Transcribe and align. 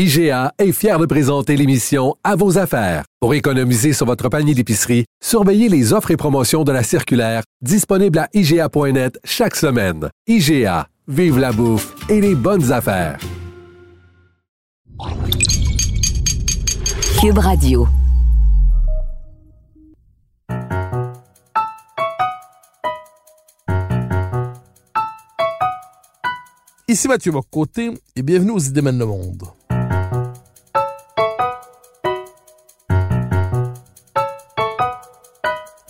IGA 0.00 0.52
est 0.58 0.70
fier 0.70 0.96
de 1.00 1.06
présenter 1.06 1.56
l'émission 1.56 2.14
À 2.22 2.36
vos 2.36 2.56
affaires. 2.56 3.02
Pour 3.18 3.34
économiser 3.34 3.92
sur 3.92 4.06
votre 4.06 4.28
panier 4.28 4.54
d'épicerie, 4.54 5.06
surveillez 5.20 5.68
les 5.68 5.92
offres 5.92 6.12
et 6.12 6.16
promotions 6.16 6.62
de 6.62 6.70
la 6.70 6.84
circulaire 6.84 7.42
disponible 7.62 8.20
à 8.20 8.28
IGA.net 8.32 9.18
chaque 9.24 9.56
semaine. 9.56 10.08
IGA, 10.28 10.86
vive 11.08 11.40
la 11.40 11.50
bouffe 11.50 11.96
et 12.08 12.20
les 12.20 12.36
bonnes 12.36 12.70
affaires. 12.70 13.18
Cube 17.20 17.38
Radio. 17.38 17.88
Ici 26.86 27.08
Mathieu 27.08 27.32
Bocoté 27.32 27.90
et 28.14 28.22
bienvenue 28.22 28.52
aux 28.52 28.60
Idées 28.60 28.82
mènent 28.82 29.00
le 29.00 29.06
monde. 29.06 29.57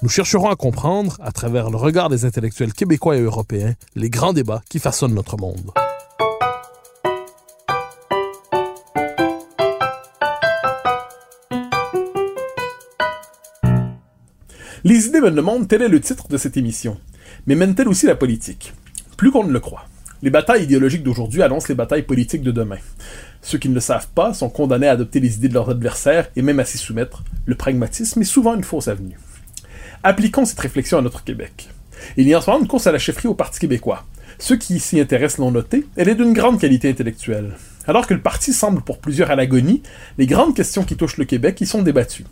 Nous 0.01 0.09
chercherons 0.09 0.49
à 0.49 0.55
comprendre, 0.55 1.17
à 1.21 1.33
travers 1.33 1.71
le 1.71 1.77
regard 1.77 2.09
des 2.09 2.25
intellectuels 2.25 2.73
québécois 2.73 3.17
et 3.17 3.21
européens, 3.21 3.75
les 3.97 4.11
grands 4.11 4.33
débats 4.33 4.63
qui 4.71 4.79
façonnent 4.79 5.15
notre 5.15 5.37
monde. 5.37 5.73
Les 14.85 15.09
idées 15.09 15.21
mènent 15.21 15.35
le 15.35 15.43
monde, 15.43 15.67
tel 15.67 15.83
est 15.83 15.89
le 15.89 16.01
titre 16.01 16.29
de 16.29 16.37
cette 16.37 16.57
émission. 16.57 16.97
Mais 17.49 17.57
mènent-elles 17.57 17.89
aussi 17.89 18.07
la 18.07 18.15
politique? 18.15 18.75
Plus 19.17 19.33
qu'on 19.33 19.43
ne 19.43 19.53
le 19.53 19.59
croit. 19.59 19.87
Les 20.23 20.31
batailles 20.31 20.63
idéologiques 20.63 21.03
d'aujourd'hui 21.03 21.43
annoncent 21.43 21.67
les 21.69 21.75
batailles 21.75 22.05
politiques 22.05 22.43
de 22.43 22.53
demain. 22.53 22.79
Ceux 23.43 23.59
qui 23.59 23.69
ne 23.69 23.75
le 23.75 23.81
savent 23.81 24.09
pas 24.15 24.33
sont 24.33 24.49
condamnés 24.49 24.87
à 24.87 24.93
adopter 24.93 25.19
les 25.19 25.35
idées 25.35 25.49
de 25.49 25.55
leurs 25.55 25.71
adversaires 25.71 26.31
et 26.37 26.43
même 26.43 26.61
à 26.61 26.65
s'y 26.65 26.79
soumettre. 26.79 27.25
Le 27.47 27.57
pragmatisme 27.57 28.21
est 28.21 28.25
souvent 28.25 28.55
une 28.55 28.63
fausse 28.63 28.87
avenue. 28.87 29.19
Appliquons 30.03 30.45
cette 30.45 30.61
réflexion 30.61 30.99
à 30.99 31.03
notre 31.03 31.25
Québec. 31.25 31.69
Il 32.17 32.29
y 32.29 32.35
a 32.35 32.39
en 32.39 32.41
ce 32.41 32.51
moment 32.51 32.63
une 32.63 32.69
course 32.69 32.87
à 32.87 32.93
la 32.93 32.99
chefferie 32.99 33.29
au 33.29 33.35
Parti 33.35 33.59
québécois. 33.59 34.05
Ceux 34.39 34.57
qui 34.57 34.79
s'y 34.79 35.01
intéressent 35.01 35.39
l'ont 35.39 35.51
noté, 35.51 35.87
elle 35.97 36.09
est 36.09 36.15
d'une 36.15 36.33
grande 36.33 36.61
qualité 36.61 36.89
intellectuelle. 36.89 37.57
Alors 37.87 38.07
que 38.07 38.15
le 38.15 38.21
parti 38.21 38.53
semble 38.53 38.83
pour 38.83 38.99
plusieurs 38.99 39.31
à 39.31 39.35
l'agonie, 39.35 39.83
les 40.17 40.27
grandes 40.27 40.55
questions 40.55 40.85
qui 40.85 40.97
touchent 40.97 41.17
le 41.17 41.25
Québec 41.25 41.61
y 41.61 41.67
sont 41.67 41.83
débattues. 41.83 42.27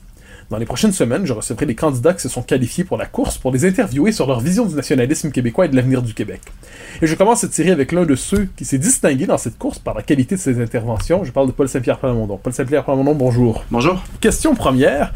Dans 0.49 0.59
les 0.59 0.65
prochaines 0.65 0.93
semaines, 0.93 1.27
je 1.27 1.33
recevrai 1.33 1.67
les 1.67 1.75
candidats 1.75 2.15
qui 2.15 2.21
se 2.21 2.29
sont 2.29 2.43
qualifiés 2.43 2.85
pour 2.85 2.97
la 2.97 3.07
course 3.07 3.37
pour 3.37 3.51
les 3.51 3.65
interviewer 3.65 4.13
sur 4.13 4.29
leur 4.29 4.39
vision 4.39 4.65
du 4.65 4.77
nationalisme 4.77 5.33
québécois 5.33 5.67
et 5.67 5.69
de 5.69 5.75
l'avenir 5.75 6.03
du 6.03 6.15
Québec. 6.15 6.41
Et 7.03 7.09
je 7.09 7.17
commence 7.17 7.41
cette 7.41 7.53
série 7.53 7.73
avec 7.73 7.91
l'un 7.91 8.05
de 8.05 8.15
ceux 8.15 8.49
qui 8.57 8.65
s'est 8.65 8.79
distingué 8.79 9.27
dans 9.27 9.39
cette 9.39 9.59
course 9.59 9.81
par 9.81 9.95
la 9.95 10.03
qualité 10.03 10.37
de 10.37 10.41
ses 10.41 10.63
interventions. 10.63 11.25
Je 11.25 11.33
parle 11.33 11.49
de 11.49 11.53
Paul 11.53 11.69
Saint-Pierre 11.69 11.99
Plamondon. 11.99 12.39
Paul 12.41 12.53
Saint-Pierre 12.53 12.85
Plamondon, 12.85 13.17
bonjour. 13.17 13.65
Bonjour. 13.73 14.05
Question 14.21 14.55
première. 14.55 15.13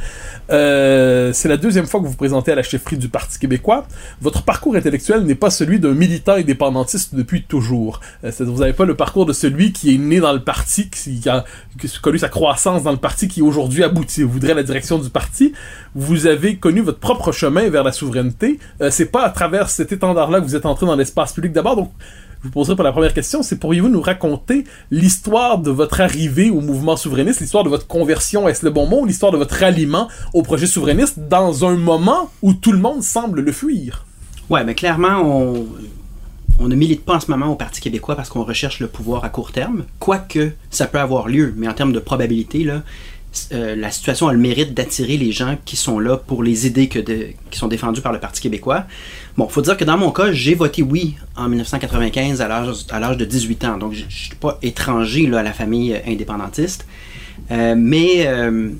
Euh, 0.50 1.32
c'est 1.32 1.48
la 1.48 1.56
deuxième 1.56 1.86
fois 1.86 2.00
que 2.00 2.06
vous 2.06 2.10
vous 2.10 2.16
présentez 2.16 2.50
à 2.50 2.56
la 2.56 2.64
chefferie 2.64 2.98
du 2.98 3.08
Parti 3.08 3.38
québécois. 3.38 3.86
Votre 4.20 4.42
parcours 4.42 4.74
intellectuel 4.74 5.22
n'est 5.22 5.36
pas 5.36 5.50
celui 5.50 5.78
d'un 5.78 5.94
militant 5.94 6.32
indépendantiste 6.32 7.14
depuis 7.14 7.44
toujours. 7.44 8.00
Euh, 8.24 8.32
vous 8.40 8.58
n'avez 8.58 8.72
pas 8.72 8.84
le 8.84 8.96
parcours 8.96 9.26
de 9.26 9.32
celui 9.32 9.72
qui 9.72 9.94
est 9.94 9.98
né 9.98 10.18
dans 10.18 10.32
le 10.32 10.42
parti, 10.42 10.90
qui 10.90 11.22
a, 11.28 11.44
qui 11.78 11.86
a 11.86 11.90
connu 12.02 12.18
sa 12.18 12.28
croissance 12.28 12.82
dans 12.82 12.90
le 12.90 12.96
parti, 12.96 13.28
qui 13.28 13.42
aujourd'hui 13.42 13.84
aboutit, 13.84 14.24
voudrait 14.24 14.54
la 14.54 14.64
direction 14.64 14.98
du 14.98 15.08
parti. 15.08 15.19
Vous 15.94 16.26
avez 16.26 16.56
connu 16.56 16.80
votre 16.80 16.98
propre 16.98 17.32
chemin 17.32 17.68
vers 17.68 17.84
la 17.84 17.92
souveraineté. 17.92 18.58
Euh, 18.80 18.90
c'est 18.90 19.06
pas 19.06 19.24
à 19.24 19.30
travers 19.30 19.70
cet 19.70 19.92
étendard-là 19.92 20.40
que 20.40 20.44
vous 20.44 20.56
êtes 20.56 20.66
entré 20.66 20.86
dans 20.86 20.96
l'espace 20.96 21.32
public 21.32 21.52
d'abord. 21.52 21.76
Donc, 21.76 21.92
je 22.42 22.48
vous 22.48 22.52
poserai 22.52 22.74
pour 22.74 22.84
la 22.84 22.92
première 22.92 23.12
question, 23.12 23.42
c'est 23.42 23.56
pourriez-vous 23.56 23.90
nous 23.90 24.00
raconter 24.00 24.64
l'histoire 24.90 25.58
de 25.58 25.70
votre 25.70 26.00
arrivée 26.00 26.48
au 26.48 26.62
mouvement 26.62 26.96
souverainiste, 26.96 27.40
l'histoire 27.40 27.64
de 27.64 27.68
votre 27.68 27.86
conversion, 27.86 28.48
est-ce 28.48 28.64
le 28.64 28.70
bon 28.70 28.86
mot, 28.86 29.04
l'histoire 29.04 29.30
de 29.30 29.36
votre 29.36 29.54
ralliement 29.54 30.08
au 30.32 30.42
projet 30.42 30.66
souverainiste 30.66 31.18
dans 31.18 31.66
un 31.66 31.76
moment 31.76 32.30
où 32.40 32.54
tout 32.54 32.72
le 32.72 32.78
monde 32.78 33.02
semble 33.02 33.42
le 33.42 33.52
fuir? 33.52 34.06
Ouais, 34.48 34.64
mais 34.64 34.74
clairement, 34.74 35.20
on, 35.22 35.66
on 36.60 36.68
ne 36.68 36.74
milite 36.74 37.04
pas 37.04 37.16
en 37.16 37.20
ce 37.20 37.30
moment 37.30 37.48
au 37.48 37.56
Parti 37.56 37.80
québécois 37.80 38.16
parce 38.16 38.28
qu'on 38.28 38.44
recherche 38.44 38.80
le 38.80 38.86
pouvoir 38.86 39.24
à 39.24 39.28
court 39.28 39.52
terme, 39.52 39.84
quoique 39.98 40.52
ça 40.70 40.86
peut 40.86 40.98
avoir 40.98 41.28
lieu, 41.28 41.52
mais 41.56 41.68
en 41.68 41.74
termes 41.74 41.92
de 41.92 41.98
probabilité, 41.98 42.64
là, 42.64 42.82
euh, 43.52 43.76
la 43.76 43.92
situation 43.92 44.26
a 44.26 44.32
le 44.32 44.38
mérite 44.38 44.74
d'attirer 44.74 45.16
les 45.16 45.30
gens 45.30 45.56
qui 45.64 45.76
sont 45.76 46.00
là 46.00 46.16
pour 46.16 46.42
les 46.42 46.66
idées 46.66 46.88
qui 46.88 47.58
sont 47.58 47.68
défendues 47.68 48.00
par 48.00 48.12
le 48.12 48.18
Parti 48.18 48.40
québécois. 48.40 48.84
Bon, 49.36 49.48
faut 49.48 49.62
dire 49.62 49.76
que 49.76 49.84
dans 49.84 49.96
mon 49.96 50.10
cas, 50.10 50.32
j'ai 50.32 50.54
voté 50.54 50.82
oui 50.82 51.14
en 51.36 51.48
1995 51.48 52.40
à 52.40 52.48
l'âge 52.48 53.16
de 53.16 53.24
18 53.24 53.64
ans, 53.64 53.78
donc 53.78 53.92
je 53.92 54.04
ne 54.04 54.10
suis 54.10 54.34
pas 54.34 54.58
étranger 54.62 55.32
à 55.32 55.42
la 55.44 55.52
famille 55.52 55.96
indépendantiste. 56.06 56.86
Euh, 57.52 57.74
mais 57.76 58.26
euh, 58.26 58.70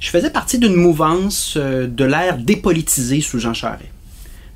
je 0.00 0.10
faisais 0.10 0.30
partie 0.30 0.58
d'une 0.58 0.74
mouvance 0.74 1.56
de 1.56 2.04
l'ère 2.04 2.38
dépolitisée 2.38 3.20
sous 3.20 3.38
Jean 3.38 3.54
Charest. 3.54 3.88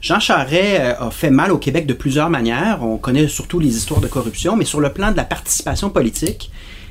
Jean 0.00 0.18
Charest 0.20 0.80
a 0.98 1.10
fait 1.10 1.30
mal 1.30 1.52
au 1.52 1.58
Québec 1.58 1.86
de 1.86 1.94
plusieurs 1.94 2.30
manières. 2.30 2.80
On 2.82 2.96
connaît 2.96 3.28
surtout 3.28 3.60
les 3.60 3.76
histoires 3.76 4.00
de 4.00 4.08
corruption, 4.08 4.56
mais 4.56 4.64
sur 4.64 4.80
le 4.80 4.92
plan 4.92 5.12
de 5.12 5.16
la 5.16 5.24
participation 5.24 5.88
politique 5.90 6.50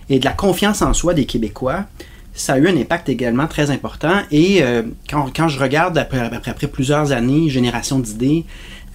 et 0.09 0.19
de 0.19 0.25
la 0.25 0.31
confiance 0.31 0.81
en 0.81 0.93
soi 0.93 1.13
des 1.13 1.25
Québécois, 1.25 1.85
ça 2.35 2.53
a 2.53 2.57
eu 2.57 2.67
un 2.67 2.77
impact 2.77 3.09
également 3.09 3.47
très 3.47 3.71
important. 3.71 4.19
Et 4.29 4.61
euh, 4.61 4.83
quand, 5.09 5.31
quand, 5.35 5.47
je 5.47 5.59
regarde 5.59 5.97
après, 5.97 6.19
après, 6.19 6.67
plusieurs 6.67 7.11
années, 7.11 7.49
génération 7.49 7.97
d'idées, 7.97 8.45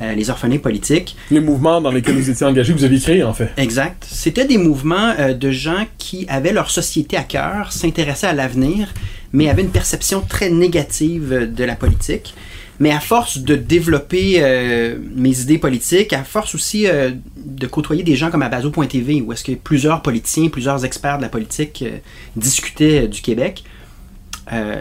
euh, 0.02 0.14
les 0.14 0.30
orphelins 0.30 0.58
politiques. 0.58 1.16
Les 1.30 1.40
mouvements 1.40 1.80
dans 1.80 1.90
lesquels 1.90 2.14
vous 2.14 2.30
étiez 2.30 2.46
engagés, 2.46 2.72
vous 2.72 2.84
avez 2.84 2.98
créé 2.98 3.22
en 3.24 3.34
fait. 3.34 3.50
Exact. 3.56 4.06
C'était 4.08 4.46
des 4.46 4.58
mouvements 4.58 5.14
euh, 5.18 5.34
de 5.34 5.50
gens 5.50 5.86
qui 5.98 6.26
avaient 6.28 6.52
leur 6.52 6.70
société 6.70 7.16
à 7.16 7.22
cœur, 7.22 7.72
s'intéressaient 7.72 8.28
à 8.28 8.32
l'avenir, 8.32 8.94
mais 9.32 9.48
avaient 9.48 9.62
une 9.62 9.70
perception 9.70 10.22
très 10.26 10.50
négative 10.50 11.50
de 11.54 11.64
la 11.64 11.76
politique. 11.76 12.34
Mais 12.80 12.90
à 12.90 12.98
force 12.98 13.38
de 13.38 13.56
développer 13.56 14.38
euh, 14.38 14.96
mes 15.14 15.40
idées 15.40 15.58
politiques, 15.58 16.14
à 16.14 16.24
force 16.24 16.54
aussi 16.54 16.86
euh, 16.86 17.10
de 17.36 17.66
côtoyer 17.66 18.02
des 18.02 18.16
gens 18.16 18.30
comme 18.30 18.42
Abazo.tv, 18.42 19.20
où 19.20 19.32
est-ce 19.32 19.44
que 19.44 19.52
plusieurs 19.52 20.00
politiciens, 20.00 20.48
plusieurs 20.48 20.84
experts 20.84 21.18
de 21.18 21.22
la 21.22 21.28
politique 21.28 21.84
euh, 21.86 21.98
discutaient 22.36 23.06
du 23.06 23.20
Québec, 23.20 23.64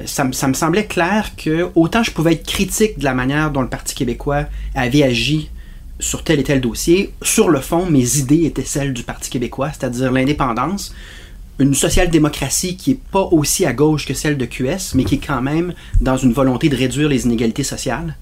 ça, 0.05 0.27
ça, 0.31 0.47
me 0.47 0.53
semblait 0.53 0.87
clair 0.87 1.35
que 1.37 1.69
autant 1.75 2.01
je 2.01 2.09
pouvais 2.09 2.33
être 2.33 2.47
critique 2.47 2.97
de 2.97 3.03
la 3.03 3.13
manière 3.13 3.51
dont 3.51 3.61
le 3.61 3.69
Parti 3.69 3.93
québécois 3.93 4.45
avait 4.73 5.03
agi 5.03 5.51
sur 5.99 6.23
tel 6.23 6.39
et 6.39 6.43
tel 6.43 6.59
dossier, 6.59 7.13
sur 7.21 7.49
le 7.49 7.59
fond, 7.59 7.85
mes 7.85 8.17
idées 8.17 8.45
étaient 8.45 8.63
celles 8.63 8.93
du 8.93 9.03
Parti 9.03 9.29
québécois, 9.29 9.69
c'est-à-dire 9.71 10.11
l'indépendance, 10.11 10.95
une 11.59 11.73
social-démocratie 11.73 12.77
qui 12.77 12.91
est 12.91 12.99
pas 13.11 13.27
aussi 13.31 13.65
à 13.65 13.73
gauche 13.73 14.05
que 14.05 14.13
celle 14.13 14.37
de 14.37 14.45
QS, 14.45 14.95
mais 14.95 15.03
qui 15.03 15.15
est 15.15 15.25
quand 15.25 15.41
même 15.41 15.73
dans 15.99 16.17
une 16.17 16.31
volonté 16.31 16.69
de 16.69 16.75
réduire 16.75 17.09
les 17.09 17.25
inégalités 17.25 17.63
sociales. 17.63 18.15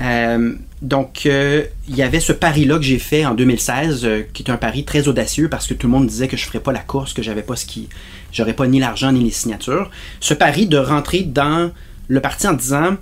Euh, 0.00 0.54
donc, 0.82 1.22
euh, 1.26 1.64
il 1.88 1.96
y 1.96 2.02
avait 2.02 2.20
ce 2.20 2.32
pari-là 2.32 2.76
que 2.76 2.84
j'ai 2.84 2.98
fait 2.98 3.24
en 3.24 3.34
2016, 3.34 4.04
euh, 4.04 4.22
qui 4.32 4.42
est 4.42 4.50
un 4.50 4.56
pari 4.56 4.84
très 4.84 5.08
audacieux 5.08 5.48
parce 5.48 5.66
que 5.66 5.74
tout 5.74 5.86
le 5.86 5.92
monde 5.92 6.06
disait 6.06 6.28
que 6.28 6.36
je 6.36 6.44
ferais 6.44 6.60
pas 6.60 6.72
la 6.72 6.80
course, 6.80 7.12
que 7.12 7.22
j'avais 7.22 7.42
pas 7.42 7.56
ce 7.56 7.64
qui, 7.66 7.88
j'aurais 8.30 8.52
pas 8.52 8.66
ni 8.66 8.78
l'argent 8.78 9.12
ni 9.12 9.24
les 9.24 9.30
signatures. 9.30 9.90
Ce 10.20 10.34
pari 10.34 10.66
de 10.66 10.76
rentrer 10.76 11.22
dans 11.22 11.70
le 12.08 12.20
parti 12.20 12.46
en 12.46 12.52
disant, 12.52 12.96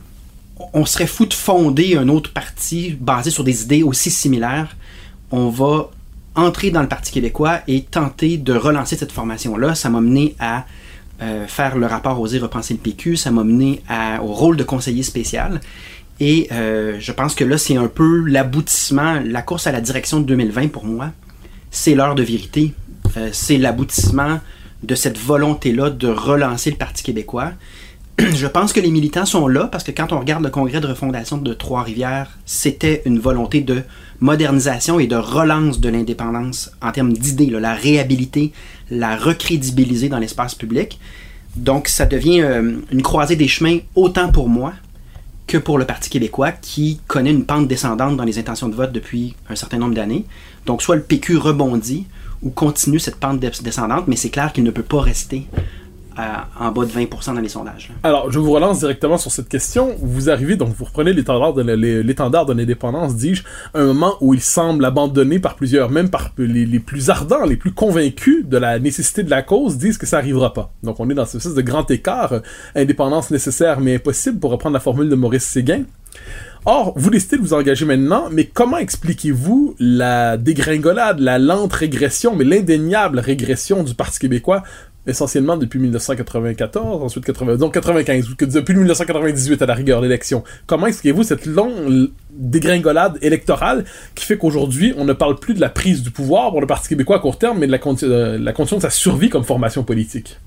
on 0.73 0.87
serait 0.87 1.07
fou 1.07 1.27
de 1.27 1.35
fonder 1.35 1.97
un 1.97 2.09
autre 2.09 2.33
parti 2.33 2.97
basé 3.01 3.31
sur 3.31 3.43
des 3.43 3.63
idées 3.63 3.83
aussi 3.83 4.11
similaires. 4.11 4.77
On 5.33 5.49
va 5.49 5.91
entrer 6.35 6.71
dans 6.71 6.83
le 6.83 6.89
Parti 6.89 7.13
québécois 7.13 7.61
et 7.69 7.83
tenter 7.83 8.37
de 8.37 8.53
relancer 8.53 8.97
cette 8.97 9.13
formation-là. 9.13 9.75
Ça 9.75 9.91
m'a 9.91 10.01
mené 10.01 10.35
à 10.39 10.65
euh, 11.23 11.47
faire 11.47 11.77
le 11.77 11.87
rapport 11.87 12.21
Oser 12.21 12.39
repenser 12.39 12.75
le 12.75 12.81
PQ, 12.81 13.17
ça 13.17 13.31
m'a 13.31 13.45
mené 13.45 13.83
au 14.23 14.33
rôle 14.33 14.57
de 14.57 14.65
conseiller 14.65 15.03
spécial. 15.03 15.61
Et 16.21 16.49
euh, 16.53 16.97
je 17.01 17.13
pense 17.13 17.35
que 17.35 17.45
là, 17.45 17.59
c'est 17.59 17.77
un 17.77 17.89
peu 17.89 18.25
l'aboutissement, 18.25 19.21
la 19.25 19.43
course 19.43 19.67
à 19.67 19.73
la 19.73 19.81
direction 19.81 20.21
de 20.21 20.27
2020 20.27 20.69
pour 20.69 20.85
moi. 20.85 21.11
C'est 21.71 21.95
l'heure 21.95 22.15
de 22.15 22.23
vérité. 22.23 22.73
Euh, 23.17 23.31
c'est 23.33 23.59
l'aboutissement 23.59 24.41
de 24.83 24.95
cette 24.95 25.19
volonté-là 25.19 25.91
de 25.91 26.09
relancer 26.09 26.71
le 26.71 26.77
Parti 26.77 27.03
québécois. 27.03 27.53
je 28.19 28.47
pense 28.47 28.73
que 28.73 28.81
les 28.81 28.91
militants 28.91 29.27
sont 29.27 29.49
là 29.49 29.65
parce 29.67 29.83
que 29.83 29.91
quand 29.91 30.13
on 30.13 30.21
regarde 30.21 30.45
le 30.45 30.51
congrès 30.51 30.81
de 30.81 30.87
refondation 30.87 31.37
de 31.37 31.53
Trois-Rivières, 31.53 32.39
c'était 32.47 33.03
une 33.07 33.19
volonté 33.19 33.61
de 33.61 33.83
modernisation 34.21 34.99
et 34.99 35.07
de 35.07 35.17
relance 35.17 35.81
de 35.81 35.89
l'indépendance 35.89 36.71
en 36.83 36.93
termes 36.93 37.13
d'idées, 37.13 37.47
la 37.51 37.75
réhabiliter, 37.75 38.53
la 38.91 39.17
recrédibiliser 39.17 40.09
dans 40.09 40.19
l'espace 40.19 40.55
public. 40.55 40.99
Donc, 41.57 41.89
ça 41.89 42.07
devient 42.07 42.41
euh, 42.41 42.77
une 42.91 43.03
croisée 43.03 43.37
des 43.37 43.49
chemins 43.49 43.79
autant 43.95 44.31
pour 44.33 44.49
moi 44.49 44.73
que 45.47 45.59
pour 45.59 45.79
le 45.79 45.85
Parti 45.85 46.11
québécois 46.11 46.53
qui 46.53 47.01
connaît 47.07 47.31
une 47.31 47.45
pente 47.45 47.69
descendante 47.69 48.17
dans 48.17 48.25
les 48.25 48.39
intentions 48.39 48.69
de 48.69 48.75
vote 48.75 48.93
depuis 48.93 49.35
un 49.49 49.55
certain 49.55 49.79
nombre 49.79 49.95
d'années. 49.95 50.25
Donc, 50.67 50.83
soit 50.83 50.97
le 50.97 51.03
PQ 51.03 51.37
rebondit 51.37 52.07
ou 52.43 52.51
continue 52.51 52.99
cette 52.99 53.17
pente 53.17 53.41
des- 53.41 53.51
descendante, 53.63 54.09
mais 54.09 54.17
c'est 54.17 54.31
clair 54.31 54.53
qu'il 54.53 54.65
ne 54.65 54.71
peut 54.71 54.83
pas 54.83 55.01
rester 55.01 55.47
à- 56.17 56.49
en 56.61 56.71
bas 56.71 56.85
de 56.85 56.91
20% 56.91 57.35
dans 57.35 57.41
les 57.41 57.49
sondages. 57.49 57.91
Alors, 58.03 58.31
je 58.31 58.39
vous 58.39 58.51
relance 58.53 58.81
directement 58.81 59.19
sur 59.19 59.31
cette 59.31 59.49
question. 59.49 59.95
Vous 60.01 60.31
arrivez, 60.31 60.57
donc 60.57 60.75
vous 60.77 60.85
reprenez 60.85 61.13
l'étendard 61.13 61.55
de 61.55 62.53
l'indépendance, 62.53 63.17
dis-je, 63.17 63.43
à 63.75 63.81
un 63.81 63.87
moment 63.87 64.15
où 64.21 64.35
il 64.35 64.41
semble 64.41 64.85
abandonné 64.85 65.39
par 65.39 65.57
plusieurs, 65.57 65.91
même 65.91 66.11
par 66.11 66.33
les, 66.39 66.79
plus 66.79 67.11
ardents, 67.11 67.45
les 67.45 67.57
plus 67.57 67.73
convaincus 67.73 68.47
de 68.47 68.57
la 68.57 68.79
nécessité 68.79 69.23
de 69.23 69.31
la 69.31 69.43
cause, 69.43 69.79
disent 69.79 69.99
que 69.99 70.07
ça 70.07 70.19
arrivera 70.19 70.53
pas. 70.53 70.73
Donc 70.83 71.01
on 71.01 71.09
est 71.11 71.15
dans 71.15 71.27
ce 71.27 71.37
espèce 71.39 71.55
de 71.55 71.63
grand 71.63 71.91
écart, 71.91 72.33
euh, 72.33 72.41
indépendance 72.75 73.31
nécessaire 73.31 73.81
mais 73.81 73.97
impossible, 73.97 74.39
pour 74.39 74.51
reprendre 74.51 74.75
la 74.75 74.81
formule 74.81 75.09
de 75.09 75.15
Maurice 75.15 75.45
Séguin. 75.45 75.85
Or, 76.67 76.95
vous 76.97 77.11
décidez 77.11 77.37
de 77.37 77.43
vous 77.43 77.53
engager 77.53 77.85
maintenant, 77.85 78.29
mais 78.31 78.47
comment 78.47 78.79
expliquez-vous 78.79 79.77
la 79.79 80.39
dégringolade, 80.39 81.21
la 81.21 81.39
lente 81.39 81.75
régression, 81.75 82.35
mais 82.35 82.45
l'indéniable 82.45 83.19
régression 83.19 83.83
du 83.83 83.95
Parti 83.95 84.19
québécois 84.19 84.63
essentiellement 85.07 85.57
depuis 85.57 85.79
1994, 85.79 87.03
ensuite 87.03 87.25
80, 87.25 87.57
donc 87.57 87.75
95, 87.75 88.31
ou 88.31 88.37
que 88.37 88.45
depuis 88.45 88.75
1998 88.75 89.63
à 89.63 89.67
la 89.67 89.75
rigueur 89.75 90.01
l'élection. 90.01 90.45
Comment 90.67 90.87
expliquez-vous 90.87 91.23
cette 91.23 91.47
longue 91.47 92.11
dégringolade 92.31 93.19
électorale 93.23 93.85
qui 94.15 94.25
fait 94.25 94.39
qu'aujourd'hui 94.39 94.95
on 94.97 95.05
ne 95.05 95.13
parle 95.13 95.39
plus 95.39 95.55
de 95.55 95.61
la 95.61 95.69
prise 95.69 96.03
du 96.03 96.11
pouvoir 96.11 96.51
pour 96.51 96.61
le 96.61 96.67
Parti 96.67 96.89
québécois 96.89 97.17
à 97.17 97.21
court 97.21 97.39
terme, 97.39 97.59
mais 97.59 97.67
de 97.67 97.73
la, 97.73 97.79
euh, 98.05 98.39
la 98.39 98.53
condition 98.53 98.77
de 98.79 98.83
sa 98.83 98.91
survie 98.91 99.29
comme 99.29 99.45
formation 99.45 99.85
politique? 99.85 100.39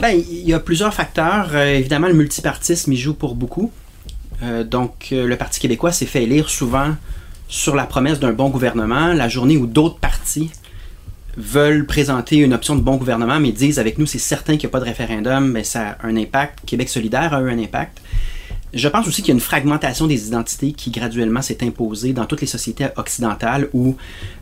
Ben, 0.00 0.10
il 0.10 0.48
y 0.48 0.52
a 0.52 0.60
plusieurs 0.60 0.92
facteurs. 0.92 1.50
Euh, 1.54 1.74
évidemment, 1.74 2.08
le 2.08 2.14
multipartisme 2.14 2.92
y 2.92 2.96
joue 2.96 3.14
pour 3.14 3.34
beaucoup. 3.34 3.72
Euh, 4.42 4.64
donc, 4.64 5.08
euh, 5.12 5.26
le 5.26 5.36
Parti 5.36 5.60
québécois 5.60 5.92
s'est 5.92 6.06
fait 6.06 6.24
élire 6.24 6.50
souvent 6.50 6.94
sur 7.48 7.74
la 7.74 7.84
promesse 7.84 8.18
d'un 8.18 8.32
bon 8.32 8.48
gouvernement, 8.48 9.12
la 9.12 9.28
journée 9.28 9.56
où 9.56 9.66
d'autres 9.66 9.98
partis 9.98 10.50
veulent 11.36 11.86
présenter 11.86 12.36
une 12.38 12.52
option 12.52 12.76
de 12.76 12.80
bon 12.80 12.96
gouvernement, 12.96 13.40
mais 13.40 13.52
disent 13.52 13.78
avec 13.78 13.98
nous, 13.98 14.06
c'est 14.06 14.18
certain 14.18 14.52
qu'il 14.56 14.66
n'y 14.66 14.66
a 14.66 14.70
pas 14.70 14.80
de 14.80 14.84
référendum, 14.84 15.50
mais 15.50 15.64
ça 15.64 15.96
a 16.00 16.06
un 16.06 16.16
impact. 16.16 16.60
Québec 16.66 16.88
solidaire 16.88 17.32
a 17.34 17.40
eu 17.40 17.50
un 17.50 17.58
impact. 17.58 18.00
Je 18.74 18.88
pense 18.88 19.06
aussi 19.06 19.20
qu'il 19.20 19.28
y 19.28 19.32
a 19.32 19.34
une 19.34 19.40
fragmentation 19.40 20.06
des 20.06 20.28
identités 20.28 20.72
qui 20.72 20.90
graduellement 20.90 21.42
s'est 21.42 21.62
imposée 21.62 22.14
dans 22.14 22.24
toutes 22.24 22.40
les 22.40 22.46
sociétés 22.46 22.86
occidentales 22.96 23.68
où 23.74 23.96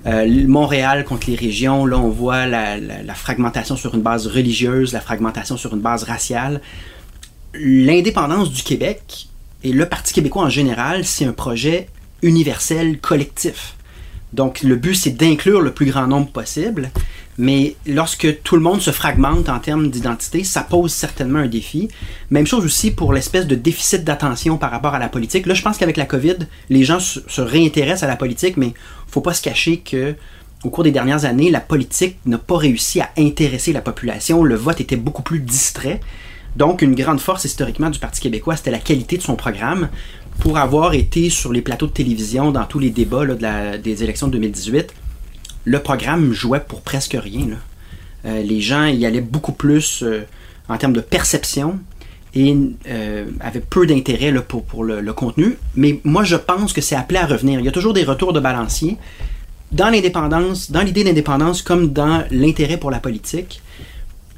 euh, 0.06 0.46
Montréal 0.46 1.04
contre 1.04 1.28
les 1.28 1.34
régions, 1.34 1.84
là 1.84 1.98
on 1.98 2.10
voit 2.10 2.46
la, 2.46 2.78
fragmentation 3.14 3.75
sur 3.75 3.94
une 3.96 4.02
base 4.02 4.28
religieuse, 4.28 4.93
la 4.93 5.00
fragmentation 5.00 5.56
sur 5.56 5.75
une 5.75 5.81
base 5.81 6.04
raciale. 6.04 6.60
L'indépendance 7.54 8.52
du 8.52 8.62
Québec 8.62 9.26
et 9.64 9.72
le 9.72 9.86
Parti 9.86 10.14
québécois 10.14 10.44
en 10.44 10.48
général, 10.48 11.04
c'est 11.04 11.25
un 11.25 11.32
projet 11.32 11.88
universel, 12.22 13.00
collectif. 13.00 13.75
Donc 14.32 14.62
le 14.62 14.77
but 14.77 14.94
c'est 14.94 15.11
d'inclure 15.11 15.61
le 15.61 15.73
plus 15.73 15.87
grand 15.87 16.06
nombre 16.06 16.31
possible, 16.31 16.91
mais 17.38 17.77
lorsque 17.87 18.43
tout 18.43 18.55
le 18.55 18.62
monde 18.62 18.81
se 18.81 18.91
fragmente 18.91 19.49
en 19.49 19.59
termes 19.59 19.91
d'identité, 19.91 20.44
ça 20.44 20.62
pose 20.62 20.93
certainement 20.93 21.38
un 21.38 21.47
défi. 21.47 21.88
Même 22.31 22.47
chose 22.47 22.65
aussi 22.65 22.91
pour 22.91 23.12
l'espèce 23.12 23.47
de 23.47 23.55
déficit 23.55 24.05
d'attention 24.05 24.59
par 24.59 24.71
rapport 24.71 24.94
à 24.94 24.99
la 24.99 25.09
politique. 25.09 25.47
Là, 25.47 25.55
je 25.55 25.62
pense 25.62 25.79
qu'avec 25.79 25.97
la 25.97 26.05
COVID, 26.05 26.37
les 26.69 26.85
gens 26.85 27.00
se, 27.00 27.21
se 27.27 27.41
réintéressent 27.41 28.03
à 28.03 28.09
la 28.09 28.17
politique, 28.17 28.56
mais 28.56 28.75
faut 29.06 29.23
pas 29.23 29.32
se 29.32 29.43
cacher 29.43 29.79
que 29.79 30.15
au 30.62 30.69
cours 30.69 30.85
des 30.85 30.91
dernières 30.91 31.25
années, 31.25 31.50
la 31.50 31.61
politique 31.61 32.19
n'a 32.27 32.37
pas 32.37 32.59
réussi 32.59 33.00
à 33.00 33.09
intéresser 33.17 33.73
la 33.73 33.81
population. 33.81 34.44
Le 34.44 34.56
vote 34.56 34.81
était 34.81 34.97
beaucoup 34.97 35.23
plus 35.23 35.41
distrait. 35.41 36.00
Donc, 36.56 36.82
une 36.82 36.94
grande 36.94 37.21
force 37.21 37.44
historiquement 37.44 37.91
du 37.91 37.99
Parti 37.99 38.21
québécois, 38.21 38.56
c'était 38.56 38.71
la 38.71 38.79
qualité 38.79 39.17
de 39.17 39.23
son 39.23 39.37
programme. 39.37 39.88
Pour 40.38 40.56
avoir 40.56 40.94
été 40.94 41.29
sur 41.29 41.53
les 41.53 41.61
plateaux 41.61 41.87
de 41.87 41.93
télévision 41.93 42.50
dans 42.50 42.65
tous 42.65 42.79
les 42.79 42.91
débats 42.91 43.27
des 43.77 44.03
élections 44.03 44.27
de 44.29 44.32
2018, 44.32 44.94
le 45.65 45.79
programme 45.81 46.32
jouait 46.32 46.61
pour 46.61 46.81
presque 46.81 47.17
rien. 47.21 47.49
Euh, 48.25 48.43
les 48.43 48.61
gens 48.61 48.87
y 48.87 49.05
allaient 49.06 49.21
beaucoup 49.21 49.53
plus 49.53 50.03
euh, 50.03 50.27
en 50.69 50.77
termes 50.77 50.93
de 50.93 51.00
perception 51.00 51.79
et 52.35 52.56
euh, 52.88 53.27
avaient 53.41 53.61
peu 53.61 53.87
d'intérêt 53.87 54.32
pour 54.43 54.85
le, 54.85 55.00
le 55.00 55.12
contenu. 55.12 55.56
Mais 55.75 56.00
moi, 56.05 56.25
je 56.25 56.37
pense 56.37 56.73
que 56.73 56.81
c'est 56.81 56.97
appelé 56.97 57.19
à 57.19 57.27
revenir. 57.27 57.59
Il 57.61 57.67
y 57.67 57.69
a 57.69 57.73
toujours 57.73 57.93
des 57.93 58.05
retours 58.05 58.32
de 58.32 58.41
balancier. 58.41 58.99
Dans 59.73 59.91
l'indépendance, 59.91 60.71
dans 60.71 60.82
l'idée 60.82 61.05
d'indépendance 61.05 61.62
comme 61.62 61.93
dans 61.93 62.25
l'intérêt 62.31 62.77
pour 62.77 62.91
la 62.91 62.99
politique, 62.99 63.62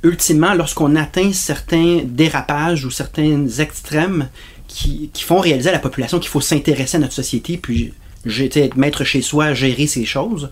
ultimement, 0.03 0.55
lorsqu'on 0.55 0.97
atteint 0.97 1.33
certains 1.33 2.01
dérapages 2.05 2.85
ou 2.85 2.91
certains 2.91 3.47
extrêmes 3.59 4.29
qui, 4.73 5.11
font 5.23 5.39
réaliser 5.39 5.69
à 5.69 5.73
la 5.73 5.79
population 5.79 6.19
qu'il 6.19 6.31
faut 6.31 6.41
s'intéresser 6.41 6.97
à 6.97 7.01
notre 7.01 7.13
société, 7.13 7.57
puis 7.57 7.93
être 8.27 8.77
maître 8.77 9.05
chez 9.05 9.21
soi, 9.21 9.55
gérer 9.55 9.87
ces 9.87 10.05
choses, 10.05 10.51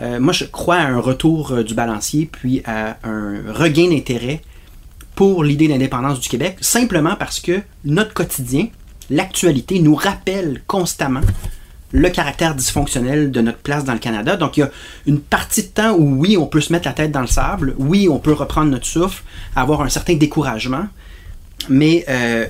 euh, 0.00 0.20
moi 0.20 0.32
je 0.32 0.44
crois 0.44 0.76
à 0.76 0.86
un 0.86 1.00
retour 1.00 1.52
euh, 1.52 1.64
du 1.64 1.74
balancier, 1.74 2.28
puis 2.30 2.62
à 2.64 2.98
un 3.04 3.52
regain 3.52 3.88
d'intérêt 3.88 4.42
pour 5.14 5.42
l'idée 5.42 5.68
d'indépendance 5.68 6.20
du 6.20 6.28
Québec, 6.28 6.58
simplement 6.60 7.16
parce 7.16 7.40
que 7.40 7.62
notre 7.84 8.12
quotidien, 8.12 8.68
l'actualité, 9.08 9.80
nous 9.80 9.94
rappelle 9.94 10.62
constamment 10.66 11.22
le 11.92 12.08
caractère 12.10 12.54
dysfonctionnel 12.54 13.30
de 13.30 13.40
notre 13.40 13.58
place 13.58 13.84
dans 13.84 13.94
le 13.94 13.98
Canada. 13.98 14.36
Donc, 14.36 14.58
il 14.58 14.60
y 14.60 14.62
a 14.64 14.70
une 15.06 15.20
partie 15.20 15.62
de 15.62 15.68
temps 15.68 15.92
où, 15.92 16.16
oui, 16.18 16.36
on 16.36 16.46
peut 16.46 16.60
se 16.60 16.72
mettre 16.72 16.86
la 16.86 16.92
tête 16.92 17.12
dans 17.12 17.22
le 17.22 17.26
sable, 17.26 17.74
oui, 17.78 18.08
on 18.10 18.18
peut 18.18 18.32
reprendre 18.34 18.70
notre 18.70 18.86
souffle, 18.86 19.22
avoir 19.54 19.80
un 19.80 19.88
certain 19.88 20.16
découragement, 20.16 20.86
mais 21.70 22.04
euh, 22.08 22.46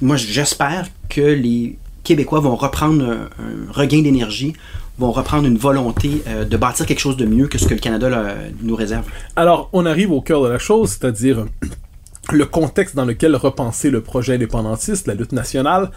moi, 0.00 0.16
j'espère 0.16 0.88
que 1.08 1.20
les 1.20 1.78
Québécois 2.04 2.40
vont 2.40 2.56
reprendre 2.56 3.04
un, 3.04 3.72
regain 3.72 4.02
d'énergie, 4.02 4.54
vont 4.98 5.12
reprendre 5.12 5.46
une 5.46 5.58
volonté 5.58 6.22
euh, 6.26 6.44
de 6.44 6.56
bâtir 6.56 6.86
quelque 6.86 7.00
chose 7.00 7.16
de 7.16 7.26
mieux 7.26 7.48
que 7.48 7.58
ce 7.58 7.66
que 7.66 7.74
le 7.74 7.80
Canada 7.80 8.34
nous 8.62 8.74
réserve. 8.74 9.04
Alors, 9.36 9.68
on 9.72 9.86
arrive 9.86 10.10
au 10.10 10.20
cœur 10.20 10.42
de 10.42 10.48
la 10.48 10.58
chose, 10.58 10.90
c'est-à-dire 10.90 11.46
le 12.32 12.44
contexte 12.44 12.96
dans 12.96 13.04
lequel 13.04 13.36
repenser 13.36 13.90
le 13.90 14.00
projet 14.00 14.34
indépendantiste, 14.34 15.06
la 15.06 15.14
lutte 15.14 15.32
nationale. 15.32 15.90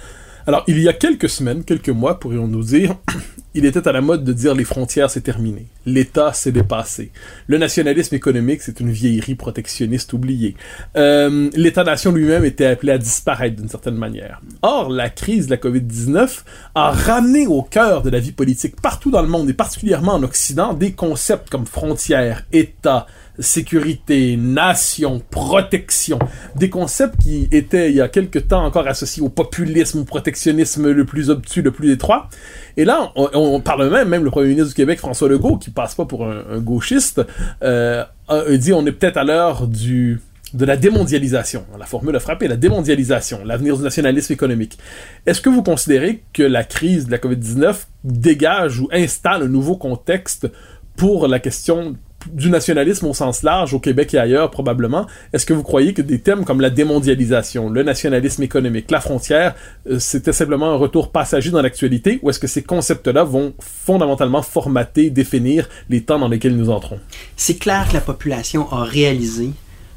Alors, 0.47 0.63
il 0.67 0.79
y 0.79 0.89
a 0.89 0.93
quelques 0.93 1.29
semaines, 1.29 1.63
quelques 1.63 1.89
mois, 1.89 2.19
pourrions-nous 2.19 2.63
dire, 2.63 2.95
il 3.53 3.65
était 3.65 3.87
à 3.87 3.91
la 3.91 4.01
mode 4.01 4.23
de 4.23 4.33
dire 4.33 4.55
les 4.55 4.63
frontières 4.63 5.11
c'est 5.11 5.21
terminé, 5.21 5.67
l'État 5.85 6.33
s'est 6.33 6.51
dépassé, 6.51 7.11
le 7.47 7.57
nationalisme 7.57 8.15
économique 8.15 8.61
c'est 8.61 8.79
une 8.79 8.91
vieillerie 8.91 9.35
protectionniste 9.35 10.13
oubliée, 10.13 10.55
Euh, 10.97 11.49
l'État-nation 11.55 12.11
lui-même 12.11 12.45
était 12.45 12.65
appelé 12.65 12.91
à 12.91 12.97
disparaître 12.97 13.55
d'une 13.55 13.69
certaine 13.69 13.95
manière. 13.95 14.41
Or, 14.61 14.89
la 14.89 15.09
crise 15.09 15.45
de 15.45 15.51
la 15.51 15.57
COVID-19 15.57 16.43
a 16.75 16.91
ramené 16.91 17.47
au 17.47 17.61
cœur 17.61 18.01
de 18.01 18.09
la 18.09 18.19
vie 18.19 18.31
politique 18.31 18.79
partout 18.81 19.11
dans 19.11 19.21
le 19.21 19.27
monde, 19.27 19.49
et 19.49 19.53
particulièrement 19.53 20.13
en 20.13 20.23
Occident, 20.23 20.73
des 20.73 20.93
concepts 20.93 21.49
comme 21.49 21.65
frontières, 21.65 22.45
État, 22.51 23.05
sécurité, 23.39 24.37
nation, 24.37 25.21
protection, 25.29 26.19
des 26.55 26.69
concepts 26.69 27.21
qui 27.21 27.47
étaient 27.51 27.89
il 27.89 27.95
y 27.95 28.01
a 28.01 28.07
quelque 28.07 28.39
temps 28.39 28.65
encore 28.65 28.87
associés 28.87 29.23
au 29.23 29.29
populisme, 29.29 29.99
au 29.99 30.03
protectionnisme 30.03 30.91
le 30.91 31.05
plus 31.05 31.29
obtus, 31.29 31.61
le 31.61 31.71
plus 31.71 31.91
étroit. 31.91 32.29
Et 32.77 32.85
là, 32.85 33.11
on, 33.15 33.59
parle 33.59 33.89
même, 33.89 34.09
même 34.09 34.23
le 34.23 34.31
premier 34.31 34.49
ministre 34.49 34.69
du 34.69 34.75
Québec, 34.75 34.99
François 34.99 35.27
Legault, 35.27 35.57
qui 35.57 35.69
passe 35.69 35.95
pas 35.95 36.05
pour 36.05 36.25
un, 36.25 36.59
gauchiste, 36.59 37.21
euh, 37.63 38.03
dit 38.51 38.73
on 38.73 38.85
est 38.85 38.91
peut-être 38.91 39.17
à 39.17 39.23
l'heure 39.23 39.67
du 39.67 40.19
de 40.53 40.65
la 40.65 40.75
démondialisation. 40.75 41.65
La 41.79 41.85
formule 41.85 42.15
a 42.15 42.19
frappé, 42.19 42.47
la 42.47 42.57
démondialisation, 42.57 43.41
l'avenir 43.45 43.77
du 43.77 43.83
nationalisme 43.83 44.33
économique. 44.33 44.77
Est-ce 45.25 45.41
que 45.41 45.49
vous 45.49 45.63
considérez 45.63 46.23
que 46.33 46.43
la 46.43 46.63
crise 46.63 47.05
de 47.05 47.11
la 47.11 47.19
COVID-19 47.19 47.85
dégage 48.03 48.79
ou 48.79 48.89
installe 48.91 49.43
un 49.43 49.47
nouveau 49.47 49.77
contexte 49.77 50.49
pour 50.97 51.27
la 51.27 51.39
question 51.39 51.95
du 52.31 52.49
nationalisme 52.49 53.05
au 53.07 53.13
sens 53.13 53.43
large, 53.43 53.73
au 53.73 53.79
Québec 53.79 54.13
et 54.13 54.17
ailleurs 54.17 54.51
probablement, 54.51 55.07
est-ce 55.33 55.45
que 55.45 55.53
vous 55.53 55.63
croyez 55.63 55.93
que 55.93 56.01
des 56.01 56.19
thèmes 56.19 56.45
comme 56.45 56.61
la 56.61 56.69
démondialisation, 56.69 57.69
le 57.69 57.83
nationalisme 57.83 58.43
économique, 58.43 58.91
la 58.91 59.01
frontière, 59.01 59.55
euh, 59.89 59.99
c'était 59.99 60.33
simplement 60.33 60.71
un 60.71 60.75
retour 60.75 61.11
passager 61.11 61.51
dans 61.51 61.61
l'actualité, 61.61 62.19
ou 62.21 62.29
est-ce 62.29 62.39
que 62.39 62.47
ces 62.47 62.63
concepts-là 62.63 63.23
vont 63.23 63.53
fondamentalement 63.59 64.41
formater, 64.41 65.09
définir 65.09 65.69
les 65.89 66.01
temps 66.01 66.19
dans 66.19 66.29
lesquels 66.29 66.55
nous 66.55 66.69
entrons? 66.69 66.99
C'est 67.35 67.57
clair 67.57 67.87
que 67.89 67.93
la 67.93 68.01
population 68.01 68.71
a 68.71 68.83
réalisé 68.83 69.51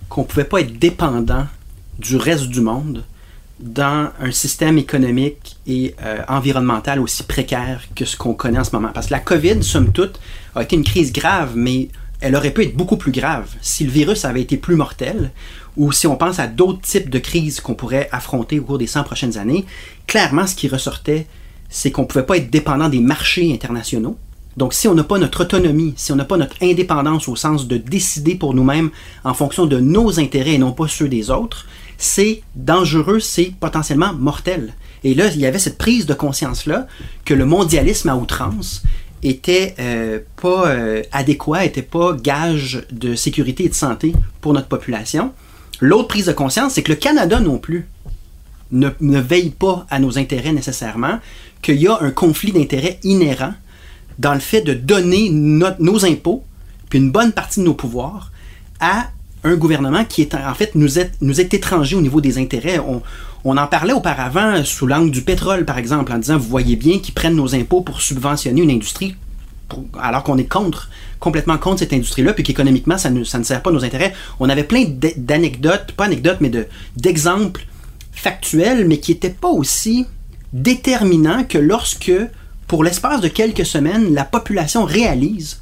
qu'on 0.09 0.23
ne 0.23 0.27
pouvait 0.27 0.45
pas 0.45 0.61
être 0.61 0.79
dépendant 0.79 1.47
du 1.99 2.17
reste 2.17 2.49
du 2.49 2.61
monde 2.61 3.05
dans 3.61 4.11
un 4.21 4.31
système 4.33 4.79
économique 4.79 5.57
et 5.67 5.95
euh, 6.03 6.19
environnemental 6.29 6.99
aussi 6.99 7.23
précaire 7.23 7.83
que 7.95 8.05
ce 8.05 8.17
qu'on 8.17 8.35
connaît 8.35 8.59
en 8.59 8.65
ce 8.65 8.75
moment. 8.75 8.91
Parce 8.93 9.07
que 9.07 9.13
la 9.13 9.21
COVID, 9.21 9.63
somme 9.63 9.93
toute, 9.93 10.21
a 10.55 10.63
été 10.63 10.77
une 10.77 10.85
crise 10.85 11.13
grave, 11.13 11.53
mais 11.55 11.89
elle 12.25 12.37
aurait 12.37 12.53
pu 12.53 12.63
être 12.63 12.75
beaucoup 12.75 12.97
plus 12.97 13.13
grave 13.13 13.51
si 13.61 13.85
le 13.85 13.91
virus 13.91 14.25
avait 14.25 14.41
été 14.41 14.57
plus 14.57 14.77
mortel 14.77 15.31
ou 15.77 15.93
si 15.93 16.07
on 16.07 16.17
pense 16.17 16.39
à 16.39 16.47
d'autres 16.47 16.81
types 16.81 17.11
de 17.11 17.19
crises 17.19 17.61
qu'on 17.61 17.75
pourrait 17.75 18.09
affronter 18.13 18.59
au 18.59 18.63
cours 18.63 18.79
des 18.79 18.87
100 18.87 19.05
prochaines 19.05 19.37
années. 19.37 19.67
Clairement, 20.07 20.47
ce 20.47 20.55
qui 20.55 20.67
ressortait, 20.67 21.27
c'est 21.69 21.91
qu'on 21.91 22.03
ne 22.03 22.07
pouvait 22.07 22.25
pas 22.25 22.39
être 22.39 22.51
dépendant 22.51 22.89
des 22.89 23.01
marchés 23.01 23.53
internationaux 23.53 24.17
Donc 24.57 24.73
si 24.73 24.89
on 24.89 24.95
n'a 24.95 25.05
pas 25.05 25.19
notre 25.19 25.43
autonomie, 25.43 25.93
si 25.97 26.13
on 26.13 26.17
n'a 26.17 26.25
pas 26.25 26.39
notre 26.39 26.57
indépendance 26.63 27.29
au 27.29 27.37
sens 27.37 27.69
de 27.69 27.77
décider 27.77 28.37
pour 28.37 28.55
nous-mêmes 28.55 28.89
en 29.23 29.35
fonction 29.35 29.67
de 29.67 29.79
nos 29.79 30.19
intérêts 30.19 30.55
et 30.55 30.59
non 30.59 30.73
pas 30.73 30.89
ceux 30.89 31.09
des 31.09 31.29
autres, 31.29 31.67
c'est 31.99 32.41
dangereux, 32.57 33.21
c'est 33.21 33.53
potentiellement 33.61 34.15
mortel. 34.15 34.73
Et 35.03 35.13
là, 35.13 35.27
il 35.27 35.41
y 35.41 35.47
avait 35.47 35.59
cette 35.59 35.77
prise 35.77 36.07
de 36.07 36.15
conscience-là 36.15 36.87
que 37.27 37.35
le 37.35 37.45
mondialisme 37.45 38.09
à 38.09 38.17
outrance 38.17 38.83
était 39.25 39.75
euh, 39.79 40.21
pas 40.41 40.69
euh, 40.69 41.03
adéquat, 41.11 41.65
était 41.65 41.83
pas 41.83 42.13
gage 42.13 42.85
de 42.93 43.15
sécurité 43.15 43.65
et 43.65 43.69
de 43.69 43.75
santé 43.75 44.13
pour 44.41 44.53
notre 44.53 44.69
population. 44.69 45.33
L'autre 45.81 46.09
prise 46.09 46.27
de 46.27 46.33
conscience, 46.33 46.75
c'est 46.75 46.83
que 46.83 46.93
le 46.93 46.97
Canada 46.97 47.41
non 47.41 47.59
plus 47.59 47.87
ne, 48.71 48.91
ne 49.01 49.19
veille 49.19 49.51
pas 49.51 49.87
à 49.91 49.99
nos 49.99 50.19
intérêts 50.19 50.53
nécessairement, 50.53 51.19
qu'il 51.63 51.77
y 51.77 51.89
a 51.89 51.99
un 52.01 52.11
conflit 52.11 52.53
d'intérêts 52.53 53.01
inhérent 53.03 53.55
dans 54.19 54.35
le 54.35 54.41
fait 54.41 54.61
de 54.61 54.75
donner 54.75 55.31
nos 55.31 56.05
impôts, 56.05 56.45
puis 56.89 56.99
une 56.99 57.11
bonne 57.11 57.33
partie 57.33 57.61
de 57.61 57.65
nos 57.65 57.75
pouvoirs, 57.75 58.31
à 58.79 59.09
un 59.43 59.57
gouvernement 59.57 60.05
qui 60.05 60.23
est 60.23 60.35
en 60.35 60.55
fait 60.55 60.75
nous 60.75 60.99
est, 60.99 61.13
nous 61.21 61.41
est 61.41 61.53
étranger 61.53 61.97
au 61.97 62.01
niveau 62.01 62.21
des 62.21 62.39
intérêts. 62.39 62.79
On 63.45 63.57
en 63.57 63.67
parlait 63.67 63.93
auparavant 63.93 64.65
sous 64.65 64.87
l'angle 64.87 65.11
du 65.11 65.23
pétrole, 65.23 65.65
par 65.65 65.79
exemple, 65.79 66.13
en 66.13 66.19
disant, 66.19 66.39
vous 66.39 66.49
voyez 66.49 66.77
bien 66.77 66.99
qu'ils 66.99 67.15
prennent 67.15 67.37
nos 67.37 67.55
impôts 67.55 67.83
pour 67.83 68.01
subventionner 68.01 68.63
une 68.63 68.71
industrie, 68.71 69.17
alors 70.01 70.23
qu'on 70.23 70.39
est 70.39 70.51
contre, 70.51 70.89
complètement 71.21 71.59
contre 71.59 71.81
cette 71.81 71.93
industrie-là, 71.93 72.33
puis 72.33 72.43
qu'économiquement, 72.43 72.97
ça 72.97 73.11
ne, 73.11 73.23
sert 73.25 73.63
pas 73.63 73.71
nos 73.71 73.85
intérêts. 73.85 74.15
On 74.41 74.49
avait 74.49 74.65
plein 74.65 74.85
d'anecdotes, 75.17 75.93
pas 75.93 76.05
anecdotes, 76.05 76.39
mais 76.41 76.49
de- 76.49 76.67
d'exemples 76.97 77.67
factuels, 78.13 78.87
mais 78.87 78.99
qui 78.99 79.13
n'étaient 79.13 79.31
pas 79.31 79.49
aussi 79.49 80.07
déterminants 80.53 81.45
que 81.45 81.59
lorsque, 81.59 82.13
pour 82.67 82.83
l'espace 82.83 83.21
de 83.21 83.29
quelques 83.29 83.67
semaines, 83.67 84.15
la 84.15 84.25
population 84.25 84.85
réalise 84.85 85.61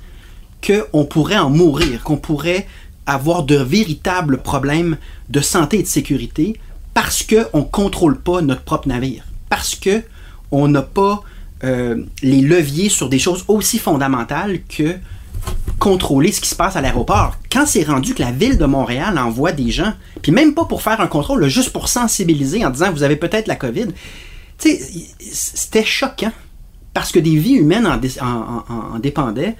qu'on 0.65 1.05
pourrait 1.05 1.39
en 1.39 1.51
mourir, 1.51 2.03
qu'on 2.05 2.19
pourrait 2.19 2.67
avoir 3.07 3.43
de 3.43 3.57
véritables 3.57 4.39
problèmes 4.39 4.97
de 5.29 5.41
santé 5.41 5.81
et 5.81 5.83
de 5.83 5.89
sécurité 5.89 6.61
parce 6.94 7.22
qu'on 7.22 7.58
ne 7.58 7.64
contrôle 7.64 8.20
pas 8.20 8.42
notre 8.42 8.62
propre 8.62 8.88
navire, 8.88 9.25
parce 9.49 9.75
que 9.75 10.02
on 10.50 10.68
n'a 10.68 10.82
pas 10.82 11.22
euh, 11.64 12.04
les 12.22 12.40
leviers 12.40 12.88
sur 12.88 13.08
des 13.08 13.18
choses 13.18 13.44
aussi 13.49 13.78
fondamentales 13.78 14.61
que 14.64 14.96
contrôler 15.78 16.30
ce 16.30 16.40
qui 16.40 16.49
se 16.49 16.54
passe 16.54 16.76
à 16.76 16.80
l'aéroport. 16.80 17.37
Quand 17.50 17.66
c'est 17.66 17.82
rendu 17.82 18.14
que 18.14 18.22
la 18.22 18.30
ville 18.30 18.58
de 18.58 18.66
Montréal 18.66 19.18
envoie 19.18 19.52
des 19.52 19.70
gens, 19.70 19.94
puis 20.22 20.30
même 20.30 20.54
pas 20.54 20.64
pour 20.64 20.82
faire 20.82 21.00
un 21.00 21.06
contrôle, 21.06 21.49
juste 21.49 21.70
pour 21.70 21.88
sensibiliser 21.88 22.64
en 22.64 22.70
disant 22.70 22.92
vous 22.92 23.02
avez 23.02 23.16
peut-être 23.16 23.49
la 23.49 23.56
COVID, 23.56 23.88
c'était 24.58 25.84
choquant 25.84 26.32
parce 26.94 27.11
que 27.11 27.18
des 27.18 27.37
vies 27.37 27.54
humaines 27.54 27.87
en 27.87 28.99
dépendaient. 28.99 29.56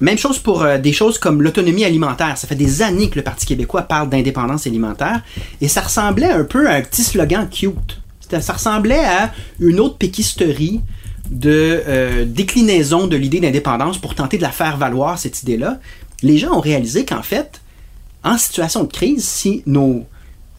Même 0.00 0.16
chose 0.16 0.38
pour 0.38 0.62
euh, 0.62 0.78
des 0.78 0.92
choses 0.92 1.18
comme 1.18 1.42
l'autonomie 1.42 1.84
alimentaire. 1.84 2.36
Ça 2.38 2.48
fait 2.48 2.54
des 2.54 2.82
années 2.82 3.10
que 3.10 3.16
le 3.16 3.22
Parti 3.22 3.46
québécois 3.46 3.82
parle 3.82 4.08
d'indépendance 4.08 4.66
alimentaire 4.66 5.22
et 5.60 5.68
ça 5.68 5.82
ressemblait 5.82 6.30
un 6.30 6.44
peu 6.44 6.68
à 6.68 6.74
un 6.74 6.82
petit 6.82 7.02
slogan 7.02 7.48
cute. 7.48 8.00
Ça 8.40 8.52
ressemblait 8.52 9.04
à 9.04 9.32
une 9.58 9.80
autre 9.80 9.96
péquisterie 9.96 10.80
de 11.30 11.82
euh, 11.86 12.24
déclinaison 12.24 13.06
de 13.06 13.16
l'idée 13.16 13.40
d'indépendance 13.40 13.98
pour 13.98 14.14
tenter 14.14 14.36
de 14.36 14.42
la 14.42 14.50
faire 14.50 14.76
valoir, 14.76 15.18
cette 15.18 15.42
idée-là. 15.42 15.78
Les 16.22 16.38
gens 16.38 16.52
ont 16.52 16.60
réalisé 16.60 17.04
qu'en 17.04 17.22
fait, 17.22 17.60
en 18.24 18.38
situation 18.38 18.84
de 18.84 18.92
crise, 18.92 19.24
si 19.24 19.62
nos 19.66 20.06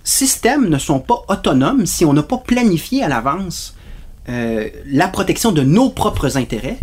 systèmes 0.03 0.69
ne 0.69 0.77
sont 0.77 0.99
pas 0.99 1.23
autonomes, 1.29 1.85
si 1.85 2.05
on 2.05 2.13
n'a 2.13 2.23
pas 2.23 2.37
planifié 2.37 3.03
à 3.03 3.07
l'avance 3.07 3.75
euh, 4.29 4.69
la 4.85 5.07
protection 5.07 5.51
de 5.51 5.61
nos 5.61 5.89
propres 5.89 6.37
intérêts, 6.37 6.79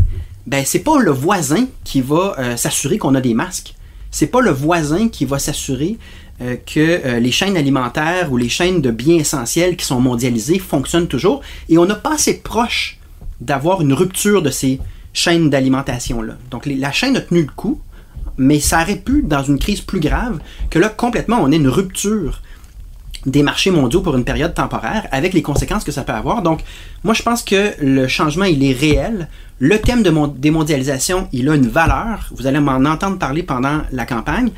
ben 0.48 0.64
c'est 0.64 0.78
pas 0.78 0.98
le 0.98 1.10
voisin 1.10 1.66
qui 1.84 2.00
va 2.00 2.34
euh, 2.38 2.56
s'assurer 2.56 2.96
qu'on 2.96 3.14
a 3.14 3.20
des 3.20 3.34
masques. 3.34 3.74
C'est 4.10 4.28
pas 4.28 4.40
le 4.40 4.50
voisin 4.50 5.10
qui 5.10 5.26
va 5.26 5.38
s'assurer 5.38 5.98
euh, 6.40 6.56
que 6.56 6.80
euh, 6.80 7.20
les 7.20 7.30
chaînes 7.30 7.58
alimentaires 7.58 8.32
ou 8.32 8.38
les 8.38 8.48
chaînes 8.48 8.80
de 8.80 8.90
biens 8.90 9.18
essentiels 9.18 9.76
qui 9.76 9.84
sont 9.84 10.00
mondialisées 10.00 10.58
fonctionnent 10.58 11.06
toujours. 11.06 11.42
Et 11.68 11.76
on 11.76 11.84
n'a 11.84 11.96
pas 11.96 12.14
assez 12.14 12.38
proche 12.38 12.98
d'avoir 13.42 13.82
une 13.82 13.92
rupture 13.92 14.40
de 14.40 14.48
ces 14.48 14.80
chaînes 15.12 15.50
d'alimentation-là. 15.50 16.38
Donc 16.50 16.64
la 16.64 16.92
chaîne 16.92 17.18
a 17.18 17.20
tenu 17.20 17.42
le 17.42 17.52
coup, 17.54 17.82
mais 18.38 18.58
ça 18.58 18.80
aurait 18.80 18.96
pu, 18.96 19.22
dans 19.22 19.42
une 19.42 19.58
crise 19.58 19.82
plus 19.82 20.00
grave, 20.00 20.38
que 20.70 20.78
là, 20.78 20.88
complètement, 20.88 21.40
on 21.42 21.52
ait 21.52 21.56
une 21.56 21.68
rupture 21.68 22.40
des 23.26 23.42
marchés 23.42 23.70
mondiaux 23.70 24.00
pour 24.00 24.16
une 24.16 24.24
période 24.24 24.54
temporaire, 24.54 25.08
avec 25.10 25.34
les 25.34 25.42
conséquences 25.42 25.84
que 25.84 25.92
ça 25.92 26.04
peut 26.04 26.12
avoir. 26.12 26.40
Donc, 26.40 26.62
moi, 27.04 27.12
je 27.12 27.22
pense 27.22 27.42
que 27.42 27.74
le 27.80 28.08
changement, 28.08 28.44
il 28.44 28.64
est 28.64 28.72
réel. 28.72 29.28
Le 29.60 29.80
thème 29.80 30.02
de 30.04 30.10
mon- 30.10 30.28
démondialisation, 30.28 31.28
il 31.32 31.48
a 31.48 31.54
une 31.56 31.66
valeur. 31.68 32.30
Vous 32.36 32.46
allez 32.46 32.60
m'en 32.60 32.76
entendre 32.88 33.18
parler 33.18 33.42
pendant 33.42 33.80
la 33.90 34.06
campagne. 34.06 34.50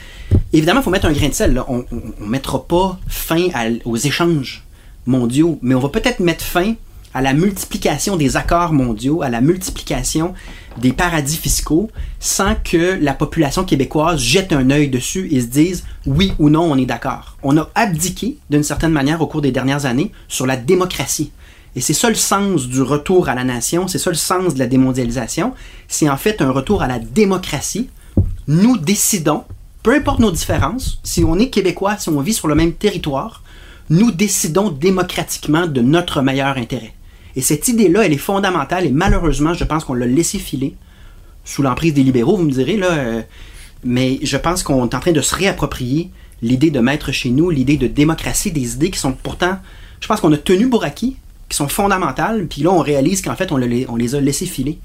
Évidemment, 0.53 0.81
il 0.81 0.83
faut 0.85 0.91
mettre 0.91 1.07
un 1.07 1.13
grain 1.13 1.29
de 1.29 1.35
sel. 1.35 1.63
On 1.69 1.85
ne 1.91 2.27
mettra 2.29 2.63
pas 2.67 2.99
fin 3.09 3.49
aux 3.87 3.97
échanges 3.97 4.63
mondiaux, 5.07 5.59
mais 5.63 5.75
on 5.75 5.81
va 5.81 5.89
peut-être 5.89 6.21
mettre 6.21 6.45
fin 6.45 6.75
à 7.15 7.23
la 7.23 7.33
multiplication 7.33 8.17
des 8.17 8.37
accords 8.37 8.73
mondiaux, 8.73 9.23
à 9.23 9.31
la 9.31 9.41
multiplication 9.41 10.35
des 10.77 10.93
paradis 10.93 11.37
fiscaux, 11.39 11.91
sans 12.21 12.55
que 12.63 12.99
la 13.01 13.15
population 13.15 13.65
québécoise 13.65 14.21
jette 14.21 14.53
un 14.53 14.71
œil 14.71 14.89
dessus 14.89 15.29
et 15.33 15.41
se 15.41 15.47
dise 15.47 15.85
oui 16.07 16.35
ou 16.39 16.51
non, 16.51 16.71
on 16.71 16.77
est 16.77 16.87
d'accord. 16.87 17.37
On 17.43 17.57
a 17.57 17.69
abdiqué, 17.75 18.37
d'une 18.51 18.63
certaine 18.63 18.93
manière, 18.93 19.21
au 19.23 19.27
cours 19.27 19.41
des 19.41 19.51
dernières 19.51 19.87
années, 19.87 20.13
sur 20.29 20.47
la 20.47 20.57
démocratie. 20.57 21.33
Et 21.77 21.81
c'est 21.81 21.95
ça 21.95 22.09
le 22.09 22.17
sens 22.17 22.67
du 22.67 22.83
retour 22.83 23.29
à 23.29 23.35
la 23.35 23.45
nation, 23.45 23.87
c'est 23.87 23.99
ça 23.99 24.11
le 24.11 24.17
sens 24.17 24.55
de 24.55 24.59
la 24.59 24.67
démondialisation. 24.67 25.55
C'est 25.89 26.09
en 26.09 26.17
fait 26.17 26.43
un 26.43 26.51
retour 26.51 26.83
à 26.83 26.89
la 26.89 26.99
démocratie. 26.99 27.89
Nous 28.49 28.77
décidons, 28.77 29.45
peu 29.83 29.95
importe 29.95 30.19
nos 30.19 30.33
différences, 30.33 31.01
si 31.05 31.25
on 31.25 31.39
est 31.39 31.49
québécois, 31.49 31.97
si 31.99 32.09
on 32.09 32.21
vit 32.21 32.35
sur 32.35 32.49
le 32.49 32.55
même 32.55 32.73
territoire, 32.73 33.43
nous 33.89 34.11
décidons 34.11 34.71
démocratiquement 34.71 35.67
de 35.67 35.81
notre 35.81 36.23
meilleur 36.23 36.57
intérêt. 36.57 36.95
Et 37.37 37.41
cette 37.41 37.69
idée-là, 37.69 38.05
elle 38.05 38.13
est 38.13 38.19
fondamentale 38.19 38.87
et 38.87 38.91
malheureusement, 38.91 39.55
je 39.55 39.65
pense 39.65 39.85
qu'on 39.85 39.95
l'a 39.95 40.07
laissé 40.07 40.39
filer 40.39 40.75
sous 41.45 41.63
l'emprise 41.63 41.95
des 41.95 42.03
libéraux, 42.03 42.37
vous 42.37 42.45
me 42.45 42.53
direz, 42.53 42.77
là. 42.77 42.91
euh, 42.91 43.23
mais 43.83 44.19
je 44.23 44.37
pense 44.37 44.63
qu'on 44.63 44.89
est 44.89 44.95
en 44.95 45.01
train 45.01 45.13
de 45.13 45.23
se 45.23 45.35
réapproprier 45.35 46.11
l'idée 46.43 46.71
de 46.71 46.81
mettre 46.81 47.13
chez 47.13 47.31
nous, 47.31 47.51
l'idée 47.51 47.77
de 47.77 47.87
démocratie, 47.87 48.53
des 48.53 48.75
idées 48.75 48.91
qui 48.91 48.99
sont 48.99 49.13
pourtant, 49.13 49.59
je 50.01 50.07
pense 50.07 50.21
qu'on 50.21 50.33
a 50.33 50.37
tenu 50.37 50.69
pour 50.69 50.85
acquis, 50.85 51.17
qui 51.51 51.57
sont 51.57 51.69
fondamentales, 51.69 52.47
puis 52.47 52.63
là, 52.63 52.71
on 52.71 52.79
réalise 52.81 53.21
qu'en 53.21 53.37
fait, 53.37 53.53
on, 53.53 53.59
le- 53.59 53.85
on 53.91 53.97
les 53.97 54.15
a 54.15 54.21
laissés 54.21 54.47
filer. 54.47 54.79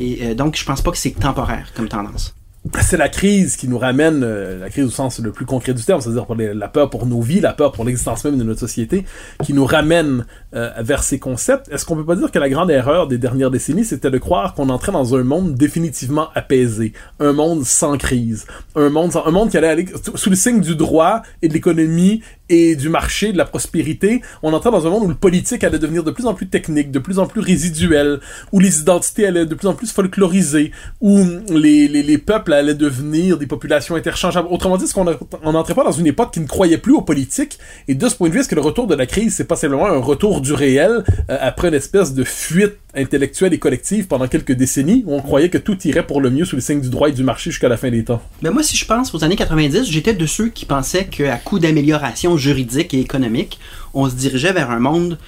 Et 0.00 0.18
euh, 0.22 0.34
donc, 0.34 0.56
je 0.56 0.64
pense 0.64 0.80
pas 0.82 0.90
que 0.90 0.98
c'est 0.98 1.10
temporaire 1.10 1.68
comme 1.76 1.88
tendance. 1.88 2.34
c'est 2.80 2.96
la 2.96 3.08
crise 3.08 3.56
qui 3.56 3.68
nous 3.68 3.78
ramène, 3.78 4.22
euh, 4.24 4.58
la 4.58 4.70
crise 4.70 4.84
au 4.86 4.90
sens 4.90 5.18
le 5.20 5.32
plus 5.32 5.44
concret 5.46 5.74
du 5.74 5.82
terme, 5.84 6.00
c'est-à-dire 6.00 6.26
la 6.54 6.68
peur 6.68 6.88
pour 6.90 7.06
nos 7.06 7.20
vies, 7.20 7.40
la 7.40 7.52
peur 7.52 7.72
pour 7.72 7.84
l'existence 7.84 8.24
même 8.24 8.38
de 8.38 8.44
notre 8.44 8.60
société, 8.60 9.04
qui 9.44 9.52
nous 9.52 9.64
ramène 9.64 10.24
euh, 10.54 10.70
vers 10.80 11.02
ces 11.02 11.18
concepts. 11.18 11.68
Est-ce 11.70 11.84
qu'on 11.84 11.96
peut 11.96 12.04
pas 12.06 12.16
dire 12.16 12.30
que 12.30 12.38
la 12.38 12.48
grande 12.48 12.70
erreur 12.70 13.06
des 13.06 13.18
dernières 13.18 13.50
décennies, 13.50 13.84
c'était 13.84 14.10
de 14.10 14.18
croire 14.18 14.54
qu'on 14.54 14.68
entrait 14.70 14.92
dans 14.92 15.14
un 15.14 15.24
monde 15.24 15.54
définitivement 15.56 16.28
apaisé, 16.34 16.92
un 17.20 17.32
monde 17.32 17.64
sans 17.64 17.96
crise, 17.98 18.46
un 18.76 18.88
monde, 18.88 19.12
un 19.24 19.30
monde 19.30 19.50
qui 19.50 19.56
allait 19.58 19.68
aller 19.68 19.86
sous 20.14 20.30
le 20.30 20.36
signe 20.36 20.60
du 20.60 20.74
droit 20.74 21.22
et 21.42 21.48
de 21.48 21.52
l'économie 21.54 22.22
et 22.48 22.76
du 22.76 22.88
marché, 22.88 23.32
de 23.32 23.38
la 23.38 23.44
prospérité, 23.44 24.22
on 24.42 24.52
entrait 24.52 24.70
dans 24.70 24.86
un 24.86 24.90
monde 24.90 25.04
où 25.04 25.08
le 25.08 25.14
politique 25.14 25.64
allait 25.64 25.78
devenir 25.78 26.04
de 26.04 26.10
plus 26.10 26.26
en 26.26 26.34
plus 26.34 26.48
technique, 26.48 26.90
de 26.90 26.98
plus 26.98 27.18
en 27.18 27.26
plus 27.26 27.40
résiduel, 27.40 28.20
où 28.52 28.60
les 28.60 28.80
identités 28.80 29.26
allaient 29.26 29.46
de 29.46 29.54
plus 29.54 29.68
en 29.68 29.74
plus 29.74 29.92
folklorisées, 29.92 30.72
où 31.00 31.18
les, 31.50 31.88
les, 31.88 32.02
les 32.02 32.18
peuples 32.18 32.52
allaient 32.52 32.74
devenir 32.74 33.38
des 33.38 33.46
populations 33.46 33.96
interchangeables. 33.96 34.48
Autrement 34.50 34.76
dit, 34.76 34.90
qu'on 34.92 35.06
on 35.42 35.52
n'entrait 35.52 35.74
pas 35.74 35.84
dans 35.84 35.92
une 35.92 36.06
époque 36.06 36.32
qui 36.32 36.40
ne 36.40 36.46
croyait 36.46 36.78
plus 36.78 36.94
aux 36.94 37.02
politiques, 37.02 37.58
et 37.86 37.94
de 37.94 38.08
ce 38.08 38.14
point 38.14 38.28
de 38.28 38.34
vue, 38.34 38.40
est-ce 38.40 38.48
que 38.48 38.54
le 38.54 38.60
retour 38.60 38.86
de 38.86 38.94
la 38.94 39.06
crise, 39.06 39.34
c'est 39.34 39.44
pas 39.44 39.56
simplement 39.56 39.86
un 39.86 39.98
retour 39.98 40.40
du 40.40 40.52
réel, 40.52 41.04
euh, 41.30 41.38
après 41.40 41.68
une 41.68 41.74
espèce 41.74 42.14
de 42.14 42.24
fuite 42.24 42.76
intellectuelle 42.94 43.52
et 43.52 43.58
collective 43.58 44.06
pendant 44.06 44.26
quelques 44.26 44.52
décennies, 44.52 45.04
où 45.06 45.14
on 45.14 45.20
croyait 45.20 45.50
que 45.50 45.58
tout 45.58 45.78
irait 45.86 46.06
pour 46.06 46.20
le 46.20 46.30
mieux 46.30 46.44
sous 46.44 46.56
le 46.56 46.62
signe 46.62 46.80
du 46.80 46.88
droit 46.88 47.08
et 47.08 47.12
du 47.12 47.22
marché 47.22 47.50
jusqu'à 47.50 47.68
la 47.68 47.76
fin 47.76 47.90
des 47.90 48.04
temps? 48.04 48.22
Ben 48.42 48.50
moi, 48.50 48.62
si 48.62 48.76
je 48.76 48.86
pense 48.86 49.14
aux 49.14 49.24
années 49.24 49.36
90, 49.36 49.84
j'étais 49.90 50.14
de 50.14 50.26
ceux 50.26 50.48
qui 50.48 50.64
pensaient 50.64 51.04
qu'à 51.04 51.36
coup 51.36 51.58
d'amélioration 51.58 52.37
juridique 52.38 52.94
et 52.94 53.00
économique, 53.00 53.58
on 53.94 54.08
se 54.08 54.14
dirigeait 54.14 54.52
vers 54.52 54.70
un 54.70 54.80
monde 54.80 55.18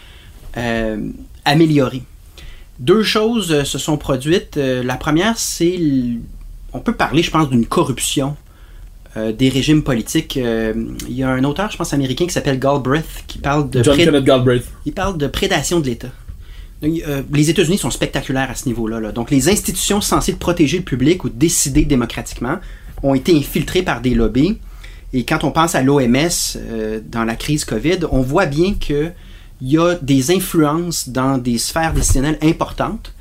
euh, 0.56 1.10
amélioré. 1.44 2.02
Deux 2.78 3.02
choses 3.02 3.52
euh, 3.52 3.64
se 3.64 3.78
sont 3.78 3.96
produites. 3.98 4.56
Euh, 4.56 4.82
la 4.82 4.96
première, 4.96 5.36
c'est... 5.38 5.78
On 6.72 6.80
peut 6.80 6.94
parler, 6.94 7.22
je 7.22 7.30
pense, 7.30 7.50
d'une 7.50 7.66
corruption 7.66 8.36
euh, 9.16 9.32
des 9.32 9.48
régimes 9.48 9.82
politiques. 9.82 10.36
Euh, 10.36 10.72
Il 11.08 11.14
y 11.14 11.22
a 11.22 11.28
un 11.28 11.44
auteur, 11.44 11.70
je 11.70 11.76
pense, 11.76 11.92
américain 11.92 12.26
qui 12.26 12.32
s'appelle 12.32 12.58
Galbraith, 12.58 13.24
qui 13.26 13.38
parle 13.38 13.68
de... 13.68 13.82
John 13.82 13.96
Kenneth 13.96 14.24
Galbraith. 14.24 14.70
il 14.86 14.92
parle 14.92 15.18
de 15.18 15.26
prédation 15.26 15.80
de 15.80 15.86
l'État. 15.86 16.10
Euh, 16.82 17.22
les 17.32 17.50
États-Unis 17.50 17.78
sont 17.78 17.90
spectaculaires 17.90 18.50
à 18.50 18.54
ce 18.54 18.66
niveau-là. 18.66 19.00
là. 19.00 19.12
Donc, 19.12 19.30
les 19.30 19.48
institutions 19.48 20.00
censées 20.00 20.34
protéger 20.36 20.78
le 20.78 20.84
public 20.84 21.24
ou 21.24 21.28
décider 21.28 21.84
démocratiquement 21.84 22.58
ont 23.02 23.14
été 23.14 23.36
infiltrées 23.36 23.82
par 23.82 24.00
des 24.00 24.14
lobbies. 24.14 24.58
Et 25.12 25.24
quand 25.24 25.44
on 25.44 25.50
pense 25.50 25.74
à 25.74 25.82
l'OMS 25.82 26.28
euh, 26.56 27.00
dans 27.04 27.24
la 27.24 27.34
crise 27.36 27.64
COVID, 27.64 28.00
on 28.10 28.20
voit 28.20 28.46
bien 28.46 28.74
que 28.74 29.10
il 29.62 29.72
y 29.72 29.78
a 29.78 29.94
des 29.96 30.30
influences 30.30 31.08
dans 31.08 31.36
des 31.36 31.58
sphères 31.58 31.92
décisionnelles 31.92 32.38
importantes 32.42 33.12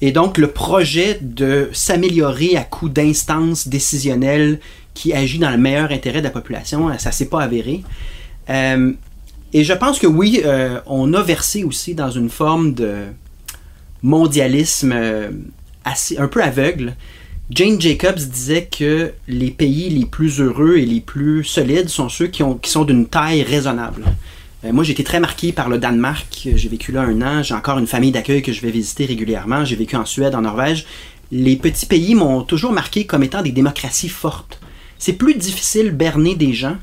Et 0.00 0.12
donc, 0.12 0.38
le 0.38 0.48
projet 0.48 1.18
de 1.20 1.68
s'améliorer 1.72 2.56
à 2.56 2.64
coup 2.64 2.88
d'instances 2.88 3.68
décisionnelles 3.68 4.60
qui 4.94 5.12
agit 5.12 5.38
dans 5.38 5.50
le 5.50 5.58
meilleur 5.58 5.90
intérêt 5.90 6.20
de 6.20 6.24
la 6.24 6.30
population, 6.30 6.96
ça 6.98 7.12
s'est 7.12 7.28
pas 7.28 7.42
avéré. 7.42 7.84
Euh, 8.48 8.92
et 9.52 9.64
je 9.64 9.72
pense 9.72 9.98
que 9.98 10.06
oui, 10.06 10.42
euh, 10.44 10.80
on 10.86 11.14
a 11.14 11.22
versé 11.22 11.64
aussi 11.64 11.94
dans 11.94 12.10
une 12.10 12.30
forme 12.30 12.74
de 12.74 13.04
mondialisme 14.02 14.92
euh, 14.92 15.30
assez, 15.84 16.18
un 16.18 16.28
peu 16.28 16.42
aveugle. 16.42 16.94
Jane 17.50 17.80
Jacobs 17.80 18.18
disait 18.18 18.66
que 18.66 19.12
les 19.28 19.50
pays 19.50 19.90
les 19.90 20.06
plus 20.06 20.40
heureux 20.40 20.78
et 20.78 20.86
les 20.86 21.00
plus 21.00 21.44
solides 21.44 21.90
sont 21.90 22.08
ceux 22.08 22.26
qui, 22.26 22.42
ont, 22.42 22.58
sont 22.64 22.84
d'une 22.84 23.06
taille 23.06 23.42
raisonnable. 23.42 24.04
Euh, 24.64 24.72
moi, 24.72 24.82
j'ai 24.82 24.92
été 24.92 25.04
très 25.04 25.20
marqué 25.20 25.52
par 25.52 25.68
le 25.68 25.78
Danemark. 25.78 26.48
J'ai 26.54 26.68
vécu 26.68 26.90
là 26.90 27.02
un 27.02 27.20
an. 27.20 27.42
J'ai 27.42 27.54
encore 27.54 27.78
une 27.78 27.86
famille 27.86 28.12
d'accueil 28.12 28.40
que 28.40 28.52
je 28.52 28.62
vais 28.62 28.70
visiter 28.70 29.04
régulièrement. 29.04 29.64
J'ai 29.64 29.76
vécu 29.76 29.94
en 29.94 30.06
Suède, 30.06 30.34
en 30.34 30.40
Norvège. 30.40 30.86
Les 31.32 31.56
petits 31.56 31.86
pays 31.86 32.14
m'ont 32.14 32.42
toujours 32.42 32.72
marqué 32.72 33.04
comme 33.04 33.22
étant 33.22 33.42
des 33.42 33.52
démocraties 33.52 34.08
fortes. 34.08 34.58
C'est 34.98 35.12
plus 35.12 35.34
difficile 35.34 35.90
berner 35.90 36.34
des 36.36 36.54
gens 36.54 36.76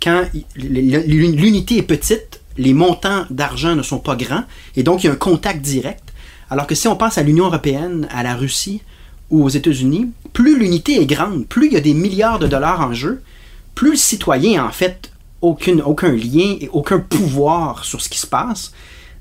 quand 0.00 0.24
l'unité 0.54 1.78
est 1.78 1.82
petite, 1.82 2.40
les 2.56 2.72
montants 2.72 3.24
d'argent 3.30 3.74
ne 3.74 3.82
sont 3.82 3.98
pas 3.98 4.14
grands, 4.14 4.44
et 4.76 4.84
donc 4.84 5.02
il 5.02 5.08
y 5.08 5.10
a 5.10 5.12
un 5.12 5.16
contact 5.16 5.60
direct. 5.60 6.12
Alors 6.50 6.66
que 6.66 6.74
si 6.74 6.86
on 6.86 6.96
pense 6.96 7.18
à 7.18 7.22
l'Union 7.22 7.46
européenne, 7.46 8.06
à 8.12 8.22
la 8.22 8.36
Russie 8.36 8.80
ou 9.30 9.44
aux 9.44 9.48
États-Unis, 9.48 10.08
plus 10.32 10.58
l'unité 10.58 11.00
est 11.00 11.06
grande, 11.06 11.46
plus 11.46 11.66
il 11.66 11.72
y 11.72 11.76
a 11.76 11.80
des 11.80 11.94
milliards 11.94 12.38
de 12.38 12.46
dollars 12.46 12.80
en 12.80 12.92
jeu, 12.92 13.22
plus 13.74 13.90
le 13.92 13.96
citoyen 13.96 14.64
en 14.64 14.70
fait 14.70 15.12
aucun 15.40 16.12
lien 16.12 16.56
et 16.60 16.68
aucun 16.72 16.98
pouvoir 16.98 17.84
sur 17.84 18.00
ce 18.00 18.08
qui 18.08 18.18
se 18.18 18.26
passe. 18.26 18.72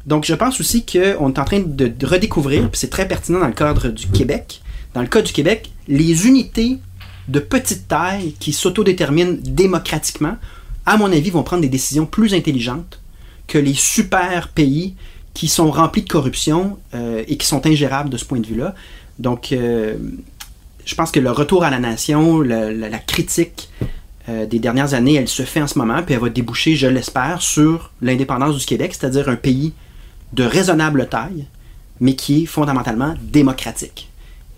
Donc 0.05 0.25
je 0.25 0.33
pense 0.33 0.59
aussi 0.59 0.85
qu'on 0.85 1.29
est 1.29 1.39
en 1.39 1.45
train 1.45 1.59
de 1.59 1.93
redécouvrir, 2.05 2.69
puis 2.69 2.79
c'est 2.79 2.89
très 2.89 3.07
pertinent 3.07 3.39
dans 3.39 3.47
le 3.47 3.53
cadre 3.53 3.89
du 3.89 4.07
Québec, 4.07 4.61
dans 4.93 5.01
le 5.01 5.07
cas 5.07 5.21
du 5.21 5.33
Québec, 5.33 5.71
les 5.87 6.27
unités 6.27 6.79
de 7.27 7.39
petite 7.39 7.87
taille 7.87 8.33
qui 8.39 8.53
s'autodéterminent 8.53 9.37
démocratiquement, 9.41 10.37
à 10.85 10.97
mon 10.97 11.11
avis, 11.11 11.29
vont 11.29 11.43
prendre 11.43 11.61
des 11.61 11.69
décisions 11.69 12.05
plus 12.05 12.33
intelligentes 12.33 12.99
que 13.47 13.57
les 13.57 13.73
super 13.73 14.47
pays 14.49 14.95
qui 15.33 15.47
sont 15.47 15.69
remplis 15.69 16.01
de 16.01 16.09
corruption 16.09 16.79
euh, 16.95 17.23
et 17.27 17.37
qui 17.37 17.45
sont 17.45 17.65
ingérables 17.67 18.09
de 18.09 18.17
ce 18.17 18.25
point 18.25 18.39
de 18.39 18.47
vue-là. 18.47 18.73
Donc, 19.19 19.51
euh, 19.51 19.95
je 20.85 20.95
pense 20.95 21.11
que 21.11 21.19
le 21.19 21.31
retour 21.31 21.63
à 21.63 21.69
la 21.69 21.79
nation, 21.79 22.41
la, 22.41 22.99
critique 22.99 23.69
euh, 24.29 24.45
des 24.45 24.59
dernières 24.59 24.93
années, 24.93 25.15
elle 25.15 25.27
se 25.27 25.43
fait 25.43 25.61
en 25.61 25.67
ce 25.67 25.77
moment, 25.77 26.01
puis 26.03 26.13
elle 26.13 26.21
va 26.21 26.29
déboucher, 26.29 26.75
je 26.75 26.87
l'espère, 26.87 27.41
sur 27.41 27.91
l'indépendance 28.01 28.57
du 28.57 28.65
Québec, 28.65 28.95
c'est-à-dire 28.97 29.29
un 29.29 29.35
pays 29.35 29.73
de 30.33 30.43
raisonnable 30.43 31.07
taille, 31.09 31.45
mais 31.99 32.15
qui 32.15 32.43
est 32.43 32.45
fondamentalement 32.45 33.15
démocratique. 33.21 34.09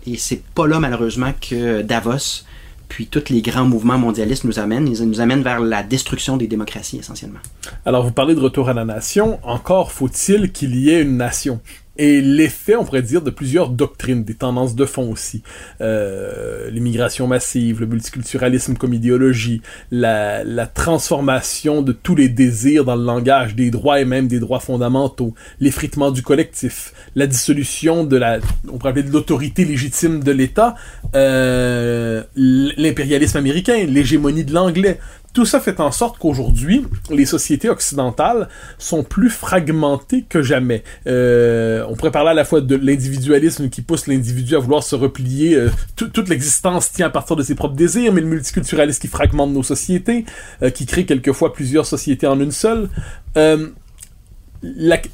Et 0.06 0.16
c'est 0.16 0.42
pas 0.54 0.66
là, 0.66 0.80
malheureusement, 0.80 1.32
que 1.40 1.82
Davos 1.82 2.44
puis 2.90 3.06
tous 3.06 3.30
les 3.30 3.40
grands 3.40 3.64
mouvements 3.64 3.96
mondialistes 3.96 4.44
nous 4.44 4.58
amènent. 4.58 4.88
Ils 4.88 5.08
nous 5.08 5.20
amènent 5.20 5.42
vers 5.42 5.60
la 5.60 5.82
destruction 5.82 6.36
des 6.36 6.48
démocraties 6.48 6.98
essentiellement. 6.98 7.38
Alors 7.86 8.04
vous 8.04 8.10
parlez 8.10 8.34
de 8.34 8.40
retour 8.40 8.68
à 8.68 8.74
la 8.74 8.84
nation. 8.84 9.38
Encore 9.44 9.92
faut-il 9.92 10.50
qu'il 10.52 10.76
y 10.76 10.90
ait 10.90 11.00
une 11.00 11.16
nation 11.16 11.60
et 11.96 12.20
l'effet, 12.20 12.76
on 12.76 12.84
pourrait 12.84 13.02
dire, 13.02 13.20
de 13.20 13.30
plusieurs 13.30 13.68
doctrines, 13.68 14.24
des 14.24 14.34
tendances 14.34 14.74
de 14.74 14.84
fond 14.84 15.10
aussi. 15.10 15.42
Euh, 15.80 16.70
l'immigration 16.70 17.26
massive, 17.26 17.80
le 17.80 17.86
multiculturalisme 17.86 18.74
comme 18.76 18.94
idéologie, 18.94 19.60
la, 19.90 20.44
la, 20.44 20.66
transformation 20.66 21.82
de 21.82 21.92
tous 21.92 22.14
les 22.14 22.28
désirs 22.28 22.84
dans 22.84 22.96
le 22.96 23.04
langage, 23.04 23.54
des 23.54 23.70
droits 23.70 24.00
et 24.00 24.04
même 24.04 24.28
des 24.28 24.40
droits 24.40 24.60
fondamentaux, 24.60 25.34
l'effritement 25.58 26.10
du 26.10 26.22
collectif, 26.22 26.94
la 27.16 27.26
dissolution 27.26 28.04
de 28.04 28.16
la, 28.16 28.38
on 28.68 28.78
pourrait 28.78 28.90
appeler 28.90 29.02
de 29.02 29.12
l'autorité 29.12 29.64
légitime 29.64 30.22
de 30.22 30.32
l'État, 30.32 30.76
euh, 31.14 32.22
l'impérialisme 32.34 33.36
américain, 33.36 33.84
l'hégémonie 33.86 34.44
de 34.44 34.54
l'anglais. 34.54 34.98
Tout 35.32 35.44
ça 35.44 35.60
fait 35.60 35.78
en 35.78 35.92
sorte 35.92 36.18
qu'aujourd'hui, 36.18 36.84
les 37.08 37.24
sociétés 37.24 37.68
occidentales 37.68 38.48
sont 38.78 39.04
plus 39.04 39.30
fragmentées 39.30 40.24
que 40.28 40.42
jamais. 40.42 40.82
Euh, 41.06 41.84
on 41.88 41.94
pourrait 41.94 42.10
parler 42.10 42.30
à 42.30 42.34
la 42.34 42.44
fois 42.44 42.60
de 42.60 42.74
l'individualisme 42.74 43.68
qui 43.68 43.82
pousse 43.82 44.08
l'individu 44.08 44.56
à 44.56 44.58
vouloir 44.58 44.82
se 44.82 44.96
replier. 44.96 45.54
Euh, 45.54 45.70
toute 45.94 46.28
l'existence 46.28 46.90
tient 46.90 47.06
à 47.06 47.10
partir 47.10 47.36
de 47.36 47.44
ses 47.44 47.54
propres 47.54 47.76
désirs, 47.76 48.12
mais 48.12 48.22
le 48.22 48.26
multiculturalisme 48.26 49.00
qui 49.00 49.08
fragmente 49.08 49.52
nos 49.52 49.62
sociétés, 49.62 50.24
euh, 50.62 50.70
qui 50.70 50.84
crée 50.84 51.06
quelquefois 51.06 51.52
plusieurs 51.52 51.86
sociétés 51.86 52.26
en 52.26 52.40
une 52.40 52.52
seule. 52.52 52.88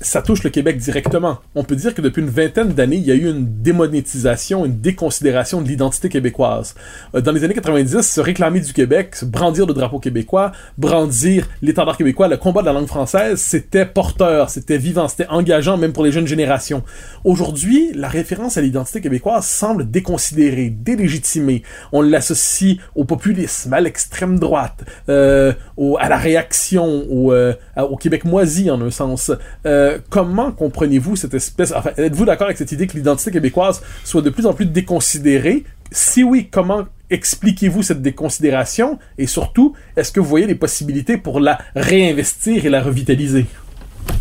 Ça 0.00 0.22
touche 0.22 0.42
le 0.42 0.50
Québec 0.50 0.76
directement. 0.78 1.38
On 1.54 1.62
peut 1.62 1.76
dire 1.76 1.94
que 1.94 2.02
depuis 2.02 2.20
une 2.20 2.28
vingtaine 2.28 2.70
d'années, 2.70 2.96
il 2.96 3.04
y 3.04 3.12
a 3.12 3.14
eu 3.14 3.30
une 3.30 3.62
démonétisation, 3.62 4.64
une 4.64 4.80
déconsidération 4.80 5.62
de 5.62 5.68
l'identité 5.68 6.08
québécoise. 6.08 6.74
Euh, 7.14 7.20
dans 7.20 7.30
les 7.30 7.44
années 7.44 7.54
90, 7.54 8.00
se 8.00 8.20
réclamer 8.20 8.58
du 8.58 8.72
Québec, 8.72 9.14
brandir 9.22 9.66
le 9.66 9.72
drapeau 9.72 10.00
québécois, 10.00 10.50
brandir 10.78 11.48
l'étendard 11.62 11.96
québécois, 11.96 12.26
le 12.26 12.38
combat 12.38 12.62
de 12.62 12.66
la 12.66 12.72
langue 12.72 12.88
française, 12.88 13.38
c'était 13.38 13.86
porteur, 13.86 14.50
c'était 14.50 14.78
vivant, 14.78 15.06
c'était 15.06 15.28
engageant 15.28 15.76
même 15.76 15.92
pour 15.92 16.02
les 16.02 16.10
jeunes 16.10 16.26
générations. 16.26 16.82
Aujourd'hui, 17.22 17.92
la 17.94 18.08
référence 18.08 18.56
à 18.56 18.62
l'identité 18.62 19.00
québécoise 19.00 19.46
semble 19.46 19.88
déconsidérée, 19.88 20.70
délégitimée. 20.70 21.62
On 21.92 22.02
l'associe 22.02 22.78
au 22.96 23.04
populisme, 23.04 23.72
à 23.72 23.80
l'extrême 23.80 24.40
droite, 24.40 24.84
euh, 25.08 25.52
à 26.00 26.08
la 26.08 26.16
réaction, 26.16 27.04
au, 27.08 27.32
euh, 27.32 27.54
au 27.76 27.96
Québec 27.96 28.24
moisi 28.24 28.70
en 28.72 28.80
un 28.80 28.90
sens. 28.90 29.30
Euh, 29.64 29.98
comment 30.10 30.52
comprenez-vous 30.52 31.16
cette 31.16 31.34
espèce... 31.34 31.72
Enfin, 31.74 31.90
êtes-vous 31.96 32.24
d'accord 32.24 32.46
avec 32.46 32.58
cette 32.58 32.72
idée 32.72 32.86
que 32.86 32.96
l'identité 32.96 33.30
québécoise 33.30 33.82
soit 34.04 34.22
de 34.22 34.30
plus 34.30 34.46
en 34.46 34.54
plus 34.54 34.66
déconsidérée? 34.66 35.64
Si 35.90 36.24
oui, 36.24 36.48
comment 36.50 36.86
expliquez-vous 37.10 37.82
cette 37.82 38.02
déconsidération? 38.02 38.98
Et 39.18 39.26
surtout, 39.26 39.74
est-ce 39.96 40.10
que 40.10 40.20
vous 40.20 40.28
voyez 40.28 40.46
des 40.46 40.54
possibilités 40.54 41.16
pour 41.16 41.40
la 41.40 41.58
réinvestir 41.74 42.66
et 42.66 42.68
la 42.68 42.82
revitaliser? 42.82 43.46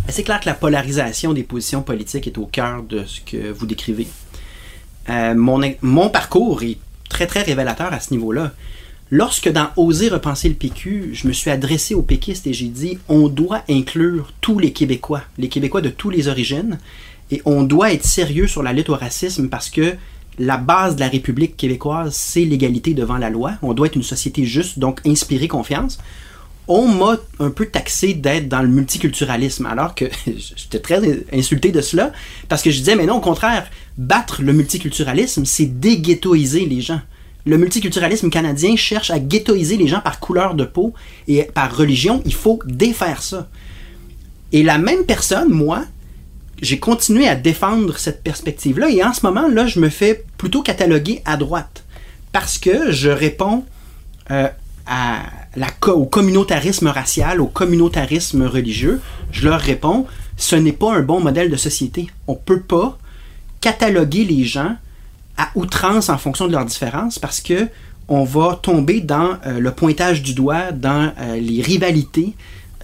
C'est 0.10 0.23
clair 0.23 0.39
que 0.39 0.45
la 0.47 0.54
polarisation 0.54 1.34
des 1.34 1.43
positions 1.43 1.82
politiques 1.82 2.28
est 2.28 2.38
au 2.38 2.45
cœur 2.45 2.84
de 2.84 3.04
ce 3.06 3.21
que 3.21 3.51
vous 3.51 3.65
décrivez. 3.65 4.08
Euh, 5.10 5.34
mon, 5.36 5.62
mon 5.82 6.10
parcours 6.10 6.63
est 6.63 6.78
très 7.10 7.28
très 7.28 7.41
révélateur 7.41 7.93
à 7.93 7.99
ce 7.99 8.12
niveau-là. 8.12 8.51
Lorsque 9.12 9.50
dans 9.50 9.70
Oser 9.78 10.10
repenser 10.10 10.50
le 10.50 10.56
PQ, 10.56 11.12
je 11.13 11.28
me 11.28 11.34
suis 11.34 11.52
adressé 11.52 11.94
aux 11.94 12.02
péquistes 12.02 12.48
et 12.48 12.54
j'ai 12.54 12.68
dit 12.68 12.98
on 13.08 13.28
doit 13.28 13.63
inclure 13.70 14.34
tous 14.41 14.58
les 14.58 14.74
Québécois, 14.74 15.22
les 15.38 15.48
Québécois 15.48 15.82
de 15.82 15.89
toutes 15.89 16.15
les 16.15 16.28
origines, 16.28 16.80
et 17.30 17.41
on 17.46 17.62
doit 17.62 17.94
être 17.94 18.06
sérieux 18.06 18.48
sur 18.48 18.63
la 18.63 18.74
lutte 18.74 18.89
au 18.89 18.96
racisme 18.96 19.48
parce 19.48 19.70
que 19.70 19.96
la 20.39 20.58
base 20.58 20.96
de 20.96 21.02
la 21.02 21.08
République 21.08 21.56
québécoise, 21.56 22.15
c'est 22.15 22.46
l'égalité 22.46 22.96
devant 22.96 23.18
la 23.18 23.30
loi. 23.30 23.54
On 23.62 23.74
doit 23.74 23.88
être 23.88 23.96
une 23.96 24.04
société 24.04 24.44
juste, 24.44 24.80
donc 24.80 25.00
inspirer 25.06 25.48
confiance. 25.48 26.00
On 26.68 26.88
m'a 26.88 27.18
un 27.39 27.52
peu 27.52 27.68
taxé 27.68 28.15
d'être 28.15 28.50
dans 28.50 28.63
le 28.63 28.68
multiculturalisme, 28.68 29.68
alors 29.68 29.94
que 29.94 30.06
j'étais 30.26 30.80
très 30.80 31.00
insulté 31.32 31.72
de 31.72 31.80
cela, 31.80 32.12
parce 32.50 32.63
que 32.63 32.72
je 32.72 32.80
disais, 32.80 32.96
mais 32.96 33.06
non, 33.06 33.18
au 33.18 33.22
contraire, 33.22 33.70
battre 33.98 34.41
le 34.41 34.52
multiculturalisme, 34.52 35.46
c'est 35.46 35.80
déghettoiser 35.80 36.65
les 36.65 36.82
gens 36.82 37.02
le 37.45 37.58
multiculturalisme 37.58 38.29
canadien 38.29 38.75
cherche 38.75 39.12
à 39.12 39.19
ghettoiser 39.19 39.77
les 39.77 39.88
gens 39.88 40.01
par 40.01 40.19
couleur 40.19 40.55
de 40.55 40.65
peau 40.65 40.93
et 41.27 41.43
par 41.43 41.75
religion. 41.75 42.21
Il 42.25 42.34
faut 42.34 42.60
défaire 42.65 43.21
ça. 43.21 43.47
Et 44.51 44.63
la 44.63 44.77
même 44.77 45.05
personne, 45.05 45.49
moi, 45.49 45.84
j'ai 46.62 46.79
continué 46.79 47.27
à 47.27 47.36
défendre 47.36 47.97
cette 47.97 48.23
perspective-là 48.23 48.89
et 48.89 49.03
en 49.03 49.13
ce 49.13 49.25
moment, 49.25 49.47
là, 49.47 49.67
je 49.67 49.79
me 49.79 49.89
fais 49.89 50.23
plutôt 50.38 50.62
cataloguer 50.62 51.21
à 51.25 51.38
droite 51.38 51.84
parce 52.31 52.58
que 52.58 52.91
je 52.91 53.10
réponds 53.10 53.63
euh, 54.31 54.47
au 55.88 56.05
communautarisme 56.05 56.88
racial, 56.88 57.41
au 57.41 57.47
communautarisme 57.47 58.43
religieux. 58.43 59.01
Je 59.31 59.47
leur 59.47 59.60
réponds, 59.60 60.08
ce 60.38 60.55
n'est 60.55 60.71
pas 60.71 60.93
un 60.93 61.01
bon 61.01 61.19
modèle 61.19 61.49
de 61.49 61.55
société. 61.58 62.08
On 62.27 62.34
ne 62.34 62.38
peut 62.38 62.62
pas 62.62 62.97
cataloguer 63.62 64.25
les 64.25 64.43
gens 64.43 64.75
à 65.38 65.50
outrance 65.56 66.10
en 66.10 66.17
fonction 66.17 66.48
de 66.48 66.52
leurs 66.52 66.65
différences 66.65 67.19
parce 67.19 67.41
que 67.41 67.69
on 68.08 68.24
va 68.24 68.60
tomber 68.62 69.02
dans 69.02 69.38
euh, 69.45 69.60
le 69.60 69.71
pointage 69.71 70.21
du 70.21 70.34
doigt, 70.34 70.71
dans 70.71 71.12
euh, 71.19 71.38
les 71.38 71.62
rivalités, 71.62 72.34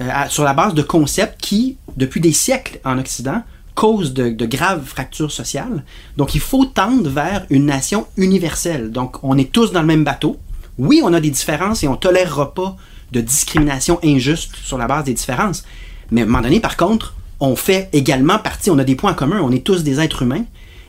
euh, 0.01 0.09
sur 0.29 0.43
la 0.43 0.53
base 0.53 0.73
de 0.73 0.81
concepts 0.81 1.39
qui, 1.39 1.77
depuis 1.95 2.21
des 2.21 2.33
siècles 2.33 2.79
en 2.83 2.97
Occident, 2.97 3.43
causent 3.75 4.13
de, 4.13 4.45
graves 4.45 4.83
fractures 4.83 5.31
sociales. 5.31 5.83
Donc 6.17 6.35
il 6.35 6.41
faut 6.41 6.65
tendre 6.65 7.09
vers 7.09 7.45
une 7.49 7.65
nation 7.65 8.07
universelle. 8.17 8.91
Donc 8.91 9.23
on 9.23 9.37
est 9.37 9.51
tous 9.51 9.71
dans 9.71 9.81
le 9.81 9.87
même 9.87 10.03
bateau. 10.03 10.37
Oui, 10.77 11.01
on 11.03 11.13
a 11.13 11.19
des 11.19 11.29
différences 11.29 11.83
et 11.83 11.87
on 11.87 11.95
tolérera 11.95 12.53
pas 12.53 12.75
de 13.11 13.21
discrimination 13.21 13.99
injuste 14.03 14.55
sur 14.63 14.77
la 14.77 14.87
base 14.87 15.05
des 15.05 15.13
différences. 15.13 15.63
Mais 16.09 16.21
à 16.21 16.23
un 16.23 16.27
moment 16.27 16.41
donné, 16.41 16.59
par 16.59 16.77
contre, 16.77 17.13
on 17.39 17.55
fait 17.55 17.89
également 17.93 18.39
partie, 18.39 18.69
on 18.69 18.77
a 18.77 18.83
des 18.83 18.95
points 18.95 19.13
communs, 19.13 19.41
on 19.41 19.51
est 19.51 19.63
tous 19.63 19.83
des 19.83 19.99
êtres 19.99 20.23
humains 20.23 20.45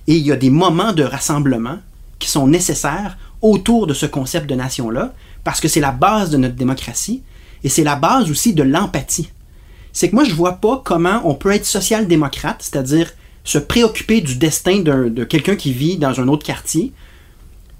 et 0.08 0.16
il 0.16 0.26
y 0.26 0.32
a 0.32 0.36
des 0.36 0.50
moments 0.50 0.92
de 0.92 1.02
rassemblement 1.02 1.78
qui 2.18 2.30
sont 2.30 2.46
nécessaires 2.46 3.16
autour 3.40 3.86
de 3.86 3.94
ce 3.94 4.06
concept 4.06 4.48
de 4.48 4.54
nation-là, 4.54 5.12
parce 5.44 5.60
que 5.60 5.68
c'est 5.68 5.80
la 5.80 5.90
base 5.90 6.30
de 6.30 6.36
notre 6.36 6.54
démocratie, 6.54 7.22
et 7.64 7.68
c'est 7.68 7.84
la 7.84 7.96
base 7.96 8.30
aussi 8.30 8.54
de 8.54 8.62
l'empathie. 8.62 9.30
C'est 9.92 10.08
que 10.08 10.14
moi, 10.14 10.24
je 10.24 10.34
vois 10.34 10.54
pas 10.54 10.80
comment 10.84 11.20
on 11.24 11.34
peut 11.34 11.52
être 11.52 11.66
social-démocrate, 11.66 12.58
c'est-à-dire 12.60 13.12
se 13.44 13.58
préoccuper 13.58 14.20
du 14.20 14.36
destin 14.36 14.80
de 14.80 15.24
quelqu'un 15.24 15.56
qui 15.56 15.72
vit 15.72 15.98
dans 15.98 16.20
un 16.20 16.28
autre 16.28 16.46
quartier 16.46 16.92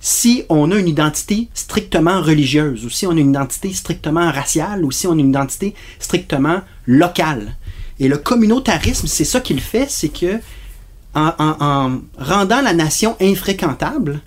si 0.01 0.43
on 0.49 0.73
a 0.73 0.77
une 0.77 0.89
identité 0.89 1.49
strictement 1.55 2.21
religieuse, 2.21 2.85
ou 2.85 2.91
si 2.91 3.07
on 3.07 3.13
a 3.13 3.21
une 3.21 3.31
identité 3.31 3.73
strictement 3.73 4.33
raciale, 4.33 4.85
ou 4.85 4.91
si 4.91 5.07
on 5.07 5.13
a 5.13 5.21
une 5.21 5.29
identité 5.29 5.75
strictement 6.01 6.61
locale. 6.87 7.57
Et 8.01 8.09
le 8.09 8.19
communautarisme, 8.19 9.07
c'est 9.07 9.25
ça 9.25 9.41
qu'il 9.41 9.61
fait, 9.61 9.89
c'est 9.89 10.09
que 10.09 10.41
en, 11.14 11.33
en- 11.38 11.57
en 11.61 12.01
rendant 12.18 12.62
la 12.62 12.72
nation 12.72 13.16
infréquentable, 13.20 14.20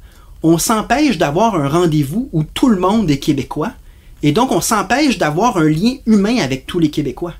on 0.43 0.57
s'empêche 0.57 1.17
d'avoir 1.17 1.55
un 1.55 1.67
rendez-vous 1.67 2.29
où 2.31 2.43
tout 2.43 2.69
le 2.69 2.79
monde 2.79 3.09
est 3.09 3.17
québécois, 3.19 3.71
et 4.23 4.31
donc 4.31 4.51
on 4.51 4.61
s'empêche 4.61 5.17
d'avoir 5.17 5.57
un 5.57 5.69
lien 5.69 5.95
humain 6.05 6.37
avec 6.37 6.65
tous 6.65 6.79
les 6.79 6.89
Québécois. 6.89 7.33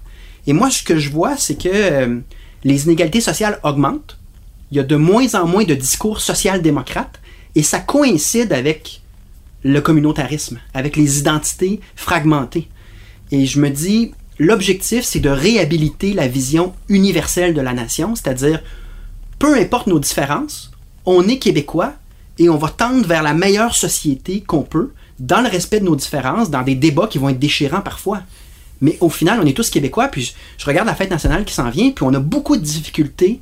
Et 0.48 0.54
moi, 0.54 0.70
ce 0.70 0.84
que 0.84 1.00
je 1.00 1.10
vois, 1.10 1.36
c'est 1.38 1.56
que 1.56 1.70
euh, 1.72 2.20
les 2.64 2.86
inégalités 2.86 3.22
sociales 3.22 3.60
augmentent, 3.64 4.18
il 4.72 4.78
y 4.78 4.80
a 4.80 4.84
de 4.84 4.96
moins 4.96 5.34
en 5.36 5.48
moins 5.48 5.64
de 5.64 5.74
discours 5.74 6.22
social-démocrates, 6.22 7.20
et 7.56 7.64
ça 7.64 7.80
coïncide 7.80 8.54
avec 8.54 9.02
le 9.64 9.82
communautarisme, 9.82 10.60
avec 10.74 10.96
les 10.98 11.20
identités 11.20 11.80
fragmentées. 11.96 12.68
Et 13.32 13.46
je 13.48 13.60
me 13.60 13.70
dis, 13.70 14.12
l'objectif, 14.38 15.04
c'est 15.04 15.20
de 15.20 15.30
réhabiliter 15.30 16.14
la 16.14 16.28
vision 16.28 16.74
universelle 16.90 17.54
de 17.56 17.62
la 17.62 17.74
nation, 17.74 18.14
c'est-à-dire, 18.16 18.62
peu 19.40 19.58
importe 19.58 19.88
nos 19.88 20.00
différences, 20.00 20.72
on 21.06 21.28
est 21.28 21.38
québécois 21.38 21.94
et 22.40 22.50
on 22.50 22.58
va 22.58 22.70
tendre 22.70 23.06
vers 23.08 23.24
la 23.24 23.34
meilleure 23.34 23.76
société 23.76 24.42
qu'on 24.42 24.64
peut, 24.64 24.92
dans 25.20 25.42
le 25.42 25.48
respect 25.48 25.80
de 25.80 25.86
nos 25.86 25.96
différences, 25.96 26.50
dans 26.50 26.64
des 26.64 26.76
débats 26.76 27.08
qui 27.08 27.18
vont 27.18 27.30
être 27.30 27.40
déchirants 27.40 27.82
parfois. 27.82 28.22
Mais 28.82 28.98
au 29.00 29.10
final, 29.10 29.40
on 29.42 29.46
est 29.46 29.56
tous 29.56 29.70
québécois, 29.70 30.10
puis 30.10 30.34
je, 30.58 30.66
regarde 30.66 30.88
la 30.88 30.96
fête 30.96 31.10
nationale 31.10 31.46
qui 31.46 31.54
s'en 31.54 31.70
vient, 31.70 31.92
puis 31.92 32.04
on 32.04 32.14
a 32.14 32.20
beaucoup 32.20 32.58
de 32.58 32.62
difficultés 32.62 33.40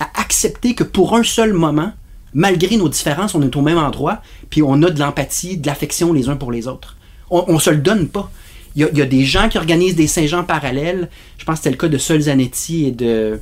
à 0.00 0.08
accepter 0.20 0.74
que 0.74 0.82
pour 0.82 1.14
un 1.14 1.22
seul 1.22 1.52
moment, 1.52 1.92
malgré 2.34 2.76
nos 2.76 2.88
différences, 2.88 3.34
on 3.36 3.42
est 3.42 3.54
au 3.54 3.60
même 3.60 3.78
endroit, 3.78 4.22
puis 4.50 4.62
on 4.62 4.82
a 4.82 4.90
de 4.90 4.98
l'empathie, 4.98 5.56
de 5.56 5.66
l'affection 5.66 6.12
les 6.12 6.28
uns 6.28 6.36
pour 6.36 6.50
les 6.50 6.66
autres. 6.66 6.96
On, 7.30 7.44
on 7.46 7.58
se 7.60 7.70
le 7.70 7.76
donne 7.76 8.08
pas. 8.08 8.30
Il 8.74 8.88
y, 8.94 9.02
a, 9.02 9.06
des 9.06 9.24
gens 9.24 9.50
qui 9.50 9.58
organisent 9.58 9.96
des 9.96 10.06
Saint-Jean 10.06 10.44
parallèles. 10.44 11.10
Je 11.36 11.44
pense 11.44 11.56
que 11.56 11.64
c'était 11.64 11.70
le 11.70 11.76
cas 11.76 11.88
de 11.88 11.98
Sol 11.98 12.22
Zanetti 12.22 12.86
et 12.86 12.90
de 12.90 13.38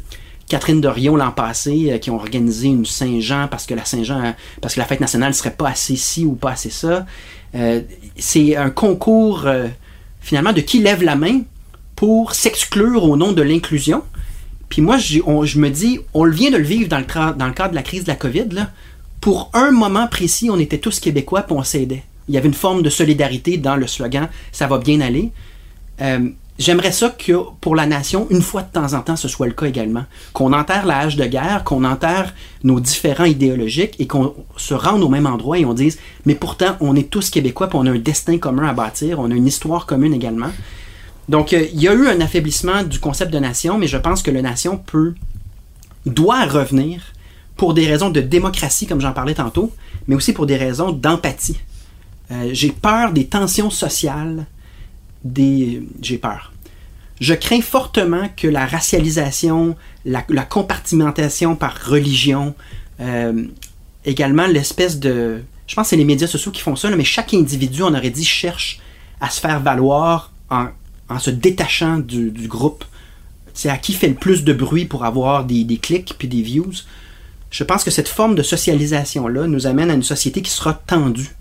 Catherine 0.51 0.81
Dorion 0.81 1.15
l'an 1.15 1.31
passé, 1.31 1.93
euh, 1.93 1.99
qui 1.99 2.11
ont 2.11 2.17
organisé 2.17 2.67
une 2.67 2.85
Saint-Jean 2.85 3.47
parce 3.49 3.67
que 3.67 3.75
la 3.75 3.85
Saint-Jean, 3.85 4.35
parce 4.61 4.75
que 4.75 4.81
la 4.81 4.85
fête 4.85 5.01
nationale 5.01 5.33
serait 5.33 5.53
pas 5.53 5.69
assez 5.69 5.95
ci 5.95 6.27
ou 6.27 6.35
pas 6.35 6.51
assez 6.51 6.71
ça. 6.71 7.07
Euh, 7.55 7.81
c'est 8.17 8.57
un 8.57 8.69
concours 8.69 9.47
euh, 9.47 9.69
finalement 10.21 10.53
de 10.53 10.61
qui 10.61 10.81
lève 10.81 11.05
la 11.05 11.15
main 11.15 11.43
pour 11.95 12.35
s'exclure 12.35 13.05
au 13.05 13.17
nom 13.17 13.31
de 13.33 13.43
l'inclusion. 13.43 14.03
Puis 14.69 14.83
moi, 14.83 14.99
je 14.99 15.59
me 15.59 15.69
dis, 15.69 16.01
on 16.15 16.29
vient 16.29 16.51
de 16.51 16.57
le 16.57 16.65
vivre 16.65 16.89
dans 16.89 16.99
le, 16.99 17.05
cadre 17.53 17.71
de 17.71 17.75
la 17.75 17.83
crise 17.83 18.05
de 18.05 18.09
la 18.09 18.17
COVID. 18.17 18.67
Pour 19.21 19.51
un 19.53 19.71
moment 19.71 20.09
précis, 20.09 20.51
on 20.51 20.59
était 20.59 20.79
tous 20.79 20.99
québécois 20.99 21.43
puis 21.43 21.57
on 21.57 21.63
s'aidait. 21.63 22.03
Il 22.29 22.35
y 22.35 22.39
avait 22.39 22.49
une 22.49 22.55
forme 22.55 22.83
de 22.83 22.91
solidarité 22.91 23.57
dans 23.57 23.77
le 23.77 23.87
slogan 23.87 24.29
«ça 24.53 24.67
va 24.67 24.79
bien 24.79 25.01
aller 25.01 25.31
J'aimerais 26.61 26.92
ça 26.92 27.09
que 27.09 27.33
pour 27.62 27.75
la 27.75 27.87
nation, 27.87 28.27
une 28.29 28.42
fois 28.42 28.61
de 28.61 28.70
temps 28.70 28.92
en 28.92 29.01
temps, 29.01 29.16
ce 29.16 29.29
soit 29.29 29.46
le 29.46 29.55
cas 29.55 29.64
également. 29.64 30.05
Qu'on 30.35 30.53
enterre 30.53 30.85
la 30.85 30.99
hache 30.99 31.16
de 31.16 31.25
guerre, 31.25 31.64
qu'on 31.64 31.85
enterre 31.85 32.35
nos 32.64 32.81
différents 32.81 33.25
idéologiques 33.25 33.96
et 33.99 34.07
qu'on 34.07 34.35
se 34.59 34.75
rende 34.75 35.03
au 35.03 35.09
même 35.09 35.25
endroit 35.25 35.59
et 35.59 35.64
on 35.64 35.73
dise 35.73 35.99
mais 36.27 36.35
pourtant, 36.35 36.77
on 36.81 36.94
est 36.96 37.09
tous 37.09 37.31
québécois 37.31 37.68
puis 37.68 37.79
on 37.81 37.87
a 37.87 37.90
un 37.90 37.99
destin 37.99 38.37
commun 38.37 38.68
à 38.68 38.75
bâtir, 38.75 39.20
on 39.20 39.31
a 39.31 39.35
une 39.35 39.46
histoire 39.46 39.87
commune 39.87 40.12
également. 40.12 40.51
Donc, 41.31 41.55
euh, 41.55 41.64
il 41.73 41.81
y 41.81 41.88
a 41.88 41.94
eu 41.94 42.09
un 42.09 42.20
affaiblissement 42.20 42.83
du 42.83 43.01
concept 43.01 43.33
de 43.33 43.38
nation, 43.38 43.79
mais 43.79 43.87
je 43.87 43.96
pense 43.96 44.23
que 44.23 44.31
la 44.31 44.42
nation 44.42 44.77
peut, 44.77 45.14
doit 46.05 46.44
revenir 46.44 47.01
pour 47.57 47.73
des 47.73 47.87
raisons 47.87 48.11
de 48.11 48.20
démocratie, 48.20 48.87
comme 48.87 49.01
j'en 49.01 49.14
parlais 49.14 49.35
tantôt, 49.35 49.73
mais 50.09 50.14
aussi 50.14 50.35
pour 50.35 50.44
des 50.44 50.57
raisons 50.57 50.92
d'empathie. 50.92 51.59
Euh, 52.31 52.51
j'ai 52.53 52.70
peur 52.70 53.12
des 53.12 53.29
tensions 53.29 53.70
sociales, 53.70 54.44
des... 55.25 55.83
j'ai 56.01 56.19
peur. 56.19 56.53
Je 57.21 57.35
crains 57.35 57.61
fortement 57.61 58.29
que 58.35 58.49
la 58.49 58.67
racialisation, 58.67 59.77
la, 60.05 60.23
compartimentation 60.23 61.55
par 61.55 61.79
religion, 61.85 62.55
euh, 63.01 63.45
également 64.05 64.47
l'espèce 64.47 64.99
de... 64.99 65.43
Je 65.67 65.75
pense 65.75 65.87
que 65.87 65.91
c'est 65.91 65.97
les 65.97 66.05
médias 66.05 66.27
sociaux 66.27 66.51
qui 66.51 66.63
font 66.63 66.77
ça, 66.77 66.91
mais 66.91 67.05
chaque 67.05 67.35
individu, 67.35 67.83
on 67.83 67.95
aurait 67.95 68.11
dit, 68.11 68.25
cherche 68.25 68.81
à 69.21 69.29
se 69.29 69.41
faire 69.41 69.61
valoir 69.61 70.33
en, 70.49 70.69
en 71.11 71.19
se 71.19 71.31
détachant 71.31 71.99
du, 71.99 72.31
du 72.31 72.49
groupe. 72.49 72.85
C'est 73.53 73.69
à 73.69 73.77
qui 73.77 73.93
fait 73.93 74.09
le 74.09 74.15
plus 74.15 74.43
de 74.43 74.53
bruit 74.53 74.87
pour 74.87 75.05
avoir 75.05 75.45
des, 75.45 75.65
des 75.65 75.77
clics 75.77 76.15
puis 76.19 76.29
des 76.29 76.41
views. 76.41 76.73
Je 77.51 77.65
pense 77.65 77.85
que 77.85 77.91
cette 77.91 78.09
forme 78.09 78.35
de 78.35 78.43
socialisation-là 78.43 79.47
nous 79.47 79.67
amène 79.67 79.91
à 79.91 79.95
une 79.95 80.03
société 80.03 80.41
qui 80.41 80.51
sera 80.51 80.73
tendue. 80.73 81.35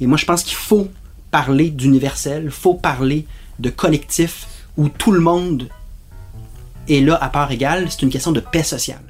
Et 0.00 0.06
moi, 0.06 0.18
je 0.18 0.26
pense 0.26 0.42
qu'il 0.42 0.56
faut 0.56 0.88
parler 1.30 1.70
d'universel, 1.70 2.50
faut 2.50 2.74
parler 2.74 3.26
de 3.58 3.70
collectif 3.70 4.46
où 4.76 4.88
tout 4.88 5.12
le 5.12 5.20
monde 5.20 5.68
est 6.88 7.00
là 7.00 7.18
à 7.20 7.28
part 7.28 7.50
égale. 7.50 7.86
C'est 7.90 8.02
une 8.02 8.10
question 8.10 8.32
de 8.32 8.40
paix 8.40 8.62
sociale. 8.62 9.00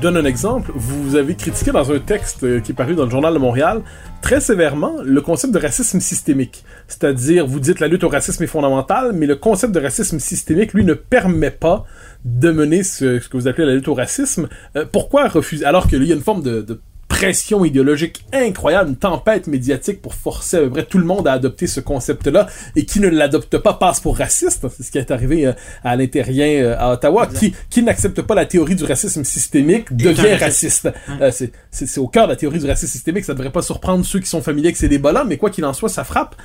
Je 0.00 0.02
donne 0.02 0.16
un 0.16 0.24
exemple. 0.24 0.72
Vous 0.74 1.16
avez 1.16 1.34
critiqué 1.34 1.72
dans 1.72 1.92
un 1.92 1.98
texte 1.98 2.42
euh, 2.44 2.60
qui 2.60 2.72
est 2.72 2.74
paru 2.74 2.94
dans 2.94 3.04
le 3.04 3.10
Journal 3.10 3.34
de 3.34 3.38
Montréal 3.38 3.82
très 4.22 4.40
sévèrement 4.40 4.94
le 5.04 5.20
concept 5.20 5.52
de 5.52 5.58
racisme 5.58 6.00
systémique. 6.00 6.64
C'est-à-dire, 6.88 7.46
vous 7.46 7.60
dites 7.60 7.80
la 7.80 7.86
lutte 7.86 8.04
au 8.04 8.08
racisme 8.08 8.42
est 8.42 8.46
fondamentale, 8.46 9.12
mais 9.12 9.26
le 9.26 9.36
concept 9.36 9.74
de 9.74 9.80
racisme 9.80 10.18
systémique, 10.18 10.72
lui, 10.72 10.86
ne 10.86 10.94
permet 10.94 11.50
pas 11.50 11.84
de 12.24 12.50
mener 12.50 12.82
ce, 12.82 13.18
ce 13.20 13.28
que 13.28 13.36
vous 13.36 13.48
appelez 13.48 13.66
la 13.66 13.74
lutte 13.74 13.88
au 13.88 13.94
racisme. 13.94 14.48
Euh, 14.76 14.84
pourquoi 14.90 15.28
refuser 15.28 15.64
Alors 15.64 15.88
qu'il 15.88 16.02
y 16.04 16.12
a 16.12 16.14
une 16.14 16.22
forme 16.22 16.42
de, 16.42 16.62
de 16.62 16.80
pression 17.10 17.64
idéologique 17.66 18.24
incroyable, 18.32 18.90
une 18.90 18.96
tempête 18.96 19.46
médiatique 19.46 20.00
pour 20.00 20.14
forcer 20.14 20.56
à 20.56 20.60
peu 20.60 20.70
près 20.70 20.84
tout 20.84 20.96
le 20.96 21.04
monde 21.04 21.28
à 21.28 21.32
adopter 21.32 21.66
ce 21.66 21.80
concept-là, 21.80 22.46
et 22.76 22.86
qui 22.86 22.98
ne 23.00 23.08
l'adopte 23.08 23.58
pas 23.58 23.74
passe 23.74 24.00
pour 24.00 24.16
raciste. 24.16 24.66
C'est 24.74 24.82
ce 24.84 24.90
qui 24.90 24.96
est 24.96 25.10
arrivé 25.10 25.46
euh, 25.46 25.52
à 25.84 25.96
l'intérieur 25.96 26.78
euh, 26.78 26.82
à 26.82 26.92
Ottawa. 26.92 27.26
Qui, 27.26 27.54
qui 27.68 27.82
n'accepte 27.82 28.22
pas 28.22 28.34
la 28.34 28.46
théorie 28.46 28.76
du 28.76 28.84
racisme 28.84 29.24
systémique 29.24 29.94
devient 29.94 30.34
raciste. 30.34 30.88
raciste. 31.18 31.52
Euh, 31.52 31.58
c'est 31.70 31.98
au 31.98 32.08
cœur 32.08 32.26
de 32.26 32.32
la 32.32 32.36
théorie 32.36 32.60
du 32.60 32.66
racisme 32.66 32.92
systémique. 32.92 33.24
Ça 33.24 33.34
devrait 33.34 33.52
pas 33.52 33.62
surprendre 33.62 34.04
ceux 34.04 34.20
qui 34.20 34.28
sont 34.28 34.40
familiers 34.40 34.68
avec 34.68 34.76
ces 34.78 34.88
débats-là, 34.88 35.24
mais 35.24 35.36
quoi 35.36 35.50
qu'il 35.50 35.64
en 35.64 35.74
soit, 35.74 35.90
ça 35.90 36.04
frappe. 36.04 36.36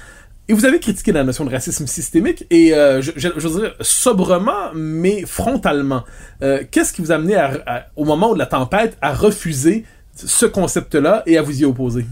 Et 0.47 0.53
vous 0.53 0.65
avez 0.65 0.79
critiqué 0.79 1.11
la 1.11 1.23
notion 1.23 1.43
de 1.43 1.49
racisme 1.49 1.87
systémique, 1.87 2.45
et 2.51 2.73
euh, 2.73 3.01
je, 3.01 3.29
veux 3.29 3.61
dire 3.61 3.75
sobrement, 3.81 4.71
mais 4.75 5.25
frontalement. 5.25 6.03
Euh, 6.43 6.63
Qu'est-ce 6.69 6.93
qui 6.93 7.01
vous 7.01 7.11
a 7.11 7.15
amené 7.15 7.35
au 7.95 8.05
moment 8.05 8.33
de 8.33 8.37
la 8.37 8.45
tempête 8.45 8.95
à 9.01 9.13
refuser 9.13 9.85
ce 10.15 10.45
concept-là 10.45 11.23
et 11.25 11.37
à 11.37 11.41
vous 11.41 11.61
y 11.61 11.65
opposer? 11.65 12.05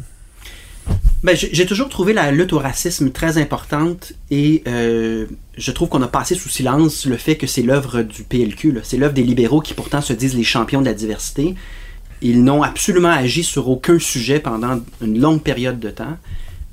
Ben, 1.24 1.38
j'ai 1.38 1.66
toujours 1.66 1.88
trouvé 1.88 2.12
la 2.12 2.32
lutte 2.32 2.52
au 2.52 2.60
racisme 2.60 3.12
très 3.12 3.38
importante 3.38 4.12
et 4.30 4.62
euh, 4.68 5.26
je 5.56 5.72
trouve 5.72 5.88
qu'on 5.88 6.02
a 6.02 6.10
passé 6.10 6.36
sous 6.36 6.50
silence 6.50 7.06
le 7.06 7.16
fait 7.16 7.38
que 7.38 7.48
c'est 7.48 7.62
l'œuvre 7.62 8.02
du 8.02 8.24
PLQ. 8.24 8.80
C'est 8.84 8.98
l'œuvre 8.98 9.14
des 9.14 9.24
libéraux 9.24 9.62
qui 9.62 9.74
pourtant 9.74 10.02
se 10.02 10.12
disent 10.12 10.36
les 10.36 10.44
champions 10.44 10.82
de 10.82 10.86
la 10.86 10.94
diversité. 10.94 11.56
Ils 12.22 12.44
n'ont 12.44 12.62
absolument 12.62 13.12
agi 13.12 13.44
sur 13.44 13.70
aucun 13.70 14.00
sujet 14.00 14.40
pendant 14.40 14.82
une 15.02 15.18
longue 15.18 15.42
période 15.42 15.80
de 15.80 15.92
temps. 15.92 16.18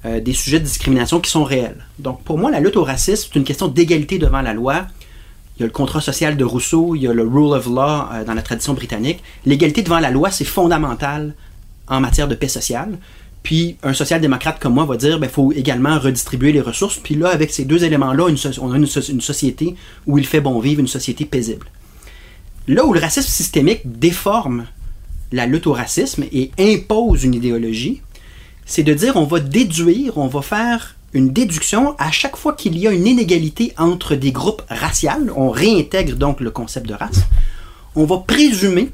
Euh, 0.05 0.21
des 0.21 0.33
sujets 0.33 0.59
de 0.59 0.65
discrimination 0.65 1.21
qui 1.21 1.31
sont 1.31 1.45
réels. 1.45 1.85
Donc 1.99 2.23
pour 2.23 2.39
moi, 2.39 2.51
la 2.51 2.61
lutte 2.61 2.77
au 2.77 2.85
racisme, 2.85 3.29
c'est 3.31 3.39
une 3.39 3.45
question 3.45 3.69
d'égalité 3.69 4.19
devant 4.19 4.41
la 4.41 4.55
loi. 4.55 4.87
Il 5.57 5.61
y 5.61 5.63
a 5.65 5.67
le 5.67 5.73
contrat 5.73 6.01
social 6.01 6.37
de 6.37 6.45
Rousseau, 6.45 6.95
il 6.95 7.03
y 7.03 7.07
a 7.07 7.13
le 7.13 7.23
rule 7.23 7.53
of 7.53 7.67
law 7.67 8.09
euh, 8.13 8.25
dans 8.25 8.35
la 8.35 8.43
tradition 8.43 8.73
britannique. 8.73 9.23
L'égalité 9.45 9.83
devant 9.83 9.99
la 9.99 10.11
loi, 10.11 10.31
c'est 10.31 10.45
fondamental 10.45 11.35
en 11.87 12.01
matière 12.01 12.29
de 12.29 12.35
paix 12.35 12.49
sociale. 12.49 12.99
Puis 13.43 13.77
un 13.83 13.93
social-démocrate 13.93 14.59
comme 14.59 14.75
moi 14.75 14.85
va 14.85 14.97
dire 14.97 15.19
il 15.23 15.29
faut 15.29 15.53
également 15.53 15.99
redistribuer 15.99 16.53
les 16.53 16.61
ressources. 16.61 16.97
Puis 16.97 17.15
là, 17.15 17.29
avec 17.29 17.51
ces 17.51 17.65
deux 17.65 17.85
éléments-là, 17.85 18.27
on 18.61 18.73
a 18.73 18.77
une 18.77 18.87
société 18.87 19.75
où 20.07 20.19
il 20.19 20.27
fait 20.27 20.41
bon 20.41 20.61
vivre, 20.61 20.81
une 20.81 20.89
société 20.89 21.25
paisible. 21.25 21.67
Là 22.69 22.85
où 22.85 22.93
le 22.93 23.01
racisme 23.01 23.29
systémique 23.29 23.81
déforme 23.85 24.67
la 25.33 25.47
lutte 25.47 25.67
au 25.67 25.73
racisme 25.73 26.25
et 26.33 26.51
impose 26.59 27.25
une 27.25 27.35
idéologie, 27.35 28.03
c'est 28.71 28.85
de 28.85 28.95
dire 28.95 29.17
on 29.17 29.25
va 29.25 29.41
déduire, 29.41 30.17
on 30.17 30.29
va 30.29 30.43
faire 30.43 30.95
une 31.13 31.33
déduction 31.33 31.97
à 31.99 32.13
chaque 32.13 32.37
fois 32.37 32.53
qu'il 32.53 32.79
y 32.79 32.87
a 32.87 32.93
une 32.93 33.09
inégalité 33.09 33.75
entre 33.77 34.15
des 34.15 34.31
groupes 34.31 34.63
raciales, 34.71 35.33
on 35.35 35.51
réintègre 35.51 36.15
donc 36.15 36.39
le 36.41 36.53
concept 36.53 36.87
de 36.87 36.95
race, 36.95 37.23
on 37.97 38.05
va 38.05 38.19
présumer 38.19 38.93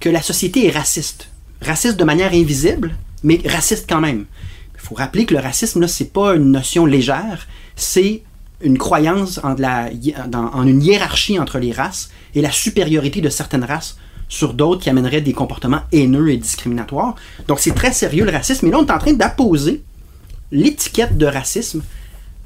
que 0.00 0.08
la 0.08 0.22
société 0.22 0.66
est 0.66 0.72
raciste. 0.72 1.28
Raciste 1.62 1.96
de 1.96 2.02
manière 2.02 2.32
invisible, 2.32 2.96
mais 3.22 3.40
raciste 3.46 3.86
quand 3.88 4.00
même. 4.00 4.26
Il 4.74 4.80
faut 4.80 4.96
rappeler 4.96 5.24
que 5.24 5.34
le 5.34 5.40
racisme, 5.40 5.80
là, 5.80 5.88
c'est 5.88 6.12
pas 6.12 6.34
une 6.34 6.50
notion 6.50 6.84
légère, 6.84 7.46
c'est 7.76 8.22
une 8.60 8.76
croyance 8.76 9.38
en 9.44 10.66
une 10.66 10.82
hiérarchie 10.82 11.38
entre 11.38 11.60
les 11.60 11.70
races 11.70 12.10
et 12.34 12.42
la 12.42 12.50
supériorité 12.50 13.20
de 13.20 13.28
certaines 13.28 13.64
races 13.64 13.98
sur 14.28 14.54
d'autres 14.54 14.82
qui 14.82 14.90
amèneraient 14.90 15.20
des 15.20 15.32
comportements 15.32 15.82
haineux 15.92 16.30
et 16.30 16.36
discriminatoires. 16.36 17.14
Donc 17.48 17.60
c'est 17.60 17.74
très 17.74 17.92
sérieux 17.92 18.24
le 18.24 18.32
racisme, 18.32 18.66
mais 18.66 18.72
là 18.72 18.78
on 18.78 18.86
est 18.86 18.90
en 18.90 18.98
train 18.98 19.12
d'apposer 19.12 19.82
l'étiquette 20.52 21.16
de 21.16 21.26
racisme 21.26 21.82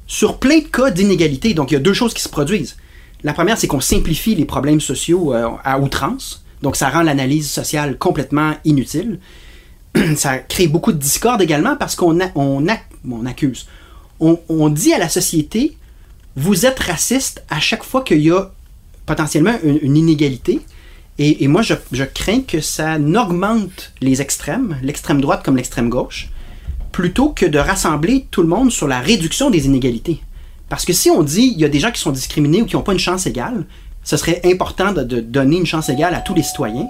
sur 0.07 0.39
plein 0.39 0.59
de 0.59 0.65
cas 0.65 0.91
d'inégalité. 0.91 1.53
Donc, 1.53 1.71
il 1.71 1.75
y 1.75 1.77
a 1.77 1.79
deux 1.79 1.93
choses 1.93 2.13
qui 2.13 2.21
se 2.21 2.29
produisent. 2.29 2.75
La 3.23 3.33
première, 3.33 3.57
c'est 3.57 3.67
qu'on 3.67 3.79
simplifie 3.79 4.35
les 4.35 4.43
problèmes 4.45 4.81
sociaux 4.81 5.33
euh, 5.33 5.49
à 5.63 5.79
outrance. 5.79 6.43
Donc, 6.61 6.75
ça 6.75 6.89
rend 6.89 7.01
l'analyse 7.01 7.49
sociale 7.49 7.97
complètement 7.97 8.55
inutile. 8.65 9.19
ça 10.15 10.39
crée 10.39 10.67
beaucoup 10.67 10.91
de 10.91 10.97
discorde 10.97 11.41
également 11.41 11.77
parce 11.77 11.95
qu'on 11.95 12.19
on, 12.35 12.67
accuse. 13.25 13.67
On, 14.19 14.69
dit 14.69 14.93
à 14.93 14.99
la 14.99 15.09
société, 15.09 15.77
vous 16.35 16.65
êtes 16.65 16.79
raciste 16.79 17.43
à 17.49 17.59
chaque 17.59 17.83
fois 17.83 18.03
qu'il 18.03 18.19
y 18.19 18.31
a 18.31 18.51
potentiellement 19.05 19.55
une 19.63 19.97
inégalité. 19.97 20.59
Et, 21.23 21.47
moi, 21.47 21.61
je, 21.61 22.03
crains 22.03 22.41
que 22.41 22.61
ça 22.61 22.97
n'augmente 22.97 23.93
les 24.01 24.23
extrêmes, 24.23 24.79
l'extrême 24.81 25.21
droite 25.21 25.43
comme 25.45 25.55
l'extrême 25.55 25.87
gauche, 25.87 26.29
plutôt 26.91 27.29
que 27.29 27.45
de 27.45 27.59
rassembler 27.59 28.25
tout 28.31 28.41
le 28.41 28.47
monde 28.47 28.71
sur 28.71 28.87
la 28.87 28.99
réduction 28.99 29.51
des 29.51 29.67
inégalités. 29.67 30.19
Parce 30.67 30.83
que 30.83 30.93
si 30.93 31.11
on 31.11 31.21
dit 31.21 31.53
il 31.53 31.59
y 31.59 31.65
a 31.65 31.69
des 31.69 31.77
gens 31.77 31.91
qui 31.91 32.01
sont 32.01 32.11
discriminés 32.11 32.63
ou 32.63 32.65
qui 32.65 32.75
n'ont 32.75 32.81
pas 32.81 32.93
une 32.93 32.97
chance 32.97 33.27
égale, 33.27 33.65
ce 34.03 34.17
serait 34.17 34.41
important 34.45 34.93
de, 34.93 35.03
de, 35.03 35.19
donner 35.19 35.57
une 35.57 35.67
chance 35.67 35.89
égale 35.89 36.15
à 36.15 36.21
tous 36.21 36.33
les 36.33 36.41
citoyens. 36.41 36.87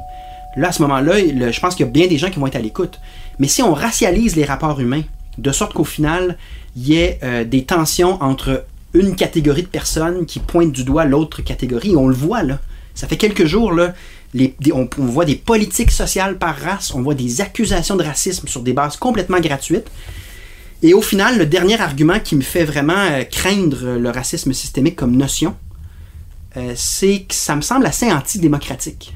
Là, 0.56 0.70
à 0.70 0.72
ce 0.72 0.82
moment-là, 0.84 1.20
je 1.52 1.60
pense 1.60 1.76
qu'il 1.76 1.86
y 1.86 1.90
a 1.90 1.92
bien 1.92 2.08
des 2.08 2.18
gens 2.18 2.30
qui 2.30 2.40
vont 2.40 2.48
être 2.48 2.56
à 2.56 2.62
l'écoute. 2.62 3.02
Mais 3.38 3.50
si 3.50 3.62
on 3.62 3.74
racialise 3.74 4.38
les 4.38 4.46
rapports 4.46 4.80
humains, 4.80 5.04
de 5.40 5.52
sorte 5.52 5.74
qu'au 5.74 5.84
final, 5.84 6.38
il 6.78 6.88
y 6.88 6.96
ait 6.96 7.20
euh, 7.24 7.44
des 7.44 7.66
tensions 7.66 8.22
entre 8.24 8.64
une 8.94 9.18
catégorie 9.18 9.64
de 9.64 9.68
personnes 9.68 10.26
qui 10.26 10.40
pointent 10.40 10.72
du 10.72 10.86
doigt 10.86 11.04
l'autre 11.04 11.42
catégorie, 11.42 11.98
on 11.98 12.08
le 12.08 12.16
voit 12.16 12.44
là. 12.44 12.60
Ça 12.94 13.08
fait 13.08 13.18
quelques 13.18 13.46
jours, 13.46 13.72
là, 13.72 13.94
on, 14.74 14.88
voit 14.98 15.26
des 15.26 15.36
politiques 15.36 15.92
sociales 15.92 16.38
par 16.38 16.58
race, 16.58 16.94
on 16.94 17.02
voit 17.02 17.16
des 17.16 17.42
accusations 17.42 17.96
de 17.96 18.04
racisme 18.04 18.48
sur 18.48 18.62
des 18.62 18.74
bases 18.74 18.98
complètement 18.98 19.40
gratuites. 19.40 19.90
Et 20.84 20.94
au 20.94 21.02
final, 21.02 21.38
le 21.38 21.46
dernier 21.46 21.80
argument 21.80 22.20
qui 22.20 22.36
me 22.36 22.42
fait 22.42 22.64
vraiment 22.64 22.94
euh, 22.94 23.24
craindre 23.24 23.98
le 23.98 24.10
racisme 24.10 24.52
systémique 24.54 24.96
comme 24.96 25.16
notion, 25.16 25.56
euh, 26.58 26.74
c'est 26.76 27.22
que 27.28 27.36
ça 27.36 27.56
me 27.56 27.62
semble 27.62 27.86
assez 27.86 28.12
antidémocratique. 28.12 29.16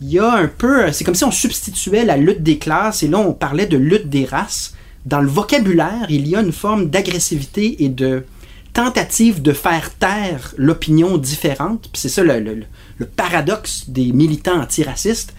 Il 0.00 0.10
y 0.10 0.18
a 0.18 0.32
un 0.32 0.48
peu. 0.48 0.90
C'est 0.92 1.04
comme 1.04 1.14
si 1.14 1.24
on 1.24 1.30
substituait 1.30 2.04
la 2.04 2.16
lutte 2.16 2.42
des 2.42 2.58
classes 2.58 3.02
et 3.02 3.08
là 3.08 3.18
on 3.18 3.32
parlait 3.32 3.66
de 3.66 3.76
lutte 3.76 4.08
des 4.08 4.24
races. 4.24 4.74
Dans 5.04 5.20
le 5.20 5.28
vocabulaire, 5.28 6.06
il 6.08 6.28
y 6.28 6.36
a 6.36 6.40
une 6.40 6.52
forme 6.52 6.88
d'agressivité 6.88 7.84
et 7.84 7.88
de 7.88 8.24
tentative 8.72 9.42
de 9.42 9.52
faire 9.52 9.94
taire 9.94 10.54
l'opinion 10.56 11.18
différente. 11.18 11.90
C'est 11.92 12.08
ça 12.08 12.22
le, 12.22 12.64
le, 12.98 13.06
paradoxe 13.06 13.84
des 13.88 14.12
militants 14.12 14.60
antiracistes. 14.60 15.34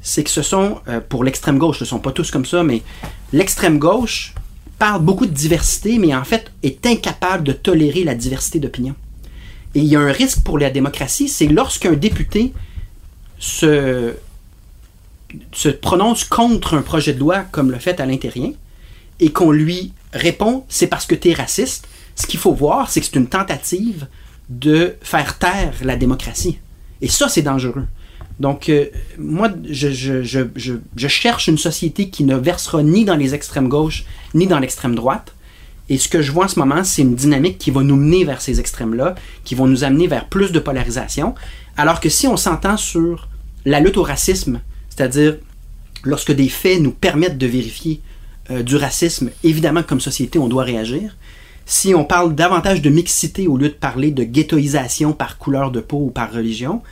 C'est 0.00 0.24
que 0.24 0.30
ce 0.30 0.42
sont, 0.42 0.80
euh, 0.88 1.00
pour 1.00 1.24
l'extrême 1.24 1.58
gauche, 1.58 1.78
ce 1.78 1.84
ne 1.84 1.88
sont 1.88 1.98
pas 1.98 2.12
tous 2.12 2.30
comme 2.30 2.44
ça, 2.44 2.62
mais 2.62 2.82
l'extrême 3.32 3.78
gauche 3.78 4.34
parle 4.78 5.02
beaucoup 5.02 5.26
de 5.26 5.32
diversité, 5.32 5.98
mais 5.98 6.14
en 6.14 6.24
fait 6.24 6.50
est 6.62 6.84
incapable 6.84 7.44
de 7.44 7.52
tolérer 7.52 8.04
la 8.04 8.14
diversité 8.14 8.58
d'opinion. 8.58 8.94
Et 9.74 9.80
il 9.80 9.86
y 9.86 9.96
a 9.96 10.00
un 10.00 10.12
risque 10.12 10.40
pour 10.40 10.58
la 10.58 10.70
démocratie, 10.70 11.28
c'est 11.28 11.46
lorsqu'un 11.46 11.92
député 11.92 12.52
se, 13.38 14.14
se 15.52 15.68
prononce 15.68 16.24
contre 16.24 16.74
un 16.74 16.82
projet 16.82 17.12
de 17.12 17.18
loi 17.18 17.40
comme 17.50 17.70
le 17.70 17.78
fait 17.78 17.98
à 17.98 18.06
l'intérieur 18.06 18.52
et 19.20 19.30
qu'on 19.32 19.50
lui 19.50 19.92
répond 20.12 20.64
c'est 20.68 20.86
parce 20.86 21.06
que 21.06 21.14
tu 21.14 21.30
es 21.30 21.34
raciste, 21.34 21.88
ce 22.16 22.26
qu'il 22.26 22.38
faut 22.38 22.52
voir, 22.52 22.90
c'est 22.90 23.00
que 23.00 23.06
c'est 23.06 23.16
une 23.16 23.26
tentative 23.26 24.06
de 24.48 24.96
faire 25.02 25.38
taire 25.38 25.74
la 25.82 25.96
démocratie. 25.96 26.58
Et 27.04 27.08
ça, 27.08 27.28
c'est 27.28 27.42
dangereux. 27.42 27.84
Donc, 28.40 28.70
euh, 28.70 28.86
moi, 29.18 29.50
je, 29.68 31.06
cherche 31.06 31.48
une 31.48 31.58
société 31.58 32.08
qui 32.08 32.24
ne 32.24 32.34
versera 32.34 32.82
ni 32.82 33.04
dans 33.04 33.14
les 33.14 33.34
extrêmes 33.34 33.68
gauches, 33.68 34.06
ni 34.32 34.46
dans 34.46 34.58
l'extrême 34.58 34.94
droite. 34.94 35.34
Et 35.90 35.98
ce 35.98 36.08
que 36.08 36.22
je 36.22 36.32
vois 36.32 36.46
en 36.46 36.48
ce 36.48 36.58
moment, 36.58 36.82
c'est 36.82 37.02
une 37.02 37.14
dynamique 37.14 37.58
qui 37.58 37.70
va 37.70 37.82
nous 37.82 37.96
mener 37.96 38.24
vers 38.24 38.40
ces 38.40 38.58
extrêmes-là, 38.58 39.16
qui 39.44 39.54
vont 39.54 39.66
nous 39.66 39.84
amener 39.84 40.06
vers 40.06 40.30
plus 40.30 40.50
de 40.50 40.58
polarisation. 40.58 41.34
Alors 41.76 42.00
que 42.00 42.08
si 42.08 42.26
on 42.26 42.38
s'entend 42.38 42.78
sur 42.78 43.28
la 43.66 43.80
lutte 43.80 43.98
au 43.98 44.02
racisme, 44.02 44.62
c'est-à-dire 44.88 45.36
lorsque 46.04 46.32
des 46.32 46.48
faits 46.48 46.80
nous 46.80 46.92
permettent 46.92 47.36
de 47.36 47.46
vérifier 47.46 48.00
euh, 48.50 48.62
du 48.62 48.76
racisme, 48.76 49.28
évidemment, 49.44 49.82
comme 49.82 50.00
société, 50.00 50.38
on 50.38 50.48
doit 50.48 50.64
réagir. 50.64 51.18
Si 51.66 51.94
on 51.94 52.04
parle 52.04 52.34
davantage 52.34 52.82
de 52.82 52.90
mixité 52.90 53.46
au 53.46 53.56
lieu 53.56 53.68
de 53.68 53.74
parler 53.74 54.10
de 54.10 54.24
ghettoisation 54.24 55.12
par 55.12 55.38
couleur 55.38 55.70
de 55.70 55.80
peau 55.80 55.98
ou 55.98 56.10
par 56.10 56.32
religion, 56.32 56.82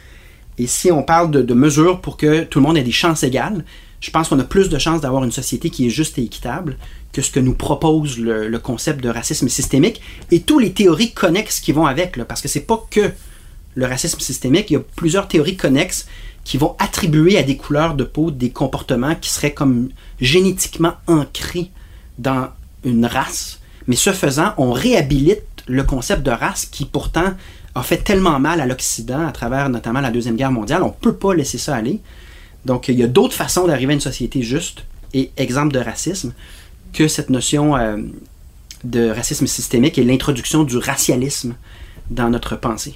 et 0.59 0.67
si 0.67 0.91
on 0.91 1.03
parle 1.03 1.31
de, 1.31 1.55
mesures 1.55 2.01
pour 2.01 2.17
que 2.17 2.45
tout 2.45 2.59
le 2.61 2.67
monde 2.67 2.77
ait 2.77 2.83
des 2.83 2.93
chances 2.93 3.23
égales, 3.23 3.65
je 4.01 4.11
pense 4.11 4.29
qu'on 4.29 4.39
a 4.39 4.45
plus 4.45 4.69
de 4.69 4.79
chances 4.79 5.01
d'avoir 5.01 5.25
une 5.25 5.33
société 5.33 5.71
qui 5.71 5.87
est 5.87 5.91
juste 5.91 6.19
et 6.19 6.25
équitable 6.25 6.77
que 7.13 7.23
ce 7.23 7.31
que 7.31 7.41
nous 7.41 7.55
propose 7.55 8.19
le, 8.19 8.59
concept 8.59 9.03
de 9.03 9.09
racisme 9.09 9.49
systémique 9.49 10.01
et 10.31 10.41
tous 10.41 10.59
les 10.59 10.73
théories 10.73 11.13
connexes 11.13 11.61
qui 11.61 11.73
vont 11.73 11.87
avec, 11.87 12.23
parce 12.25 12.41
que 12.41 12.49
c'est 12.49 12.61
pas 12.61 12.85
que 12.91 13.13
le 13.75 13.87
racisme 13.87 14.21
systémique, 14.21 14.71
il 14.71 14.75
y 14.75 14.77
a 14.77 14.83
plusieurs 14.97 15.29
théories 15.29 15.57
connexes 15.57 16.07
qui 16.45 16.59
vont 16.59 16.75
attribuer 16.79 17.39
à 17.39 17.43
des 17.43 17.57
couleurs 17.57 17.95
de 17.95 18.05
peau 18.05 18.31
des 18.31 18.51
comportements 18.51 19.15
qui 19.15 19.31
seraient 19.31 19.55
comme 19.55 19.91
génétiquement 20.21 20.95
ancrés 21.07 21.71
dans 22.19 22.49
une 22.85 23.07
race. 23.07 23.61
Mais 23.87 23.97
ce 23.97 24.13
faisant, 24.13 24.55
on 24.59 24.73
réhabilite 24.73 25.43
le 25.67 25.83
concept 25.83 26.23
de 26.23 26.31
race 26.31 26.67
qui 26.67 26.85
pourtant 26.85 27.35
a 27.75 27.83
fait 27.83 27.99
tellement 27.99 28.39
mal 28.39 28.61
à 28.61 28.67
l'Occident 28.67 29.27
à 29.27 29.33
travers 29.33 29.69
notamment 29.69 30.01
la 30.01 30.11
Deuxième 30.11 30.37
Guerre 30.37 30.53
mondiale. 30.53 30.83
On 30.83 30.89
ne 30.89 30.93
peut 30.93 31.15
pas 31.15 31.35
laisser 31.35 31.59
ça 31.59 31.75
aller. 31.75 32.01
Donc 32.65 32.89
il 32.89 32.99
y 32.99 33.03
a 33.03 33.09
d'autres 33.09 33.35
façons 33.35 33.67
d'arriver 33.67 33.93
à 33.93 33.95
une 33.95 34.01
société 34.01 34.43
juste 34.43 34.85
et 35.15 35.31
exemple 35.37 35.73
de 35.73 35.79
racisme 35.79 36.33
que 36.93 37.09
cette 37.09 37.31
notion 37.31 37.77
euh, 37.77 37.97
de 38.85 39.11
racisme 39.11 39.47
systémique 39.47 39.99
et 39.99 40.05
l'introduction 40.05 40.65
du 40.65 40.77
racialisme 40.77 41.55
dans 42.11 42.29
notre 42.29 42.57
pensée. 42.57 42.95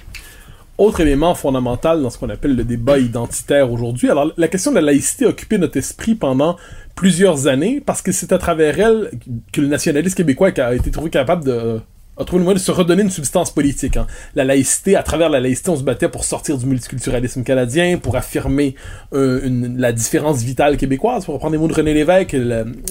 Autre 0.77 0.99
élément 0.99 1.33
fondamental 1.33 2.03
dans 2.03 2.11
ce 2.11 2.19
qu'on 2.19 2.29
appelle 2.29 2.55
le 2.55 2.63
débat 2.63 2.99
identitaire 2.99 3.71
aujourd'hui, 3.71 4.11
alors 4.11 4.31
la 4.37 4.47
question 4.47 4.71
de 4.71 4.75
la 4.75 4.81
laïcité 4.81 5.25
a 5.25 5.29
occupé 5.29 5.57
notre 5.57 5.77
esprit 5.77 6.13
pendant 6.13 6.55
plusieurs 6.97 7.47
années 7.47 7.81
parce 7.85 8.01
que 8.01 8.11
c'est 8.11 8.33
à 8.33 8.37
travers 8.37 8.77
elle 8.77 9.11
que 9.53 9.61
le 9.61 9.67
nationalisme 9.67 10.15
québécois 10.15 10.49
a 10.57 10.73
été 10.73 10.91
trouvé 10.91 11.09
capable 11.09 11.45
de 11.45 11.79
a 12.19 12.25
trouvé 12.25 12.39
le 12.39 12.45
moyen 12.45 12.57
de 12.57 12.63
se 12.63 12.71
redonner 12.71 13.03
une 13.03 13.11
substance 13.11 13.51
politique. 13.51 13.95
Hein. 13.95 14.07
La 14.33 14.43
laïcité, 14.43 14.95
à 14.95 15.03
travers 15.03 15.29
la 15.29 15.39
laïcité, 15.39 15.69
on 15.69 15.75
se 15.75 15.83
battait 15.83 16.09
pour 16.09 16.23
sortir 16.23 16.57
du 16.57 16.65
multiculturalisme 16.65 17.43
canadien, 17.43 17.99
pour 17.99 18.15
affirmer 18.15 18.73
euh, 19.13 19.47
la 19.77 19.91
différence 19.91 20.41
vitale 20.41 20.77
québécoise. 20.77 21.25
Pour 21.25 21.35
reprendre 21.35 21.53
les 21.53 21.59
mots 21.59 21.67
de 21.67 21.73
René 21.73 21.93
Lévesque, 21.93 22.35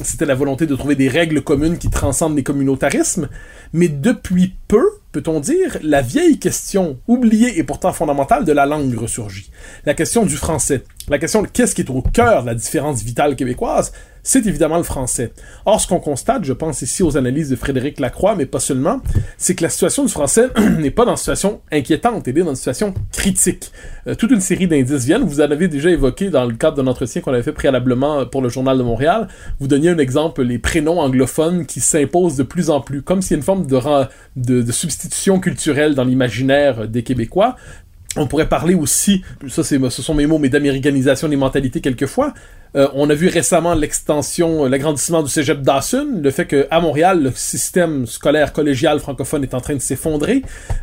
c'était 0.03 0.27
la 0.27 0.37
volonté 0.37 0.67
de 0.67 0.77
trouver 0.77 0.95
des 0.95 1.09
règles 1.09 1.43
communes 1.43 1.77
qui 1.77 1.91
transcendent 1.91 2.37
les 2.37 2.45
communautarismes. 2.45 3.29
Mais 3.73 3.89
depuis 3.89 4.55
peu, 4.69 4.85
peut-on 5.17 5.41
dire, 5.41 5.79
la 5.83 6.03
vieille 6.03 6.39
question, 6.39 6.99
oubliée 7.09 7.59
et 7.59 7.63
pourtant 7.63 7.95
fondamentale, 7.95 8.45
de 8.45 8.53
la 8.53 8.67
langue 8.67 8.95
ressurgit. 8.99 9.51
La 9.87 9.95
question 9.95 10.27
du 10.27 10.37
français. 10.37 10.85
La 11.09 11.19
question 11.19 11.41
de 11.41 11.49
qu'est-ce 11.49 11.75
qui 11.75 11.81
est 11.81 11.91
au 11.91 12.03
cœur 12.03 12.43
de 12.43 12.49
la 12.49 12.55
différence 12.55 13.03
vitale 13.03 13.35
québécoise, 13.35 13.93
c'est 14.27 14.45
évidemment 14.45 14.77
le 14.77 14.83
français. 14.83 15.31
Or, 15.67 15.81
ce 15.81 15.87
qu'on 15.87 16.01
constate, 16.01 16.45
je 16.45 16.53
pense 16.53 16.83
ici 16.83 17.05
aux 17.05 17.17
analyses 17.17 17.49
de 17.49 17.55
Frédéric 17.55 18.01
Lacroix, 18.01 18.35
mais 18.35 18.45
pas 18.45 18.59
seulement, 18.59 19.01
c'est 19.39 19.55
que 19.55 19.63
la 19.63 19.69
situation 19.69 20.05
du 20.05 20.11
français 20.11 20.49
n'est 20.79 20.91
pas 20.91 21.05
dans 21.05 21.13
une 21.13 21.17
situation 21.17 21.61
inquiétante, 21.71 22.27
elle 22.27 22.37
est 22.37 22.43
dans 22.43 22.51
une 22.51 22.57
situation 22.57 22.93
critique. 23.13 23.71
Euh, 24.09 24.17
toute 24.17 24.33
une 24.33 24.41
série 24.41 24.67
d'indices 24.67 25.05
viennent, 25.05 25.23
vous 25.23 25.41
en 25.41 25.45
avez 25.45 25.69
déjà 25.69 25.91
évoqué 25.91 26.29
dans 26.29 26.45
le 26.45 26.55
cadre 26.55 26.77
d'un 26.77 26.89
entretien 26.89 27.23
qu'on 27.23 27.33
avait 27.33 27.45
fait 27.45 27.53
préalablement 27.53 28.27
pour 28.27 28.43
le 28.43 28.49
Journal 28.49 28.77
de 28.77 28.83
Montréal. 28.83 29.29
Vous 29.61 29.69
donniez 29.69 29.91
un 29.91 29.99
exemple, 29.99 30.43
les 30.43 30.59
prénoms 30.59 30.99
anglophones 30.99 31.65
qui 31.65 31.79
s'imposent 31.79 32.37
de 32.37 32.43
plus 32.43 32.69
en 32.69 32.81
plus, 32.81 33.03
comme 33.03 33.23
s'il 33.23 33.33
y 33.33 33.35
a 33.35 33.39
une 33.39 33.45
forme 33.45 33.65
de, 34.35 34.73
substitution 34.73 35.39
culturelle 35.39 35.95
dans 35.95 36.05
l'imaginaire 36.05 36.89
des 36.89 37.05
Québécois. 37.05 37.55
On 38.17 38.27
pourrait 38.27 38.49
parler 38.49 38.75
aussi, 38.75 39.23
ça 39.47 39.63
ce 39.63 40.03
sont 40.03 40.15
mes 40.15 40.27
mots, 40.27 40.39
mais 40.39 40.49
d'américanisation 40.49 41.29
des 41.29 41.37
mentalités 41.37 41.81
quelquefois. 41.81 42.35
Euh, 42.77 42.89
on 42.95 43.09
a 43.09 43.15
vu 43.15 43.29
récemment 43.29 43.75
l'extension, 43.75 44.67
l'agrandissement 44.67 45.23
du 45.23 45.31
cégep 45.31 45.63
Dawson, 45.63 46.21
le 46.23 46.31
fait 46.31 46.47
qu'à 46.47 46.81
Montréal, 46.81 47.23
le 47.23 47.33
système 47.35 48.07
scolaire 48.07 48.53
collégial 48.53 49.01
francophone 49.01 49.43
est 49.43 49.55
en 49.55 49.61
train 49.61 49.75
de 49.75 49.81
s'effondrer. 49.81 50.43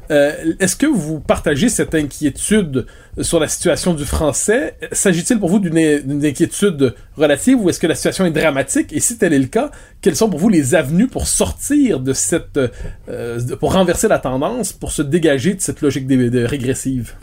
Euh, 0.10 0.54
est-ce 0.60 0.76
que 0.76 0.88
vous 0.88 1.20
partagez 1.20 1.70
cette 1.70 1.94
inquiétude 1.94 2.88
sur 3.22 3.40
la 3.40 3.48
situation 3.48 3.94
du 3.94 4.06
français? 4.06 4.76
S'agit-il 4.92 5.40
pour 5.40 5.50
vous 5.50 5.60
d'une 5.60 6.26
inquiétude 6.26 6.96
relative 7.16 7.62
ou 7.62 7.70
est-ce 7.70 7.80
que 7.80 7.88
la 7.88 7.96
situation 7.96 8.26
est 8.26 8.32
dramatique? 8.32 8.92
Et 8.92 9.00
si 9.00 9.18
tel 9.20 9.34
est 9.34 9.40
le 9.40 9.46
cas, 9.46 9.70
quelles 10.02 10.16
sont 10.16 10.30
pour 10.30 10.40
vous 10.40 10.50
les 10.50 10.74
avenues 10.74 11.08
pour 11.08 11.28
sortir 11.28 12.00
de 12.00 12.14
cette... 12.14 12.60
Euh, 13.08 13.40
pour 13.60 13.74
renverser 13.74 14.08
la 14.08 14.18
tendance, 14.18 14.74
pour 14.74 14.92
se 14.92 15.04
dégager 15.04 15.54
de 15.54 15.62
cette 15.62 15.82
logique 15.82 16.08
de 16.08 16.44
régressive? 16.44 17.14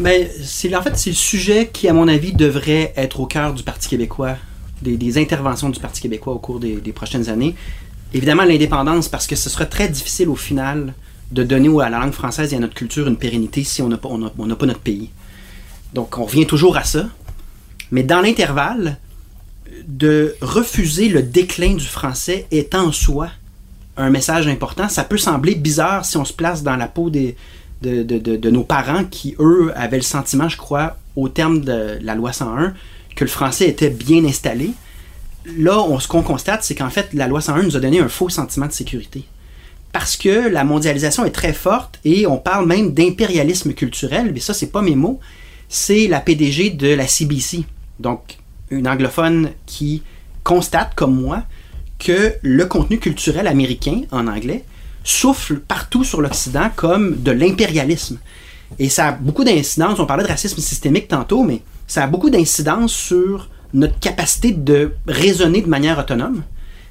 Ben, 0.00 0.26
c'est 0.42 0.74
en 0.74 0.80
fait 0.80 0.96
c'est 0.96 1.10
le 1.10 1.16
sujet 1.16 1.68
qui, 1.70 1.86
à 1.86 1.92
mon 1.92 2.08
avis, 2.08 2.32
devrait 2.32 2.94
être 2.96 3.20
au 3.20 3.26
cœur 3.26 3.52
du 3.52 3.62
Parti 3.62 3.86
québécois, 3.86 4.36
des, 4.80 5.18
interventions 5.18 5.68
du 5.68 5.78
Parti 5.78 6.00
québécois 6.00 6.32
au 6.32 6.38
cours 6.38 6.58
des, 6.58 6.92
prochaines 6.94 7.28
années. 7.28 7.54
Évidemment, 8.14 8.44
l'indépendance, 8.44 9.10
parce 9.10 9.26
que 9.26 9.36
ce 9.36 9.50
serait 9.50 9.68
très 9.68 9.90
difficile 9.90 10.30
au 10.30 10.36
final 10.36 10.94
de 11.32 11.42
donner 11.42 11.68
à 11.82 11.90
la 11.90 11.98
langue 11.98 12.12
française 12.12 12.54
et 12.54 12.56
à 12.56 12.60
notre 12.60 12.72
culture 12.72 13.08
une 13.08 13.18
pérennité 13.18 13.62
si 13.62 13.82
on 13.82 13.88
n'a 13.88 13.98
pas, 13.98 14.08
pas 14.08 14.66
notre 14.66 14.80
pays. 14.80 15.10
Donc, 15.92 16.16
on 16.16 16.24
revient 16.24 16.46
toujours 16.46 16.78
à 16.78 16.84
ça. 16.84 17.06
Mais 17.90 18.02
dans 18.02 18.22
l'intervalle, 18.22 18.96
de 19.86 20.34
refuser 20.40 21.10
le 21.10 21.22
déclin 21.22 21.74
du 21.74 21.84
français 21.84 22.46
est 22.50 22.74
en 22.74 22.90
soi 22.90 23.28
un 23.98 24.08
message 24.08 24.48
important. 24.48 24.88
Ça 24.88 25.04
peut 25.04 25.18
sembler 25.18 25.56
bizarre 25.56 26.06
si 26.06 26.16
on 26.16 26.24
se 26.24 26.32
place 26.32 26.62
dans 26.62 26.76
la 26.76 26.88
peau 26.88 27.10
des, 27.10 27.36
de, 27.82 28.50
nos 28.50 28.64
parents 28.64 29.04
qui, 29.04 29.36
eux, 29.38 29.72
avaient 29.74 29.96
le 29.96 30.02
sentiment, 30.02 30.48
je 30.48 30.56
crois, 30.56 30.98
au 31.16 31.28
terme 31.28 31.60
de 31.60 31.98
la 32.02 32.14
loi 32.14 32.32
101, 32.32 32.74
que 33.16 33.24
le 33.24 33.30
français 33.30 33.68
était 33.68 33.90
bien 33.90 34.24
installé. 34.24 34.70
Là, 35.56 35.80
on, 35.80 35.98
ce 35.98 36.08
qu'on 36.08 36.22
constate, 36.22 36.62
c'est 36.62 36.74
qu'en 36.74 36.90
fait, 36.90 37.12
la 37.14 37.26
loi 37.26 37.40
101 37.40 37.62
nous 37.62 37.76
a 37.76 37.80
donné 37.80 38.00
un 38.00 38.08
faux 38.08 38.28
sentiment 38.28 38.66
de 38.66 38.72
sécurité. 38.72 39.24
Parce 39.92 40.16
que 40.16 40.48
la 40.48 40.64
mondialisation 40.64 41.24
est 41.24 41.30
très 41.30 41.52
forte 41.52 41.98
et 42.04 42.26
on 42.26 42.36
parle 42.36 42.66
même 42.66 42.92
d'impérialisme 42.92 43.72
culturel, 43.72 44.30
mais 44.32 44.40
ça, 44.40 44.54
c'est 44.54 44.70
pas 44.70 44.82
mes 44.82 44.94
mots, 44.94 45.18
c'est 45.68 46.06
la 46.06 46.20
PDG 46.20 46.70
de 46.70 46.88
la 46.88 47.06
CBC, 47.06 47.64
donc 47.98 48.38
une 48.70 48.86
anglophone 48.86 49.50
qui 49.66 50.02
constate, 50.44 50.94
comme 50.94 51.20
moi, 51.20 51.42
que 51.98 52.34
le 52.42 52.66
contenu 52.66 52.98
culturel 52.98 53.46
américain, 53.46 54.02
en 54.12 54.26
anglais, 54.26 54.64
souffle 55.04 55.60
partout 55.60 56.04
sur 56.04 56.20
l'Occident 56.20 56.70
comme 56.74 57.22
de 57.22 57.30
l'impérialisme. 57.30 58.18
Et 58.78 58.88
ça 58.88 59.08
a 59.08 59.12
beaucoup 59.12 59.44
d'incidences, 59.44 59.98
on 59.98 60.06
parlait 60.06 60.24
de 60.24 60.28
racisme 60.28 60.60
systémique 60.60 61.08
tantôt, 61.08 61.42
mais 61.42 61.62
ça 61.86 62.04
a 62.04 62.06
beaucoup 62.06 62.30
d'incidences 62.30 62.92
sur 62.92 63.48
notre 63.74 63.98
capacité 63.98 64.52
de 64.52 64.92
raisonner 65.06 65.62
de 65.62 65.68
manière 65.68 65.98
autonome, 65.98 66.42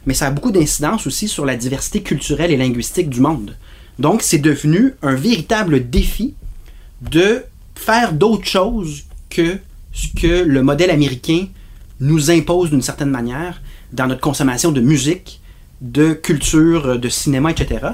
mais 0.05 0.13
ça 0.13 0.27
a 0.27 0.31
beaucoup 0.31 0.51
d'incidences 0.51 1.07
aussi 1.07 1.27
sur 1.27 1.45
la 1.45 1.55
diversité 1.55 2.01
culturelle 2.01 2.51
et 2.51 2.57
linguistique 2.57 3.09
du 3.09 3.21
monde. 3.21 3.55
Donc 3.97 4.21
c'est 4.21 4.39
devenu 4.39 4.93
un 5.01 5.15
véritable 5.15 5.89
défi 5.89 6.33
de 7.01 7.43
faire 7.75 8.13
d'autres 8.13 8.47
choses 8.47 9.03
que 9.29 9.57
ce 9.91 10.07
que 10.19 10.43
le 10.43 10.63
modèle 10.63 10.89
américain 10.89 11.47
nous 11.99 12.31
impose 12.31 12.69
d'une 12.69 12.81
certaine 12.81 13.09
manière 13.09 13.61
dans 13.91 14.07
notre 14.07 14.21
consommation 14.21 14.71
de 14.71 14.81
musique, 14.81 15.38
de 15.81 16.13
culture, 16.13 16.99
de 16.99 17.09
cinéma, 17.09 17.51
etc. 17.51 17.87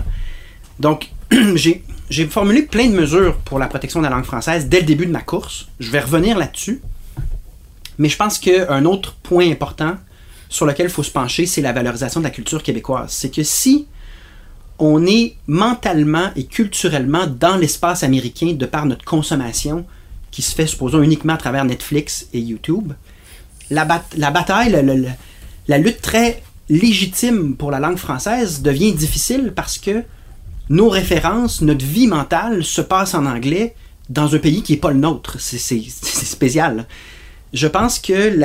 Donc, 0.80 1.10
j'ai 1.56 2.28
formulé 2.28 2.63
plein 2.63 2.88
de 2.88 2.95
mesures 2.95 3.38
pour 3.38 3.60
la 3.60 3.67
protection 3.67 4.00
de 4.00 4.06
la 4.06 4.10
langue 4.12 4.26
française 4.26 4.67
dès 4.67 4.80
le 4.82 4.86
début 4.86 5.06
de 5.06 5.12
ma 5.12 5.21
course. 5.21 5.67
Je 5.80 5.89
vais 5.91 6.00
revenir 6.00 6.38
là-dessus. 6.38 6.82
Mais 7.98 8.10
je 8.10 8.17
pense 8.17 8.38
qu'un 8.39 8.86
autre 8.86 9.15
point 9.24 9.50
important 9.50 9.95
sur 10.50 10.65
lequel 10.65 10.88
il 10.88 10.91
faut 10.91 11.04
se 11.04 11.12
pencher, 11.12 11.45
c'est 11.45 11.62
la 11.62 11.71
valorisation 11.74 12.19
de 12.19 12.26
la 12.26 12.32
culture 12.32 12.62
québécoise. 12.62 13.12
C'est 13.12 13.30
que 13.34 13.43
si 13.43 13.88
on 14.80 15.06
est 15.06 15.36
mentalement 15.48 16.30
et 16.36 16.45
culturellement 16.45 17.26
dans 17.28 17.56
l'espace 17.56 18.04
américain 18.04 18.54
de 18.54 18.65
par 18.65 18.86
notre 18.86 19.06
consommation, 19.06 19.86
qui 20.32 20.41
se 20.41 20.54
fait, 20.54 20.67
supposons, 20.67 21.02
uniquement 21.02 21.34
à 21.34 21.38
travers 21.38 21.63
Netflix 21.63 22.28
et 22.34 22.39
YouTube, 22.39 22.91
la, 23.69 23.86
bat- 23.86 24.04
la 24.17 24.32
bataille, 24.32 24.71
le- 24.74 24.82
le- 24.82 24.95
le- 25.02 25.10
la 25.69 25.78
lutte 25.78 26.02
très 26.02 26.43
légitime 26.69 27.56
pour 27.56 27.71
la 27.71 27.80
langue 27.80 27.97
française 27.97 28.62
devient 28.62 28.93
difficile 28.93 29.54
parce 29.56 29.78
que 29.78 30.04
nos 30.69 30.89
références, 30.89 31.62
notre 31.62 31.86
vie 31.86 32.08
mentale 32.08 32.63
se 32.63 32.82
passe 32.82 33.13
en 33.13 33.25
anglais 33.25 33.75
dans 34.10 34.34
un 34.36 34.39
pays 34.39 34.63
qui 34.63 34.73
n'est 34.73 34.80
pas 34.80 34.91
le 34.91 34.99
nôtre. 34.99 35.36
C'est- 35.39 35.60
spécial. 35.89 36.86
Je 37.54 37.67
pense 37.67 37.99
que 37.99 38.36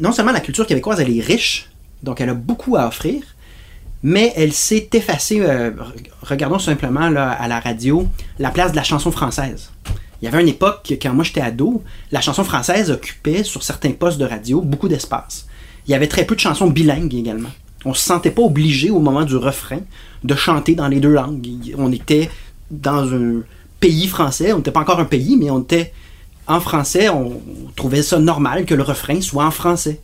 non 0.00 0.12
seulement 0.12 0.32
la 0.32 0.40
culture 0.40 0.66
québécoise, 0.66 1.00
elle 1.00 1.16
est 1.16 1.22
riche, 1.22 1.70
donc 2.02 2.20
elle 2.20 2.28
a 2.30 2.34
beaucoup 2.34 2.76
à 2.76 2.86
offrir, 2.86 3.22
mais 4.02 4.32
elle 4.36 4.52
s'est 4.52 4.88
effacée. 4.92 5.40
euh, 5.40 5.70
re- 5.70 5.92
regardons 6.22 6.58
simplement 6.58 7.08
là, 7.08 7.30
à 7.30 7.48
la 7.48 7.60
radio 7.60 8.06
la 8.38 8.50
place 8.50 8.72
de 8.72 8.76
la 8.76 8.82
chanson 8.84 9.10
française. 9.10 9.70
Il 10.20 10.24
y 10.24 10.28
avait 10.28 10.40
une 10.42 10.48
époque, 10.48 10.92
quand 11.00 11.14
moi 11.14 11.22
j'étais 11.24 11.40
ado, 11.40 11.82
la 12.10 12.20
chanson 12.20 12.42
française 12.44 12.90
occupait 12.90 13.44
sur 13.44 13.62
certains 13.62 13.92
postes 13.92 14.18
de 14.18 14.24
radio 14.24 14.60
beaucoup 14.60 14.88
d'espace. 14.88 15.46
Il 15.86 15.92
y 15.92 15.94
avait 15.94 16.08
très 16.08 16.24
peu 16.24 16.34
de 16.34 16.40
chansons 16.40 16.66
bilingues 16.68 17.14
également. 17.14 17.50
On 17.84 17.94
se 17.94 18.02
sentait 18.02 18.30
pas 18.30 18.42
obligé 18.42 18.90
au 18.90 18.98
moment 18.98 19.24
du 19.24 19.36
refrain 19.36 19.80
de 20.24 20.34
chanter 20.34 20.74
dans 20.74 20.88
les 20.88 21.00
deux 21.00 21.12
langues. 21.12 21.74
On 21.76 21.92
était 21.92 22.28
dans 22.70 23.12
un 23.14 23.42
pays 23.80 24.08
français, 24.08 24.52
on 24.52 24.58
n'était 24.58 24.72
pas 24.72 24.80
encore 24.80 25.00
un 25.00 25.04
pays, 25.04 25.36
mais 25.36 25.50
on 25.50 25.62
était 25.62 25.92
en 26.46 26.60
français, 26.60 27.08
on 27.08 27.40
trouvait 27.76 28.02
ça 28.02 28.18
normal 28.18 28.64
que 28.64 28.74
le 28.74 28.82
refrain 28.82 29.20
soit 29.20 29.44
en 29.44 29.50
français. 29.50 30.00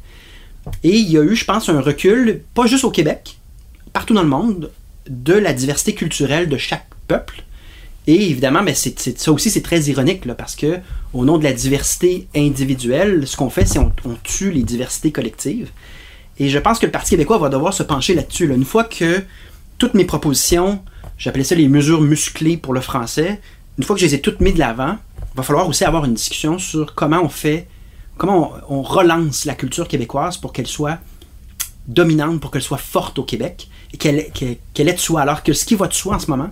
Et 0.83 0.97
il 0.97 1.11
y 1.11 1.19
a 1.19 1.23
eu, 1.23 1.35
je 1.35 1.45
pense, 1.45 1.69
un 1.69 1.81
recul, 1.81 2.43
pas 2.55 2.67
juste 2.67 2.85
au 2.85 2.91
Québec, 2.91 3.39
partout 3.93 4.15
dans 4.15 4.23
le 4.23 4.29
monde, 4.29 4.71
de 5.09 5.35
la 5.35 5.53
diversité 5.53 5.95
culturelle 5.95 6.49
de 6.49 6.57
chaque 6.57 6.87
peuple. 7.09 7.45
Et 8.07 8.31
évidemment, 8.31 8.63
ben, 8.63 8.75
ça 8.75 9.33
aussi, 9.33 9.51
c'est 9.51 9.63
très 9.63 9.81
ironique, 9.83 10.31
parce 10.35 10.57
que 10.57 10.79
au 11.13 11.25
nom 11.25 11.39
de 11.39 11.45
la 11.45 11.53
diversité 11.53 12.29
individuelle, 12.37 13.27
ce 13.27 13.37
qu'on 13.37 13.51
fait, 13.51 13.67
c'est 13.67 13.79
on, 13.79 13.93
on 14.05 14.17
tue 14.23 14.51
les 14.51 14.63
diversités 14.63 15.11
collectives. 15.13 15.71
Et 16.39 16.49
je 16.49 16.59
pense 16.59 16.79
que 16.79 16.87
le 16.87 16.93
Parti 16.93 17.11
québécois 17.11 17.39
va 17.39 17.49
devoir 17.49 17.73
se 17.73 17.83
pencher 17.83 18.15
là-dessus. 18.15 18.47
là. 18.47 18.55
Une 18.55 18.65
fois 18.65 18.85
que 18.85 19.23
toutes 19.79 19.95
mes 19.95 20.05
propositions, 20.05 20.83
j'appelais 21.19 21.45
ça 21.45 21.55
les 21.55 21.69
mesures 21.69 22.01
musclées 22.01 22.57
pour 22.57 22.75
le 22.75 22.81
français, 22.81 23.41
une 23.79 23.85
fois 23.85 23.97
que 23.97 24.01
je 24.01 24.07
les 24.07 24.15
ai 24.15 24.21
toutes 24.21 24.41
mises 24.41 24.55
de 24.55 24.59
l'avant, 24.61 24.97
il 25.19 25.37
va 25.37 25.43
falloir 25.43 25.69
aussi 25.69 25.85
avoir 25.85 26.05
une 26.05 26.15
discussion 26.15 26.59
sur 26.59 26.95
comment 26.95 27.21
on 27.23 27.29
fait, 27.29 27.67
comment 28.17 28.53
on, 28.69 28.83
relance 28.83 29.45
la 29.45 29.55
culture 29.55 29.89
québécoise 29.89 30.37
pour 30.37 30.53
qu'elle 30.53 30.67
soit 30.67 30.99
dominante, 31.89 32.41
pour 32.41 32.51
qu'elle 32.51 32.63
soit 32.63 32.79
forte 32.79 33.19
au 33.19 33.25
Québec, 33.25 33.69
et 33.93 33.97
qu'elle 33.97 34.31
qu'elle 34.33 34.89
ait 34.89 34.93
de 34.93 34.99
soi. 34.99 35.23
Alors 35.23 35.43
que 35.43 35.53
ce 35.53 35.65
qui 35.65 35.75
va 35.75 35.89
de 35.89 35.93
soi 35.93 36.17
en 36.17 36.19
ce 36.19 36.31
moment, 36.31 36.51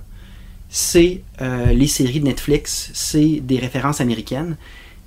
c'est 0.68 1.22
euh, 1.40 1.72
les 1.72 1.86
séries 1.86 2.20
de 2.20 2.24
Netflix, 2.24 2.90
c'est 2.92 3.40
des 3.40 3.58
références 3.58 4.00
américaines. 4.00 4.56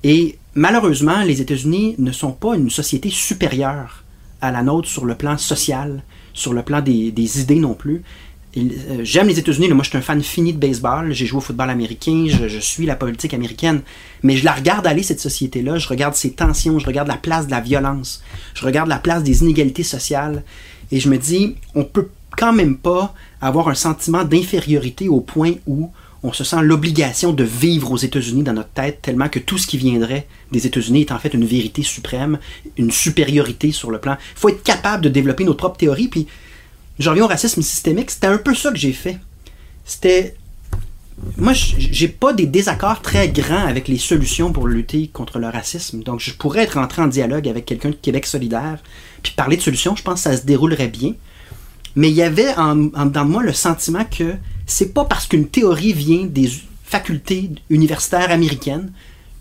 Et 0.04 0.38
malheureusement, 0.54 1.22
les 1.24 1.42
États-Unis 1.42 1.96
ne 1.98 2.12
sont 2.12 2.32
pas 2.32 2.56
une 2.56 2.70
société 2.70 3.10
supérieure 3.10 4.05
à 4.42 4.52
la 4.52 4.64
nôtre 4.64 4.88
sur 4.88 5.06
le 5.06 5.16
plan 5.16 5.38
social, 5.38 6.04
sur 6.34 6.54
le 6.54 6.62
plan 6.62 6.82
des, 6.82 7.12
des 7.12 7.42
idées 7.42 7.60
non 7.60 7.74
plus. 7.74 8.04
Euh, 8.58 9.02
J'aime 9.04 9.28
les 9.28 9.38
États-Unis, 9.38 9.68
moi 9.70 9.84
je 9.84 9.90
suis 9.90 9.98
un 9.98 10.02
fan 10.02 10.22
fini 10.22 10.54
de 10.54 10.58
baseball, 10.58 11.12
j'ai 11.12 11.26
joué 11.26 11.40
au 11.40 11.42
football 11.42 11.70
américain, 11.70 12.26
je, 12.30 12.48
je 12.48 12.60
suis 12.60 12.86
la 12.86 12.96
politique 12.96 13.34
américaine, 13.34 13.82
mais 14.24 14.38
je 14.38 14.46
la 14.46 14.54
regarde 14.54 14.88
aller, 14.88 15.04
cette 15.04 15.20
société-là, 15.20 15.78
je 15.78 15.88
regarde 15.88 16.16
ses 16.16 16.32
tensions, 16.32 16.80
je 16.80 16.86
regarde 16.86 17.08
la 17.08 17.18
place 17.18 17.48
de 17.48 17.52
la 17.52 17.60
violence, 17.60 18.24
je 18.54 18.66
regarde 18.66 18.88
la 18.88 19.00
place 19.00 19.24
des 19.24 19.42
inégalités 19.42 19.84
sociales, 19.84 20.44
et 20.92 21.00
je 21.00 21.10
me 21.10 21.18
dis, 21.18 21.56
on 21.74 21.84
peut 21.84 22.10
quand 22.38 22.54
même 22.54 22.78
pas 22.78 23.14
avoir 23.42 23.68
un 23.68 23.76
sentiment 23.76 24.24
d'infériorité 24.24 25.10
au 25.10 25.20
point 25.20 25.54
où 25.68 25.92
on 26.26 26.34
se 26.34 26.44
sent 26.44 26.62
l'obligation 26.62 27.34
de 27.34 27.44
vivre 27.44 27.92
aux 27.92 27.98
États-Unis 27.98 28.42
dans 28.42 28.54
notre 28.54 28.70
tête, 28.70 29.02
tellement 29.02 29.30
que 29.30 29.38
tout 29.38 29.60
ce 29.60 29.68
qui 29.68 29.78
viendrait 29.78 30.28
des 30.52 30.66
États-Unis 30.66 31.02
est 31.02 31.12
en 31.12 31.20
fait 31.20 31.34
une 31.34 31.46
vérité 31.46 31.84
suprême, 31.84 32.40
une 32.78 32.90
supériorité 32.90 33.72
sur 33.72 33.92
le 33.92 34.00
plan. 34.00 34.18
Il 34.36 34.40
faut 34.40 34.50
être 34.50 34.64
capable 34.64 35.04
de 35.04 35.10
développer 35.10 35.44
nos 35.44 35.54
propres 35.54 35.78
théories, 35.78 36.08
puis 36.08 36.26
je 36.98 37.10
reviens 37.10 37.26
au 37.26 37.28
racisme 37.28 37.62
systémique, 37.62 38.10
c'était 38.10 38.28
un 38.28 38.40
peu 38.40 38.56
ça 38.56 38.72
que 38.72 38.78
j'ai 38.78 38.94
fait. 38.94 39.20
C'était. 39.86 40.36
Moi, 41.38 41.54
j'ai 41.54 42.10
pas 42.10 42.34
des 42.34 42.46
désaccords 42.46 43.02
très 43.02 43.30
grands 43.30 43.66
avec 43.66 43.88
les 43.88 43.98
solutions 43.98 44.52
pour 44.52 44.68
lutter 44.68 45.08
contre 45.14 45.40
le 45.40 45.48
racisme. 45.48 46.04
Donc, 46.04 46.20
je 46.20 46.34
pourrais 46.34 46.64
être 46.64 46.78
entré 46.78 47.02
en 47.04 47.08
dialogue 47.08 47.48
avec 47.48 47.66
quelqu'un 47.66 47.92
de 47.92 47.96
Québec 47.96 48.26
solidaire, 48.26 48.80
puis 49.24 49.32
parler 49.38 49.56
de 49.56 49.62
solutions, 49.62 49.96
je 49.96 50.04
pense 50.04 50.24
que 50.24 50.32
ça 50.32 50.38
se 50.38 50.46
déroulerait 50.46 50.90
bien. 50.90 51.14
Mais 51.96 52.10
il 52.10 52.16
y 52.16 52.22
avait 52.22 52.54
de 52.54 53.20
moi 53.22 53.44
le 53.44 53.54
sentiment 53.54 54.04
que 54.04 54.36
c'est 54.66 54.94
pas 54.94 55.06
parce 55.06 55.28
qu'une 55.28 55.48
théorie 55.48 55.94
vient 55.94 56.26
des 56.26 56.50
facultés 56.84 57.52
universitaires 57.70 58.32
américaines 58.32 58.92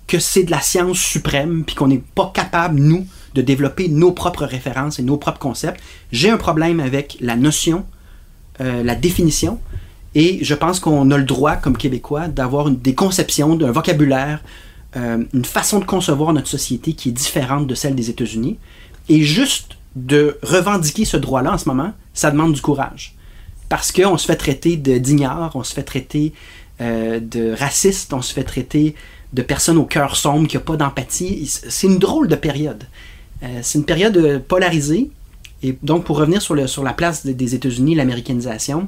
que 0.06 0.18
c'est 0.18 0.42
de 0.42 0.50
la 0.50 0.60
science 0.60 0.98
suprême, 0.98 1.64
puis 1.64 1.74
qu'on 1.74 1.88
n'est 1.88 2.02
pas 2.14 2.30
capable, 2.34 2.78
nous, 2.78 3.06
de 3.34 3.42
développer 3.42 3.88
nos 3.88 4.12
propres 4.12 4.44
références 4.44 4.98
et 4.98 5.02
nos 5.02 5.16
propres 5.16 5.38
concepts. 5.38 5.80
J'ai 6.12 6.30
un 6.30 6.37
problème 6.37 6.78
avec 6.80 7.16
la 7.20 7.37
notion, 7.37 7.87
euh, 8.60 8.82
la 8.82 8.94
définition, 8.94 9.60
et 10.14 10.44
je 10.44 10.54
pense 10.54 10.78
qu'on 10.78 11.10
a 11.10 11.18
le 11.18 11.24
droit, 11.24 11.56
comme 11.56 11.76
Québécois, 11.76 12.28
d'avoir 12.28 12.70
des 12.70 12.94
conceptions, 12.94 13.58
un 13.60 13.72
vocabulaire, 13.72 14.42
euh, 14.96 15.24
une 15.32 15.44
façon 15.44 15.80
de 15.80 15.84
concevoir 15.84 16.32
notre 16.32 16.48
société 16.48 16.92
qui 16.92 17.08
est 17.08 17.12
différente 17.12 17.66
de 17.66 17.74
celle 17.74 17.96
des 17.96 18.10
États-Unis. 18.10 18.58
Et 19.08 19.22
juste 19.22 19.76
de 19.96 20.38
revendiquer 20.42 21.04
ce 21.04 21.16
droit-là 21.16 21.52
en 21.52 21.58
ce 21.58 21.68
moment, 21.68 21.92
ça 22.12 22.30
demande 22.30 22.52
du 22.52 22.60
courage. 22.60 23.16
Parce 23.68 23.92
qu'on 23.92 24.18
se 24.18 24.27
fait 24.27 24.37
traiter 24.37 24.77
de 24.77 24.98
d'ignare, 24.98 25.53
on 25.55 25.64
se 25.64 25.74
fait 25.74 25.83
traiter 25.83 26.33
euh, 26.81 27.20
de 27.20 27.53
raciste, 27.53 28.12
on 28.12 28.23
se 28.23 28.33
fait 28.33 28.44
traiter 28.44 28.94
de 29.33 29.42
personnes 29.42 29.79
au 29.79 29.85
cœur 29.85 30.17
sombre 30.17 30.46
qui 30.46 30.56
n'ont 30.56 30.62
pas 30.62 30.77
d'empathie. 30.77 31.46
C'est 31.46 31.87
une 31.87 31.98
drôle 31.98 32.29
de 32.29 32.37
période. 32.37 32.85
Euh, 33.42 33.60
c'est 33.62 33.79
une 33.79 33.85
période 33.85 34.17
euh, 34.17 34.38
polarisée. 34.38 35.10
Et 35.62 35.77
donc, 35.83 36.04
pour 36.04 36.19
revenir 36.19 36.42
sur, 36.42 36.54
la 36.54 36.92
place 36.92 37.25
des- 37.27 37.54
États-Unis, 37.54 37.94
l'américanisation, 37.94 38.87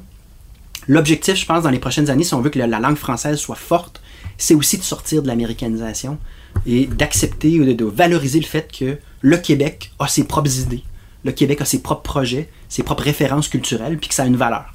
l'objectif, 0.87 1.35
je 1.35 1.45
pense, 1.45 1.63
dans 1.63 1.69
les 1.71 1.79
prochaines 1.79 2.09
années, 2.09 2.23
si 2.23 2.33
on 2.33 2.41
veut 2.41 2.49
que 2.51 2.59
la, 2.59 2.67
la 2.67 2.79
langue 2.79 2.97
française 2.97 3.37
soit 3.37 3.55
forte, 3.55 3.99
c'est 4.37 4.53
aussi 4.53 4.77
de 4.77 4.83
sortir 4.83 5.21
de 5.23 5.27
l'américanisation 5.27 6.17
et 6.65 6.85
d'accepter 6.85 7.59
ou 7.59 7.65
de 7.73 7.85
valoriser 7.85 8.39
le 8.39 8.45
fait 8.45 8.71
que 8.71 8.97
le 9.21 9.37
Québec 9.37 9.91
a 9.99 10.07
ses 10.07 10.23
propres 10.25 10.59
idées, 10.59 10.83
le 11.27 11.33
Québec 11.33 11.59
a 11.59 11.65
ses 11.65 11.81
propres 11.81 12.03
projets, 12.03 12.49
ses 12.69 12.83
propres 12.83 13.03
références 13.03 13.49
culturelles, 13.49 13.97
puis 13.97 14.07
que 14.07 14.15
ça 14.15 14.23
a 14.23 14.25
une 14.25 14.37
valeur. 14.37 14.73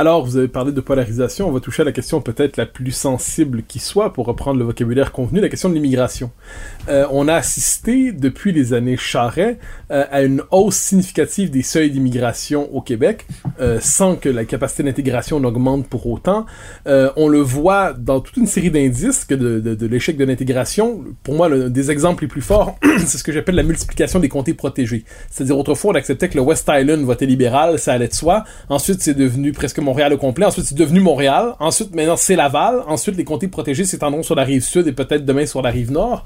Alors, 0.00 0.24
vous 0.24 0.36
avez 0.36 0.46
parlé 0.46 0.70
de 0.70 0.80
polarisation, 0.80 1.48
on 1.48 1.50
va 1.50 1.58
toucher 1.58 1.82
à 1.82 1.84
la 1.84 1.90
question 1.90 2.20
peut-être 2.20 2.56
la 2.56 2.66
plus 2.66 2.92
sensible 2.92 3.64
qui 3.66 3.80
soit, 3.80 4.12
pour 4.12 4.26
reprendre 4.26 4.56
le 4.56 4.64
vocabulaire 4.64 5.10
convenu, 5.10 5.40
la 5.40 5.48
question 5.48 5.68
de 5.68 5.74
l'immigration. 5.74 6.30
Euh, 6.88 7.04
on 7.10 7.26
a 7.26 7.34
assisté 7.34 8.12
depuis 8.12 8.52
les 8.52 8.74
années 8.74 8.96
Charret 8.96 9.58
euh, 9.90 10.04
à 10.12 10.22
une 10.22 10.44
hausse 10.52 10.76
significative 10.76 11.50
des 11.50 11.62
seuils 11.62 11.90
d'immigration 11.90 12.72
au 12.72 12.80
Québec, 12.80 13.26
euh, 13.60 13.80
sans 13.80 14.14
que 14.14 14.28
la 14.28 14.44
capacité 14.44 14.84
d'intégration 14.84 15.40
n'augmente 15.40 15.88
pour 15.88 16.06
autant. 16.06 16.46
On 16.86 17.26
le 17.26 17.40
voit 17.40 17.92
dans 17.92 18.20
toute 18.20 18.36
une 18.36 18.46
série 18.46 18.70
d'indices 18.70 19.24
que 19.24 19.34
de, 19.34 19.86
l'échec 19.88 20.16
de 20.16 20.24
l'intégration. 20.24 21.02
Pour 21.24 21.34
moi, 21.34 21.48
le, 21.48 21.70
des 21.70 21.90
exemples 21.90 22.22
les 22.22 22.28
plus 22.28 22.40
forts, 22.40 22.78
c'est 22.98 23.18
ce 23.18 23.24
que 23.24 23.32
j'appelle 23.32 23.56
la 23.56 23.64
multiplication 23.64 24.20
des 24.20 24.28
comtés 24.28 24.54
protégés. 24.54 25.04
C'est-à-dire 25.28 25.58
autrefois, 25.58 25.90
on 25.90 25.96
acceptait 25.96 26.28
que 26.28 26.36
le 26.36 26.42
West 26.42 26.70
Island 26.72 27.04
votait 27.04 27.26
libéral, 27.26 27.80
ça 27.80 27.94
allait 27.94 28.06
de 28.06 28.14
soi. 28.14 28.44
Ensuite, 28.68 29.02
c'est 29.02 29.14
devenu 29.14 29.50
presque 29.50 29.80
Montréal 29.88 30.12
au 30.12 30.18
complet. 30.18 30.44
Ensuite, 30.44 30.66
c'est 30.66 30.76
devenu 30.76 31.00
Montréal. 31.00 31.54
Ensuite, 31.60 31.94
maintenant, 31.94 32.16
c'est 32.16 32.36
Laval. 32.36 32.82
Ensuite, 32.86 33.16
les 33.16 33.24
comtés 33.24 33.48
protégés 33.48 33.84
s'étendront 33.84 34.22
sur 34.22 34.34
la 34.34 34.44
rive 34.44 34.62
sud 34.62 34.86
et 34.86 34.92
peut-être 34.92 35.24
demain 35.24 35.46
sur 35.46 35.62
la 35.62 35.70
rive 35.70 35.90
nord. 35.90 36.24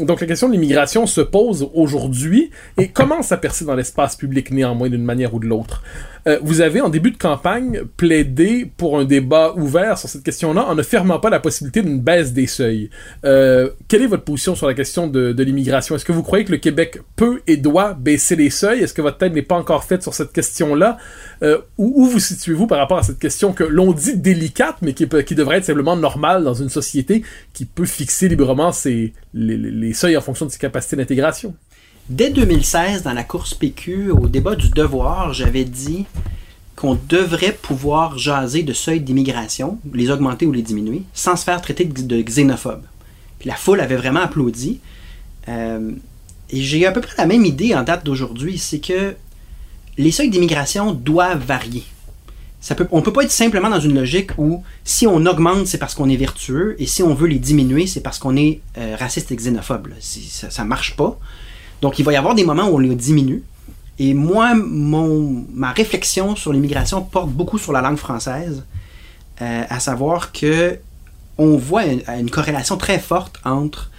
Donc 0.00 0.20
la 0.20 0.26
question 0.26 0.48
de 0.48 0.54
l'immigration 0.54 1.06
se 1.06 1.20
pose 1.20 1.68
aujourd'hui 1.72 2.50
et 2.78 2.88
commence 2.88 3.30
à 3.30 3.36
percer 3.36 3.64
dans 3.64 3.76
l'espace 3.76 4.16
public 4.16 4.50
néanmoins 4.50 4.88
d'une 4.88 5.04
manière 5.04 5.34
ou 5.34 5.38
de 5.38 5.46
l'autre? 5.46 5.82
Euh, 6.26 6.38
vous 6.42 6.62
avez 6.62 6.80
en 6.80 6.88
début 6.88 7.10
de 7.10 7.18
campagne 7.18 7.82
plaidé 7.96 8.70
pour 8.76 8.98
un 8.98 9.04
débat 9.04 9.52
ouvert 9.56 9.98
sur 9.98 10.08
cette 10.08 10.22
question-là 10.22 10.64
en 10.66 10.74
ne 10.74 10.82
fermant 10.82 11.20
pas 11.20 11.28
la 11.28 11.38
possibilité 11.38 11.82
d'une 11.82 12.00
baisse 12.00 12.32
des 12.32 12.46
seuils. 12.46 12.88
Euh, 13.24 13.70
quelle 13.88 14.02
est 14.02 14.06
votre 14.06 14.24
position 14.24 14.54
sur 14.54 14.66
la 14.66 14.74
question 14.74 15.06
de, 15.06 15.34
l'immigration? 15.42 15.94
Est-ce 15.94 16.04
que 16.04 16.12
vous 16.12 16.22
croyez 16.22 16.44
que 16.44 16.52
le 16.52 16.58
Québec 16.58 17.00
peut 17.16 17.42
et 17.46 17.58
doit 17.58 17.92
baisser 17.92 18.36
les 18.36 18.50
seuils? 18.50 18.80
Est-ce 18.80 18.94
que 18.94 19.02
votre 19.02 19.18
tête 19.18 19.34
n'est 19.34 19.42
pas 19.42 19.56
encore 19.56 19.84
faite 19.84 20.02
sur 20.02 20.14
cette 20.14 20.32
question-là? 20.32 20.96
Euh, 21.42 21.58
où, 21.76 22.06
vous 22.06 22.18
situez-vous 22.18 22.66
par 22.66 22.78
rapport 22.78 22.98
à 22.98 23.02
cette 23.02 23.18
question 23.18 23.52
que 23.52 23.64
l'on 23.64 23.92
dit 23.92 24.16
délicate, 24.16 24.76
mais 24.80 24.94
qui, 24.94 25.06
devrait 25.06 25.58
être 25.58 25.64
simplement 25.64 25.96
normale 25.96 26.42
dans 26.42 26.54
une 26.54 26.70
société 26.70 27.22
qui 27.52 27.66
peut 27.66 27.84
fixer 27.84 28.28
librement 28.28 28.72
ses, 28.72 29.12
les 29.34 29.83
seuils 29.92 30.16
en 30.16 30.20
fonction 30.20 30.46
de 30.46 30.50
ses 30.50 30.58
capacités 30.58 30.96
d'intégration 30.96 31.54
Dès 32.10 32.30
2016, 32.30 33.02
dans 33.02 33.14
la 33.14 33.24
course 33.24 33.54
PQ, 33.54 34.10
au 34.10 34.28
débat 34.28 34.56
du 34.56 34.68
devoir, 34.68 35.32
j'avais 35.32 35.64
dit 35.64 36.04
qu'on 36.76 36.98
devrait 37.08 37.52
pouvoir 37.52 38.18
jaser 38.18 38.62
de 38.62 38.74
seuils 38.74 39.00
d'immigration, 39.00 39.78
les 39.94 40.10
augmenter 40.10 40.44
ou 40.44 40.52
les 40.52 40.60
diminuer, 40.60 41.02
sans 41.14 41.36
se 41.36 41.44
faire 41.44 41.62
traiter 41.62 41.84
de 41.84 42.20
xénophobe. 42.20 42.82
La 43.46 43.54
foule 43.54 43.80
avait 43.80 43.96
vraiment 43.96 44.20
applaudi. 44.20 44.80
Euh, 45.48 45.92
et 46.50 46.60
j'ai 46.60 46.86
à 46.86 46.92
peu 46.92 47.00
près 47.00 47.14
la 47.16 47.26
même 47.26 47.44
idée 47.44 47.74
en 47.74 47.82
date 47.82 48.04
d'aujourd'hui, 48.04 48.58
c'est 48.58 48.80
que 48.80 49.14
les 49.96 50.10
seuils 50.10 50.30
d'immigration 50.30 50.92
doivent 50.92 51.44
varier. 51.44 51.84
Ça 52.64 52.74
peut, 52.74 52.88
on 52.92 53.02
peut 53.02 53.12
pas 53.12 53.24
être 53.24 53.30
simplement 53.30 53.68
dans 53.68 53.78
une 53.78 53.94
logique 53.94 54.30
où 54.38 54.62
si 54.84 55.06
on 55.06 55.26
augmente, 55.26 55.66
c'est 55.66 55.76
parce 55.76 55.94
qu'on 55.94 56.08
est 56.08 56.16
vertueux, 56.16 56.76
et 56.78 56.86
si 56.86 57.02
on 57.02 57.12
veut 57.12 57.28
les 57.28 57.38
diminuer, 57.38 57.86
c'est 57.86 58.00
parce 58.00 58.18
qu'on 58.18 58.36
est 58.36 58.62
euh, 58.78 58.96
raciste 58.98 59.30
et 59.32 59.36
xénophobe. 59.36 59.88
Ça 60.00 60.64
ne 60.64 60.68
marche 60.68 60.96
pas. 60.96 61.18
Donc, 61.82 61.98
il 61.98 62.06
va 62.06 62.14
y 62.14 62.16
avoir 62.16 62.34
des 62.34 62.42
moments 62.42 62.66
où 62.68 62.76
on 62.76 62.78
les 62.78 62.94
diminue. 62.94 63.42
Et 63.98 64.14
moi, 64.14 64.54
ma 64.54 65.72
réflexion 65.72 66.36
sur 66.36 66.54
l'immigration 66.54 67.02
porte 67.02 67.28
beaucoup 67.28 67.58
sur 67.58 67.70
la 67.70 67.82
langue 67.82 67.98
française, 67.98 68.64
euh, 69.42 69.64
à 69.68 69.78
savoir 69.78 70.32
que 70.32 70.78
on 71.36 71.58
voit 71.58 71.84
une, 71.84 72.02
une 72.18 72.30
corrélation 72.30 72.78
très 72.78 72.98
forte 72.98 73.40
entre 73.44 73.90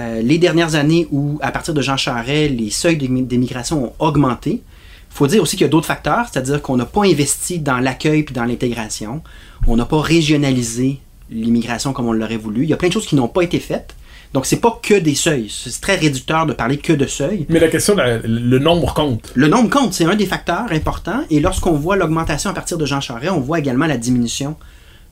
euh, 0.00 0.22
les 0.22 0.38
dernières 0.38 0.76
années 0.76 1.06
où, 1.10 1.38
à 1.42 1.52
partir 1.52 1.74
de 1.74 1.82
Jean 1.82 1.98
Charest, 1.98 2.54
les 2.54 2.70
seuils 2.70 2.96
d'immigration 2.96 3.84
ont 3.84 3.92
augmenté. 3.98 4.62
Il 5.10 5.16
faut 5.18 5.26
dire 5.26 5.42
aussi 5.42 5.56
qu'il 5.56 5.64
y 5.64 5.68
a 5.68 5.70
d'autres 5.70 5.86
facteurs, 5.86 6.26
c'est-à-dire 6.30 6.62
qu'on 6.62 6.76
n'a 6.76 6.86
pas 6.86 7.04
investi 7.04 7.58
dans 7.58 7.78
l'accueil 7.78 8.22
puis 8.22 8.34
dans 8.34 8.44
l'intégration. 8.44 9.22
On 9.66 9.76
n'a 9.76 9.84
pas 9.84 10.00
régionalisé 10.00 11.00
l'immigration 11.30 11.92
comme 11.92 12.06
on 12.06 12.12
l'aurait 12.12 12.36
voulu. 12.36 12.62
Il 12.62 12.68
y 12.68 12.72
a 12.72 12.76
plein 12.76 12.88
de 12.88 12.92
choses 12.92 13.06
qui 13.06 13.16
n'ont 13.16 13.28
pas 13.28 13.42
été 13.42 13.58
faites. 13.58 13.94
Donc, 14.34 14.44
c'est 14.44 14.60
pas 14.60 14.78
que 14.82 14.94
des 14.94 15.14
seuils. 15.14 15.50
C'est 15.50 15.80
très 15.80 15.96
réducteur 15.96 16.44
de 16.44 16.52
parler 16.52 16.76
que 16.76 16.92
de 16.92 17.06
seuils. 17.06 17.46
Mais 17.48 17.58
la 17.58 17.68
question, 17.68 17.96
la, 17.96 18.18
le 18.18 18.58
nombre 18.58 18.92
compte. 18.92 19.32
Le 19.34 19.48
nombre 19.48 19.70
compte, 19.70 19.94
c'est 19.94 20.04
un 20.04 20.16
des 20.16 20.26
facteurs 20.26 20.70
importants. 20.70 21.22
Et 21.30 21.40
lorsqu'on 21.40 21.72
voit 21.72 21.96
l'augmentation 21.96 22.50
à 22.50 22.52
partir 22.52 22.76
de 22.76 22.84
Jean 22.84 23.00
Charest, 23.00 23.32
on 23.32 23.40
voit 23.40 23.58
également 23.58 23.86
la 23.86 23.96
diminution 23.96 24.56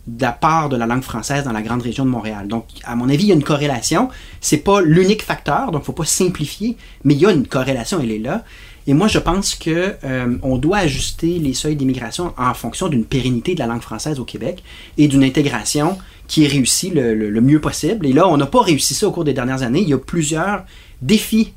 de 0.06 0.22
la 0.22 0.32
part 0.32 0.68
de 0.68 0.76
la 0.76 0.86
langue 0.86 1.02
française 1.02 1.44
dans 1.44 1.52
la 1.52 1.62
grande 1.62 1.82
région 1.82 2.04
de 2.04 2.10
Montréal. 2.10 2.46
Donc, 2.46 2.66
à 2.84 2.94
mon 2.94 3.08
avis, 3.08 3.24
il 3.24 3.28
y 3.28 3.32
a 3.32 3.34
une 3.34 3.42
corrélation. 3.42 4.08
C'est 4.40 4.58
pas 4.58 4.80
l'unique 4.80 5.22
facteur, 5.22 5.72
donc 5.72 5.84
faut 5.84 5.92
pas 5.92 6.04
simplifier, 6.04 6.76
mais 7.04 7.14
il 7.14 7.20
y 7.20 7.26
a 7.26 7.32
une 7.32 7.46
corrélation, 7.46 7.98
elle 8.00 8.12
est 8.12 8.18
là. 8.18 8.44
Et 8.86 8.94
moi, 8.94 9.08
je 9.08 9.18
pense 9.18 9.54
que 9.54 9.94
euh, 10.04 10.36
on 10.42 10.58
doit 10.58 10.78
ajuster 10.78 11.38
les 11.38 11.54
seuils 11.54 11.76
d'immigration 11.76 12.32
en 12.38 12.54
fonction 12.54 12.88
d'une 12.88 13.04
pérennité 13.04 13.54
de 13.54 13.58
la 13.58 13.66
langue 13.66 13.80
française 13.80 14.20
au 14.20 14.24
Québec 14.24 14.62
et 14.96 15.08
d'une 15.08 15.24
intégration 15.24 15.98
qui 16.28 16.44
est 16.44 16.48
réussie 16.48 16.90
le, 16.90 17.14
le, 17.14 17.30
le, 17.30 17.40
mieux 17.40 17.60
possible. 17.60 18.06
Et 18.06 18.12
là, 18.12 18.28
on 18.28 18.36
n'a 18.36 18.46
pas 18.46 18.62
réussi 18.62 18.94
ça 18.94 19.08
au 19.08 19.10
cours 19.10 19.24
des 19.24 19.32
dernières 19.32 19.62
années. 19.62 19.80
Il 19.80 19.88
y 19.88 19.94
a 19.94 19.98
plusieurs 19.98 20.64
défis 21.02 21.52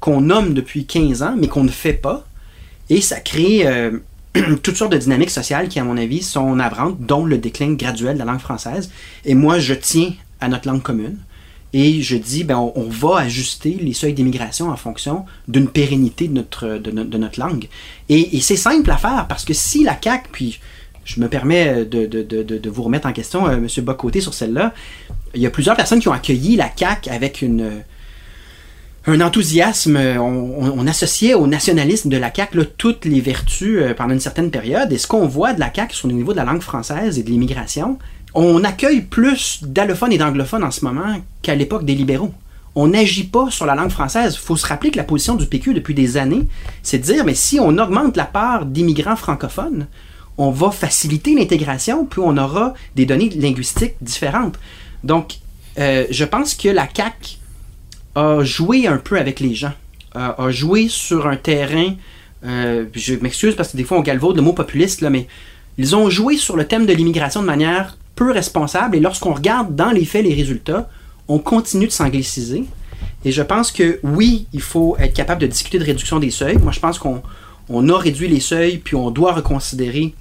qu'on 0.00 0.22
nomme 0.22 0.54
depuis 0.54 0.86
15 0.86 1.22
ans, 1.22 1.34
mais 1.38 1.48
qu'on 1.48 1.64
ne 1.64 1.70
fait 1.70 1.92
pas. 1.92 2.26
Et 2.88 3.00
ça 3.00 3.20
crée 3.20 3.66
euh, 3.66 3.98
toutes 4.62 4.76
sortes 4.76 4.92
de 4.92 4.98
dynamiques 4.98 5.30
sociales 5.30 5.68
qui, 5.68 5.78
à 5.78 5.84
mon 5.84 5.96
avis, 5.96 6.22
sont 6.22 6.56
navrantes, 6.56 7.00
dont 7.00 7.24
le 7.24 7.38
déclin 7.38 7.74
graduel 7.74 8.14
de 8.14 8.18
la 8.20 8.24
langue 8.24 8.40
française. 8.40 8.90
Et 9.24 9.34
moi, 9.34 9.58
je 9.58 9.74
tiens 9.74 10.12
à 10.40 10.48
notre 10.48 10.68
langue 10.68 10.82
commune. 10.82 11.18
Et 11.72 12.02
je 12.02 12.16
dis, 12.16 12.42
ben, 12.42 12.56
on, 12.56 12.88
va 12.88 13.18
ajuster 13.18 13.78
les 13.80 13.92
seuils 13.92 14.12
d'immigration 14.12 14.70
en 14.70 14.76
fonction 14.76 15.24
d'une 15.46 15.68
pérennité 15.68 16.26
de 16.26 16.34
notre, 16.34 16.78
de, 16.78 16.90
no 16.90 17.04
de, 17.04 17.18
notre 17.18 17.38
langue. 17.38 17.68
Et, 18.08 18.40
c'est 18.40 18.56
simple 18.56 18.90
à 18.90 18.96
faire 18.96 19.26
parce 19.28 19.44
que 19.44 19.54
si 19.54 19.84
la 19.84 19.96
CAQ, 20.02 20.28
puis 20.32 20.60
je 21.04 21.20
me 21.20 21.28
permets 21.28 21.84
de, 21.84 22.06
de, 22.06 22.22
de, 22.22 22.70
vous 22.70 22.82
remettre 22.82 23.06
en 23.06 23.12
question, 23.12 23.46
euh, 23.46 23.56
M. 23.56 23.68
Bocoté, 23.84 24.20
sur 24.20 24.34
celle-là, 24.34 24.74
il 25.34 25.40
y 25.40 25.46
a 25.46 25.50
plusieurs 25.50 25.76
personnes 25.76 26.00
qui 26.00 26.08
ont 26.08 26.12
accueilli 26.12 26.56
la 26.56 26.70
CAQ 26.76 27.08
avec 27.08 27.40
une, 27.40 27.82
un 29.06 29.20
enthousiasme. 29.20 29.96
On, 29.96 30.86
associait 30.86 31.34
au 31.34 31.46
nationalisme 31.46 32.08
de 32.08 32.16
la 32.16 32.32
CAQ 32.34 32.66
toutes 32.76 33.04
les 33.04 33.20
vertus 33.20 33.78
euh, 33.80 33.94
pendant 33.94 34.14
une 34.14 34.20
certaine 34.20 34.50
période. 34.50 34.92
Et 34.92 34.98
ce 34.98 35.06
qu'on 35.06 35.26
voit 35.26 35.52
de 35.52 35.60
la 35.60 35.72
CAQ 35.72 35.94
sur 35.94 36.08
le 36.08 36.14
niveau 36.14 36.32
de 36.32 36.36
la 36.36 36.44
langue 36.44 36.62
française 36.62 37.18
et 37.18 37.22
de 37.22 37.30
l'immigration, 37.30 37.98
on 38.34 38.62
accueille 38.64 39.02
plus 39.02 39.60
d'allophones 39.62 40.12
et 40.12 40.18
d'anglophones 40.18 40.64
en 40.64 40.70
ce 40.70 40.84
moment 40.84 41.20
qu'à 41.42 41.54
l'époque 41.54 41.84
des 41.84 41.94
libéraux. 41.94 42.32
On 42.76 42.88
n'agit 42.88 43.24
pas 43.24 43.50
sur 43.50 43.66
la 43.66 43.74
langue 43.74 43.90
française. 43.90 44.34
Il 44.34 44.44
faut 44.44 44.56
se 44.56 44.66
rappeler 44.66 44.90
que 44.90 44.96
la 44.96 45.04
position 45.04 45.34
du 45.34 45.46
PQ 45.46 45.74
depuis 45.74 45.94
des 45.94 46.16
années, 46.16 46.46
c'est 46.82 46.98
de 46.98 47.02
dire, 47.02 47.24
mais 47.24 47.34
si 47.34 47.58
on 47.58 47.76
augmente 47.78 48.16
la 48.16 48.24
part 48.24 48.64
d'immigrants 48.64 49.16
francophones, 49.16 49.86
on 50.38 50.50
va 50.50 50.70
faciliter 50.70 51.34
l'intégration, 51.34 52.06
puis 52.06 52.20
on 52.24 52.36
aura 52.36 52.74
des 52.94 53.06
données 53.06 53.28
linguistiques 53.30 53.96
différentes. 54.00 54.58
Donc, 55.02 55.38
euh, 55.78 56.06
je 56.10 56.24
pense 56.24 56.54
que 56.54 56.68
la 56.68 56.88
CAQ 56.92 57.38
a 58.14 58.42
joué 58.44 58.86
un 58.86 58.96
peu 58.98 59.18
avec 59.18 59.40
les 59.40 59.54
gens, 59.54 59.72
a, 60.14 60.50
joué 60.50 60.88
sur 60.88 61.26
un 61.26 61.36
terrain, 61.36 61.94
euh, 62.44 62.86
je 62.94 63.14
m'excuse 63.14 63.54
parce 63.54 63.72
que 63.72 63.76
des 63.76 63.84
fois 63.84 63.98
on 63.98 64.02
galvaude 64.02 64.36
le 64.36 64.42
mot 64.42 64.52
populiste, 64.52 65.00
là, 65.00 65.10
mais 65.10 65.26
ils 65.78 65.94
ont 65.94 66.10
joué 66.10 66.36
sur 66.36 66.56
le 66.56 66.66
thème 66.66 66.86
de 66.86 66.92
l'immigration 66.92 67.42
de 67.42 67.46
manière 67.46 67.96
peu 68.14 68.32
responsable, 68.32 68.96
et 68.96 69.00
lorsqu'on 69.00 69.34
regarde 69.34 69.74
dans 69.74 69.90
les 69.90 70.04
faits 70.04 70.24
les 70.24 70.34
résultats, 70.34 70.88
on 71.28 71.38
continue 71.38 71.86
de 71.86 71.92
s'angliciser. 71.92 72.64
Et 73.24 73.32
je 73.32 73.42
pense 73.42 73.70
que 73.70 74.00
oui, 74.02 74.46
il 74.52 74.62
faut 74.62 74.96
être 74.98 75.14
capable 75.14 75.40
de 75.42 75.46
discuter 75.46 75.78
de 75.78 75.84
réduction 75.84 76.18
des 76.18 76.30
seuils. 76.30 76.58
Moi, 76.58 76.72
je 76.72 76.80
pense 76.80 76.98
qu'on 76.98 77.22
on 77.68 77.88
a 77.88 77.98
réduit 77.98 78.28
les 78.28 78.40
seuils, 78.40 78.78
puis 78.78 78.96
on 78.96 79.10
doit 79.10 79.32
reconsidérer 79.32 80.14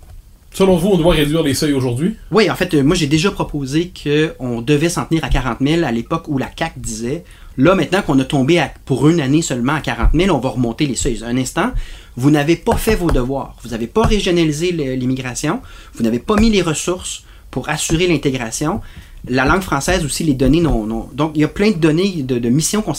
Selon 0.51 0.77
vous, 0.77 0.89
on 0.89 0.97
doit 0.97 1.13
réduire 1.13 1.43
les 1.43 1.53
seuils 1.53 1.73
aujourd'hui? 1.73 2.15
Oui, 2.31 2.49
en 2.49 2.55
fait, 2.55 2.73
moi 2.73 2.95
j'ai 2.95 3.07
déjà 3.07 3.29
proposé 3.31 3.91
qu'on 4.03 4.61
devait 4.61 4.89
s'en 4.89 5.05
tenir 5.05 5.23
à 5.23 5.29
40 5.29 5.59
000 5.61 5.83
à 5.83 5.91
l'époque 5.91 6.25
où 6.27 6.37
la 6.37 6.47
CAC 6.47 6.73
disait 6.79 7.23
là 7.57 7.75
maintenant 7.75 8.01
qu'on 8.01 8.17
a 8.19 8.25
tombé 8.25 8.57
à, 8.59 8.71
pour 8.85 9.07
une 9.09 9.21
année 9.21 9.41
seulement 9.41 9.75
à 9.75 9.81
40 9.81 10.09
000, 10.13 10.35
on 10.35 10.39
va 10.39 10.49
remonter 10.49 10.87
les 10.87 10.95
seuils. 10.95 11.23
Un 11.23 11.37
instant, 11.37 11.71
vous 12.17 12.31
n'avez 12.31 12.55
pas 12.55 12.77
fait 12.77 12.95
vos 12.95 13.11
devoirs, 13.11 13.55
vous 13.63 13.69
n'avez 13.69 13.87
pas 13.87 14.03
régionalisé 14.03 14.71
l'immigration, 14.71 15.61
vous 15.93 16.03
n'avez 16.03 16.19
pas 16.19 16.35
mis 16.35 16.49
les 16.49 16.61
ressources 16.61 17.23
pour 17.51 17.69
assurer 17.69 18.07
l'intégration. 18.07 18.81
La 19.27 19.45
langue 19.45 19.61
française 19.61 20.05
aussi, 20.05 20.23
les 20.23 20.33
données 20.33 20.61
non, 20.61 20.85
non. 20.85 21.09
Donc, 21.13 21.31
il 21.35 21.41
y 21.41 21.43
a 21.43 21.49
plein 21.49 21.71
de 21.71 21.77
données, 21.77 22.23
de, 22.23 22.49
missions 22.49 22.81
qu'on 22.81 22.93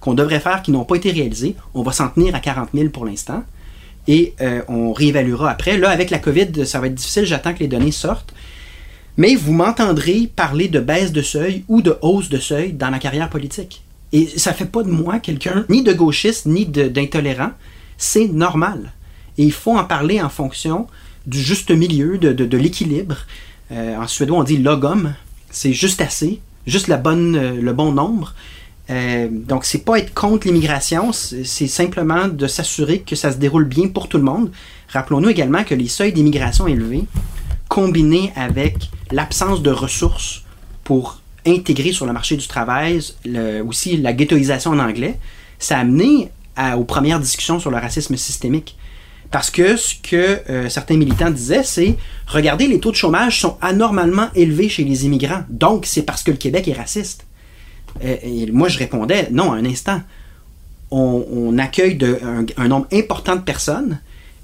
qu'on 0.00 0.14
devrait 0.14 0.40
faire 0.40 0.62
qui 0.62 0.72
n'ont 0.72 0.84
pas 0.84 0.96
été 0.96 1.10
réalisées. 1.10 1.54
On 1.74 1.82
va 1.82 1.92
s'en 1.92 2.08
tenir 2.08 2.34
à 2.34 2.40
40 2.40 2.70
000 2.74 2.88
pour 2.88 3.06
l'instant 3.06 3.44
et 4.08 4.34
euh, 4.40 4.62
on 4.68 4.92
réévaluera 4.92 5.50
après. 5.50 5.78
Là, 5.78 5.90
avec 5.90 6.10
la 6.10 6.18
COVID, 6.18 6.66
ça 6.66 6.80
va 6.80 6.88
être 6.88 6.94
difficile, 6.94 7.24
j'attends 7.24 7.54
que 7.54 7.60
les 7.60 7.68
données 7.68 7.92
sortent. 7.92 8.34
Mais 9.16 9.34
vous 9.34 9.52
m'entendrez 9.52 10.30
parler 10.34 10.68
de 10.68 10.80
baisse 10.80 11.12
de 11.12 11.22
seuil 11.22 11.64
ou 11.68 11.82
de 11.82 11.96
hausse 12.00 12.28
de 12.28 12.38
seuil 12.38 12.72
dans 12.72 12.90
ma 12.90 12.98
carrière 12.98 13.28
politique. 13.28 13.82
Et 14.12 14.26
ça 14.26 14.52
fait 14.52 14.66
pas 14.66 14.82
de 14.82 14.90
moi 14.90 15.18
quelqu'un 15.18 15.64
ni 15.68 15.82
de 15.82 15.92
gauchiste 15.92 16.46
ni 16.46 16.66
d'intolérant. 16.66 17.50
C'est 17.98 18.28
normal. 18.28 18.92
Et 19.38 19.44
il 19.44 19.52
faut 19.52 19.76
en 19.76 19.84
parler 19.84 20.20
en 20.20 20.28
fonction 20.28 20.86
du 21.26 21.40
juste 21.40 21.70
milieu, 21.70 22.18
de 22.18 22.56
l'équilibre. 22.56 23.16
Euh, 23.72 23.96
en 23.96 24.06
suédois, 24.06 24.38
on 24.38 24.44
dit 24.44 24.58
logom. 24.58 25.14
C'est 25.50 25.72
juste 25.72 26.00
assez, 26.00 26.40
juste 26.66 26.88
la 26.88 26.96
bonne, 26.96 27.36
euh, 27.36 27.60
le 27.60 27.72
bon 27.72 27.92
nombre. 27.92 28.34
Euh, 28.90 29.28
donc, 29.30 29.64
c'est 29.64 29.84
pas 29.84 29.98
être 29.98 30.12
contre 30.12 30.46
l'immigration, 30.46 31.12
c'est 31.12 31.66
simplement 31.66 32.28
de 32.28 32.46
s'assurer 32.46 33.00
que 33.00 33.16
ça 33.16 33.32
se 33.32 33.38
déroule 33.38 33.64
bien 33.64 33.88
pour 33.88 34.08
tout 34.08 34.18
le 34.18 34.24
monde. 34.24 34.50
Rappelons-nous 34.88 35.30
également 35.30 35.64
que 35.64 35.74
les 35.74 35.88
seuils 35.88 36.12
d'immigration 36.12 36.66
élevés 36.66 37.04
combiné 37.68 38.32
avec 38.36 38.90
l'absence 39.10 39.62
de 39.62 39.70
ressources 39.70 40.42
pour 40.84 41.20
intégrer 41.46 41.92
sur 41.92 42.04
le 42.04 42.12
marché 42.12 42.36
du 42.36 42.46
travail, 42.46 43.00
aussi 43.66 43.96
la 43.96 44.12
ghettoisation 44.12 44.72
en 44.72 44.78
anglais, 44.78 45.18
ça 45.58 45.78
a 45.78 45.80
amené 45.80 46.30
aux 46.76 46.84
premières 46.84 47.18
discussions 47.18 47.60
sur 47.60 47.70
le 47.70 47.78
racisme 47.78 48.16
systémique. 48.16 48.76
Parce 49.32 49.50
que 49.50 49.76
ce 49.76 49.94
que 49.94 50.40
euh, 50.50 50.68
certains 50.68 50.98
militants 50.98 51.30
disaient, 51.30 51.64
c'est 51.64 51.96
regardez, 52.26 52.68
les 52.68 52.78
taux 52.78 52.90
de 52.90 52.96
chômage 52.96 53.40
sont 53.40 53.56
anormalement 53.62 54.28
élevés 54.34 54.68
chez 54.68 54.84
les 54.84 55.06
immigrants. 55.06 55.42
Donc, 55.48 55.86
c'est 55.86 56.02
parce 56.02 56.22
que 56.22 56.30
le 56.30 56.36
Québec 56.36 56.68
est 56.68 56.74
raciste. 56.74 57.26
Euh, 58.04 58.16
et 58.22 58.52
moi, 58.52 58.68
je 58.68 58.78
répondais 58.78 59.28
non, 59.32 59.52
un 59.52 59.64
instant. 59.64 60.02
On, 60.90 61.56
accueille 61.56 61.98
un, 62.22 62.44
un 62.58 62.68
nombre 62.68 62.86
important 62.92 63.34
de 63.36 63.40
personnes 63.40 63.98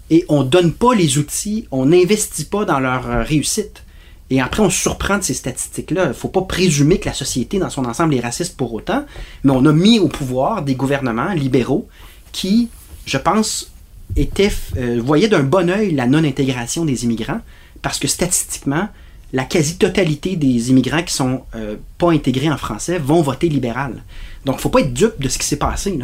et 0.08 0.24
on 0.30 0.42
donne 0.42 0.72
pas 0.72 0.94
les 0.94 1.18
outils, 1.18 1.68
on 1.70 1.84
n'investit 1.84 2.46
pas 2.46 2.64
dans 2.64 2.80
leur 2.80 3.10
euh, 3.10 3.22
réussite. 3.22 3.82
Et 4.30 4.40
après, 4.40 4.62
on 4.62 4.70
se 4.70 4.80
surprend 4.80 5.18
de 5.18 5.22
ces 5.22 5.34
statistiques-là. 5.34 6.06
Il 6.08 6.14
faut 6.14 6.28
pas 6.28 6.42
présumer 6.42 6.98
que 6.98 7.06
la 7.06 7.14
société 7.14 7.58
dans 7.58 7.68
son 7.68 7.84
ensemble 7.84 8.14
est 8.14 8.20
raciste 8.20 8.56
pour 8.56 8.72
autant, 8.72 9.04
mais 9.44 9.52
on 9.52 9.66
a 9.66 9.72
mis 9.72 9.98
au 9.98 10.08
pouvoir 10.08 10.62
des 10.62 10.74
gouvernements 10.74 11.32
libéraux 11.32 11.88
qui, 12.32 12.70
je 13.04 13.18
pense, 13.18 13.70
étaient, 14.16 14.52
euh, 14.76 15.00
voyaient 15.02 15.28
d'un 15.28 15.42
bon 15.42 15.70
œil 15.70 15.92
la 15.94 16.06
non-intégration 16.06 16.84
des 16.84 17.04
immigrants, 17.04 17.40
parce 17.82 17.98
que 17.98 18.08
statistiquement, 18.08 18.88
la 19.32 19.44
quasi-totalité 19.44 20.36
des 20.36 20.70
immigrants 20.70 21.02
qui 21.02 21.14
sont 21.14 21.42
euh, 21.54 21.76
pas 21.98 22.12
intégrés 22.12 22.50
en 22.50 22.56
français 22.56 22.98
vont 22.98 23.22
voter 23.22 23.48
libéral. 23.48 24.02
Donc, 24.44 24.56
il 24.58 24.62
faut 24.62 24.70
pas 24.70 24.80
être 24.80 24.94
dupe 24.94 25.20
de 25.20 25.28
ce 25.28 25.38
qui 25.38 25.46
s'est 25.46 25.56
passé. 25.56 25.98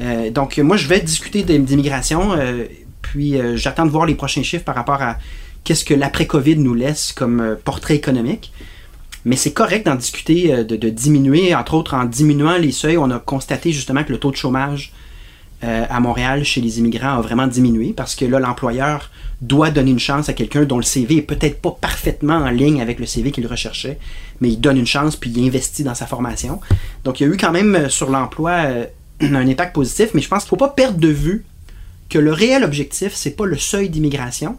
Euh, 0.00 0.30
donc, 0.30 0.58
moi, 0.58 0.76
je 0.76 0.86
vais 0.86 1.00
discuter 1.00 1.42
d'im- 1.42 1.60
d'immigration, 1.64 2.32
euh, 2.32 2.66
puis 3.02 3.36
j'attends 3.54 3.86
de 3.86 3.90
voir 3.90 4.06
les 4.06 4.14
prochains 4.14 4.42
chiffres 4.42 4.64
par 4.64 4.74
rapport 4.74 5.00
à 5.02 5.18
qu'est-ce 5.64 5.84
que 5.84 5.94
l'après-COVID 5.94 6.56
nous 6.58 6.74
laisse 6.74 7.12
comme 7.12 7.56
portrait 7.64 7.96
économique. 7.96 8.52
Mais 9.24 9.36
c'est 9.36 9.52
correct 9.52 9.86
d'en 9.86 9.96
discuter, 9.96 10.64
de 10.64 10.88
diminuer, 10.90 11.54
entre 11.54 11.74
autres 11.74 11.94
en 11.94 12.04
diminuant 12.04 12.56
les 12.56 12.72
seuils. 12.72 12.98
On 12.98 13.10
a 13.10 13.18
constaté 13.18 13.72
justement 13.72 14.04
que 14.04 14.12
le 14.12 14.18
taux 14.18 14.30
de 14.30 14.36
chômage 14.36 14.92
euh, 15.62 15.84
à 15.90 16.00
Montréal 16.00 16.42
chez 16.42 16.62
les 16.62 16.78
immigrants 16.78 17.18
a 17.18 17.20
vraiment 17.20 17.46
diminué 17.46 17.92
parce 17.94 18.14
que 18.14 18.24
là, 18.24 18.38
l'employeur 18.38 19.10
doit 19.42 19.70
donner 19.70 19.90
une 19.90 19.98
chance 19.98 20.30
à 20.30 20.32
quelqu'un 20.32 20.64
dont 20.64 20.78
le 20.78 20.82
CV 20.82 21.18
est 21.18 21.22
peut-être 21.22 21.60
pas 21.60 21.76
parfaitement 21.78 22.36
en 22.36 22.48
ligne 22.48 22.80
avec 22.80 22.98
le 22.98 23.04
CV 23.04 23.30
qu'il 23.30 23.46
recherchait, 23.46 23.98
mais 24.40 24.48
il 24.48 24.58
donne 24.58 24.78
une 24.78 24.86
chance 24.86 25.16
puis 25.16 25.30
il 25.30 25.46
investit 25.46 25.84
dans 25.84 25.94
sa 25.94 26.06
formation. 26.06 26.60
Donc, 27.04 27.20
il 27.20 27.26
y 27.26 27.30
a 27.30 27.34
eu 27.34 27.36
quand 27.36 27.52
même 27.52 27.74
euh, 27.74 27.88
sur 27.90 28.08
l'emploi 28.08 28.52
euh, 28.52 28.86
un 29.20 29.46
impact 29.46 29.74
positif, 29.74 30.10
mais 30.14 30.22
je 30.22 30.28
pense 30.28 30.44
qu'il 30.44 30.54
ne 30.54 30.58
faut 30.58 30.66
pas 30.66 30.70
perdre 30.70 30.98
de 30.98 31.08
vue 31.08 31.44
que 32.08 32.18
le 32.18 32.32
réel 32.32 32.64
objectif, 32.64 33.12
c'est 33.14 33.36
pas 33.36 33.44
le 33.44 33.58
seuil 33.58 33.90
d'immigration, 33.90 34.56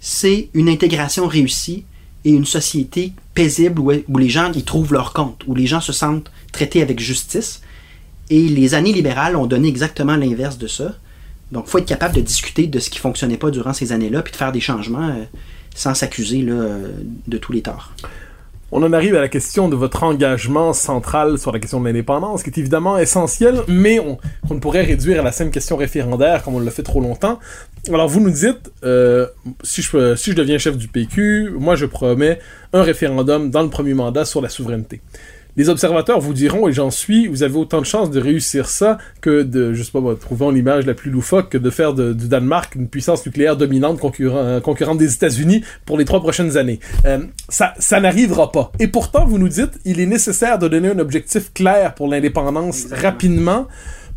c'est 0.00 0.48
une 0.52 0.68
intégration 0.68 1.28
réussie 1.28 1.84
et 2.24 2.30
une 2.30 2.44
société 2.44 3.12
paisible 3.34 3.80
où, 3.80 3.92
où 4.08 4.18
les 4.18 4.28
gens 4.28 4.50
y 4.52 4.64
trouvent 4.64 4.92
leur 4.92 5.12
compte, 5.12 5.44
où 5.46 5.54
les 5.54 5.66
gens 5.66 5.80
se 5.80 5.92
sentent 5.92 6.32
traités 6.50 6.82
avec 6.82 6.98
justice. 6.98 7.60
Et 8.30 8.48
les 8.48 8.74
années 8.74 8.92
libérales 8.92 9.36
ont 9.36 9.46
donné 9.46 9.68
exactement 9.68 10.16
l'inverse 10.16 10.58
de 10.58 10.66
ça. 10.66 10.94
Donc, 11.52 11.64
il 11.66 11.70
faut 11.70 11.78
être 11.78 11.86
capable 11.86 12.14
de 12.14 12.20
discuter 12.20 12.66
de 12.66 12.78
ce 12.78 12.90
qui 12.90 12.98
fonctionnait 12.98 13.36
pas 13.36 13.50
durant 13.50 13.72
ces 13.72 13.92
années-là, 13.92 14.22
puis 14.22 14.32
de 14.32 14.36
faire 14.36 14.52
des 14.52 14.60
changements 14.60 15.08
euh, 15.08 15.24
sans 15.74 15.94
s'accuser 15.94 16.44
euh, 16.48 16.88
de 17.26 17.38
tous 17.38 17.52
les 17.52 17.62
torts. 17.62 17.92
On 18.76 18.82
en 18.82 18.92
arrive 18.92 19.14
à 19.14 19.20
la 19.20 19.28
question 19.28 19.68
de 19.68 19.76
votre 19.76 20.02
engagement 20.02 20.72
central 20.72 21.38
sur 21.38 21.52
la 21.52 21.60
question 21.60 21.80
de 21.80 21.86
l'indépendance, 21.86 22.42
qui 22.42 22.50
est 22.50 22.58
évidemment 22.58 22.98
essentielle, 22.98 23.60
mais 23.68 24.00
on, 24.00 24.18
ne 24.52 24.58
pourrait 24.58 24.82
réduire 24.82 25.20
à 25.20 25.22
la 25.22 25.30
simple 25.30 25.52
question 25.52 25.76
référendaire 25.76 26.42
comme 26.42 26.56
on 26.56 26.58
l'a 26.58 26.72
fait 26.72 26.82
trop 26.82 27.00
longtemps. 27.00 27.38
Alors 27.88 28.08
vous 28.08 28.18
nous 28.18 28.32
dites, 28.32 28.72
euh, 28.82 29.28
si, 29.62 29.80
je, 29.80 30.16
si 30.16 30.32
je 30.32 30.36
deviens 30.36 30.58
chef 30.58 30.76
du 30.76 30.88
PQ, 30.88 31.52
moi 31.56 31.76
je 31.76 31.86
promets 31.86 32.40
un 32.72 32.82
référendum 32.82 33.48
dans 33.48 33.62
le 33.62 33.70
premier 33.70 33.94
mandat 33.94 34.24
sur 34.24 34.40
la 34.40 34.48
souveraineté. 34.48 35.02
Les 35.56 35.68
observateurs 35.68 36.20
vous 36.20 36.34
diront, 36.34 36.66
et 36.68 36.72
j'en 36.72 36.90
suis, 36.90 37.28
vous 37.28 37.42
avez 37.44 37.56
autant 37.56 37.80
de 37.80 37.86
chances 37.86 38.10
de 38.10 38.20
réussir 38.20 38.68
ça 38.68 38.98
que 39.20 39.42
de, 39.42 39.72
je 39.72 39.82
sais 39.82 39.92
pas, 39.92 40.00
moi, 40.00 40.16
trouvons 40.20 40.50
l'image 40.50 40.84
la 40.86 40.94
plus 40.94 41.10
loufoque, 41.10 41.50
que 41.50 41.58
de 41.58 41.70
faire 41.70 41.94
de- 41.94 42.12
du 42.12 42.26
Danemark 42.28 42.74
une 42.74 42.88
puissance 42.88 43.24
nucléaire 43.24 43.56
dominante 43.56 44.00
concurrent- 44.00 44.36
euh, 44.38 44.60
concurrente 44.60 44.98
des 44.98 45.14
États-Unis 45.14 45.62
pour 45.86 45.96
les 45.96 46.04
trois 46.04 46.20
prochaines 46.20 46.56
années. 46.56 46.80
Euh, 47.06 47.18
ça, 47.48 47.74
ça 47.78 48.00
n'arrivera 48.00 48.50
pas. 48.50 48.72
Et 48.80 48.88
pourtant, 48.88 49.26
vous 49.26 49.38
nous 49.38 49.48
dites, 49.48 49.78
il 49.84 50.00
est 50.00 50.06
nécessaire 50.06 50.58
de 50.58 50.66
donner 50.66 50.88
un 50.88 50.98
objectif 50.98 51.52
clair 51.52 51.94
pour 51.94 52.08
l'indépendance 52.08 52.86
rapidement 52.90 53.68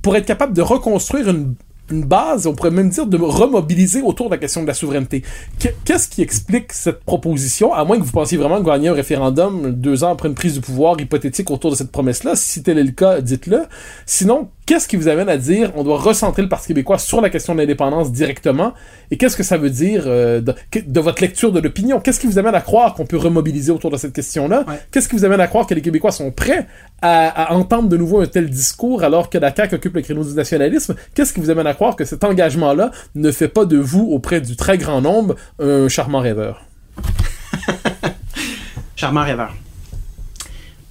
pour 0.02 0.16
être 0.16 0.26
capable 0.26 0.54
de 0.54 0.62
reconstruire 0.62 1.30
une, 1.30 1.54
une 1.92 2.04
base, 2.04 2.48
on 2.48 2.54
pourrait 2.54 2.72
même 2.72 2.90
dire 2.90 3.06
de 3.06 3.18
remobiliser 3.18 4.02
autour 4.02 4.28
de 4.28 4.32
la 4.36 4.38
question 4.38 4.62
de 4.62 4.68
la 4.68 4.74
souveraineté. 4.74 5.24
Que- 5.60 5.70
Qu'est-ce 5.86 6.08
qui 6.10 6.22
explique 6.22 6.74
cette 6.74 7.00
proposition, 7.06 7.74
à 7.74 7.86
moins 7.86 7.98
que 7.98 8.04
vous 8.04 8.12
pensiez 8.12 8.38
vraiment 8.38 8.60
gagner 8.62 8.90
un 8.90 8.94
référendum 8.94 9.72
deux 9.72 10.04
ans 10.04 10.12
après 10.12 10.28
une 10.30 10.36
prise 10.36 10.56
de 10.56 10.60
pouvoir 10.60 11.00
hypothétique 11.00 11.50
autour 11.52 11.72
de 11.72 11.76
cette 11.76 11.92
promesse-là? 11.92 12.36
Si 12.36 12.64
tel 12.64 12.78
est 12.78 12.84
le 12.84 12.92
cas, 12.92 13.22
dites-le. 13.22 13.64
Sinon, 14.06 14.50
qu'est-ce 14.68 14.88
qui 14.88 14.98
vous 14.98 15.08
amène 15.08 15.30
à 15.30 15.38
dire 15.38 15.72
on 15.76 15.84
doit 15.84 15.98
recentrer 15.98 16.44
le 16.44 16.50
Parti 16.50 16.68
québécois 16.68 17.00
sur 17.00 17.22
la 17.22 17.32
question 17.32 17.56
de 17.56 17.60
l'indépendance 17.60 18.12
directement? 18.12 18.74
Et 19.10 19.18
qu'est-ce 19.18 19.36
que 19.36 19.42
ça 19.42 19.58
veut 19.58 19.72
dire 19.72 20.04
euh, 20.06 20.42
de, 20.42 21.00
votre 21.00 21.22
lecture 21.22 21.52
de 21.52 21.60
l'opinion? 21.60 22.00
Qu'est-ce 22.00 22.20
qui 22.20 22.28
vous 22.28 22.38
amène 22.38 22.54
à 22.54 22.62
croire 22.62 22.94
qu'on 22.94 23.08
peut 23.08 23.18
remobiliser 23.18 23.72
autour 23.72 23.90
de 23.90 23.98
cette 23.98 24.14
question-là? 24.14 24.66
Ouais. 24.68 24.80
Qu'est-ce 24.92 25.10
qui 25.10 25.16
vous 25.16 25.26
amène 25.26 25.40
à 25.40 25.48
croire 25.48 25.66
que 25.66 25.74
les 25.74 25.82
Québécois 25.82 26.12
sont 26.12 26.30
prêts 26.30 26.68
à, 27.02 27.46
à 27.46 27.54
entendre 27.54 27.90
de 27.90 27.98
nouveau 27.98 28.20
un 28.22 28.28
tel 28.28 28.50
discours 28.50 29.04
alors 29.04 29.32
que 29.32 29.40
la 29.40 29.56
CAQ 29.56 29.76
occupe 29.76 29.96
le 29.96 30.02
créneau 30.02 30.24
du 30.24 30.34
nationalisme? 30.34 30.96
Qu'est-ce 31.16 31.34
qui 31.34 31.40
vous 31.40 31.50
amène 31.50 31.68
à 31.68 31.74
croire 31.74 31.96
que 31.96 32.06
cet 32.06 32.24
engagement-là 32.24 32.92
ne 33.16 33.32
fait 33.32 33.48
pas 33.48 33.66
de 33.66 33.78
vous, 33.78 34.10
auprès 34.12 34.42
du 34.42 34.56
très 34.56 34.78
grand 34.78 35.02
nombre, 35.02 35.36
un 35.60 35.88
charmant 35.88 36.20
rêveur? 36.20 36.66
Charmant 38.96 39.24
rêveur. 39.24 39.56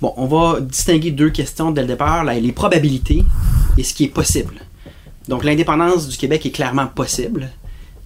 Bon, 0.00 0.14
on 0.16 0.26
va 0.26 0.60
distinguer 0.60 1.10
deux 1.10 1.30
questions 1.30 1.70
dès 1.70 1.82
le 1.82 1.88
départ, 1.88 2.24
là, 2.24 2.34
les 2.34 2.52
probabilités 2.52 3.24
et 3.76 3.82
ce 3.82 3.94
qui 3.94 4.04
est 4.04 4.08
possible. 4.08 4.54
Donc 5.28 5.44
l'indépendance 5.44 6.08
du 6.08 6.16
Québec 6.16 6.46
est 6.46 6.50
clairement 6.50 6.86
possible. 6.86 7.50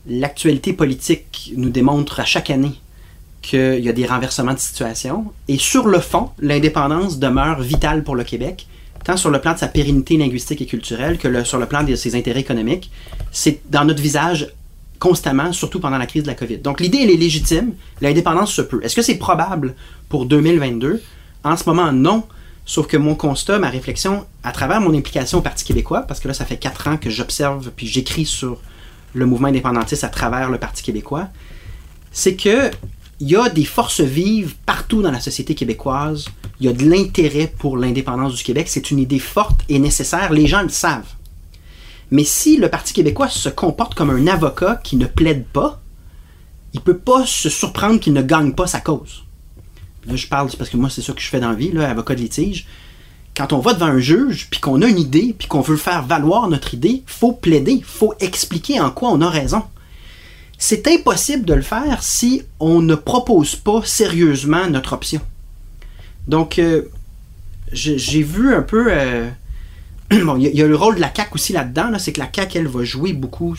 L'actualité 0.09 0.73
politique 0.73 1.53
nous 1.57 1.71
démontre 1.71 2.21
à 2.21 2.25
chaque 2.25 2.51
année 2.51 2.81
qu'il 3.43 3.81
y 3.81 3.89
a 3.89 3.93
des 3.93 4.07
renversements 4.07 4.55
de 4.55 4.59
situation. 4.59 5.27
Et 5.49 5.59
sur 5.59 5.87
le 5.87 6.01
fond, 6.01 6.31
l'indépendance 6.41 7.19
demeure 7.19 7.61
vitale 7.61 8.05
pour 8.05 8.15
le 8.15 8.25
Québec, 8.25 8.67
tant 9.05 9.17
sur 9.17 9.31
le 9.31 9.41
plan 9.41 9.55
de 9.55 9.59
sa 9.59 9.69
pérennité 9.69 10.17
linguistique 10.17 10.61
et 10.61 10.67
culturelle 10.67 11.19
que 11.19 11.45
sur 11.45 11.59
le 11.59 11.67
plan 11.67 11.83
de 11.83 11.95
ses 11.95 12.15
intérêts 12.15 12.41
économiques. 12.41 12.91
C'est 13.33 13.61
dans 13.71 13.85
notre 13.85 14.03
visage 14.03 14.53
constamment, 14.99 15.53
surtout 15.53 15.81
pendant 15.81 15.97
la 15.99 16.07
crise 16.07 16.23
de 16.23 16.29
la 16.29 16.35
COVID. 16.35 16.59
Donc 16.59 16.81
l'idée, 16.81 16.99
elle 17.03 17.11
est 17.11 17.17
légitime, 17.17 17.73
l'indépendance 18.01 18.53
se 18.53 18.63
peut. 18.63 18.81
Est-ce 18.83 18.95
que 18.95 19.03
c'est 19.03 19.17
probable 19.17 19.75
pour 20.09 20.27
2022? 20.27 21.03
En 21.43 21.57
ce 21.57 21.65
moment, 21.69 21.91
non. 21.91 22.25
Sauf 22.71 22.87
que 22.87 22.97
mon 22.97 23.17
constat, 23.17 23.59
ma 23.59 23.69
réflexion, 23.69 24.27
à 24.45 24.53
travers 24.53 24.81
mon 24.81 24.95
implication 24.95 25.39
au 25.39 25.41
Parti 25.41 25.65
québécois, 25.65 26.03
parce 26.03 26.21
que 26.21 26.29
là, 26.29 26.35
ça 26.35 26.45
fait 26.45 26.57
quatre 26.57 26.87
ans 26.87 26.99
que 26.99 27.11
j'observe 27.11 27.73
puis 27.75 27.89
j'écris 27.89 28.27
sur 28.27 28.59
le 29.13 29.27
mouvement 29.27 29.49
indépendantiste 29.49 30.05
à 30.05 30.09
travers 30.09 30.51
le 30.51 30.59
Parti 30.59 30.85
québécois, 30.85 31.27
c'est 32.13 32.37
que 32.37 32.71
il 33.19 33.29
y 33.29 33.35
a 33.35 33.49
des 33.49 33.65
forces 33.65 34.01
vives 34.01 34.55
partout 34.67 35.03
dans 35.03 35.11
la 35.11 35.19
société 35.19 35.57
québécoise. 35.57 36.27
Il 36.61 36.67
y 36.67 36.69
a 36.69 36.73
de 36.73 36.89
l'intérêt 36.89 37.53
pour 37.59 37.77
l'indépendance 37.77 38.37
du 38.37 38.45
Québec. 38.45 38.69
C'est 38.69 38.93
une 38.93 39.01
idée 39.01 39.19
forte 39.19 39.63
et 39.69 39.81
nécessaire. 39.81 40.33
Les 40.33 40.47
gens 40.47 40.63
le 40.63 40.69
savent. 40.69 41.13
Mais 42.13 42.23
si 42.23 42.57
le 42.57 42.69
Parti 42.69 42.93
québécois 42.93 43.29
se 43.29 43.49
comporte 43.49 43.97
comme 43.97 44.11
un 44.11 44.29
avocat 44.29 44.77
qui 44.77 44.95
ne 44.95 45.07
plaide 45.07 45.45
pas, 45.47 45.81
il 46.73 46.81
peut 46.81 46.99
pas 46.99 47.27
se 47.27 47.49
surprendre 47.49 47.99
qu'il 47.99 48.13
ne 48.13 48.23
gagne 48.23 48.53
pas 48.53 48.69
sa 48.69 48.81
cause. 48.81 49.25
Là, 50.07 50.17
je 50.17 50.27
parle 50.27 50.51
parce 50.57 50.71
que 50.71 50.77
moi, 50.77 50.89
c'est 50.91 51.03
ça 51.03 51.13
que 51.13 51.21
je 51.21 51.29
fais 51.29 51.41
dans 51.41 51.51
la 51.51 51.55
vie, 51.55 51.77
avocat 51.79 52.15
de 52.15 52.21
litige. 52.21 52.67
Quand 53.37 53.53
on 53.53 53.59
va 53.59 53.75
devant 53.75 53.87
un 53.87 53.99
juge, 53.99 54.49
puis 54.51 54.61
qu'on 54.61 54.83
a 54.83 54.87
une 54.87 54.99
idée, 54.99 55.35
puis 55.39 55.47
qu'on 55.47 55.61
veut 55.61 55.77
faire 55.77 56.03
valoir 56.05 56.49
notre 56.49 56.75
idée, 56.75 57.03
faut 57.07 57.33
plaider, 57.33 57.81
faut 57.85 58.15
expliquer 58.21 58.81
en 58.81 58.91
quoi 58.91 59.11
on 59.11 59.21
a 59.21 59.29
raison. 59.31 59.63
C'est 60.59 60.87
impossible 60.89 61.45
de 61.47 61.55
le 61.55 61.63
faire 61.63 62.03
si 62.03 62.43
on 62.59 62.83
ne 62.83 62.95
propose 62.95 63.57
pas 63.57 63.83
sérieusement 63.85 64.69
notre 64.69 64.93
option. 64.95 65.21
Donc, 66.29 66.59
euh, 66.59 66.83
j'ai 67.73 68.23
vu 68.23 68.55
un 68.55 68.63
peu. 68.63 68.87
euh, 68.91 69.29
bon, 70.11 70.37
il 70.37 70.55
y, 70.55 70.63
a- 70.63 70.67
le 70.67 70.77
rôle 70.77 70.97
de 70.97 71.01
la 71.01 71.13
CAQ 71.15 71.35
aussi 71.35 71.53
là-dedans, 71.53 71.89
là, 71.91 71.99
c'est 71.99 72.13
que 72.13 72.21
la 72.21 72.29
CAQ, 72.35 72.59
elle 72.59 72.69
va 72.69 72.85
jouer 72.85 73.13
beaucoup, 73.13 73.55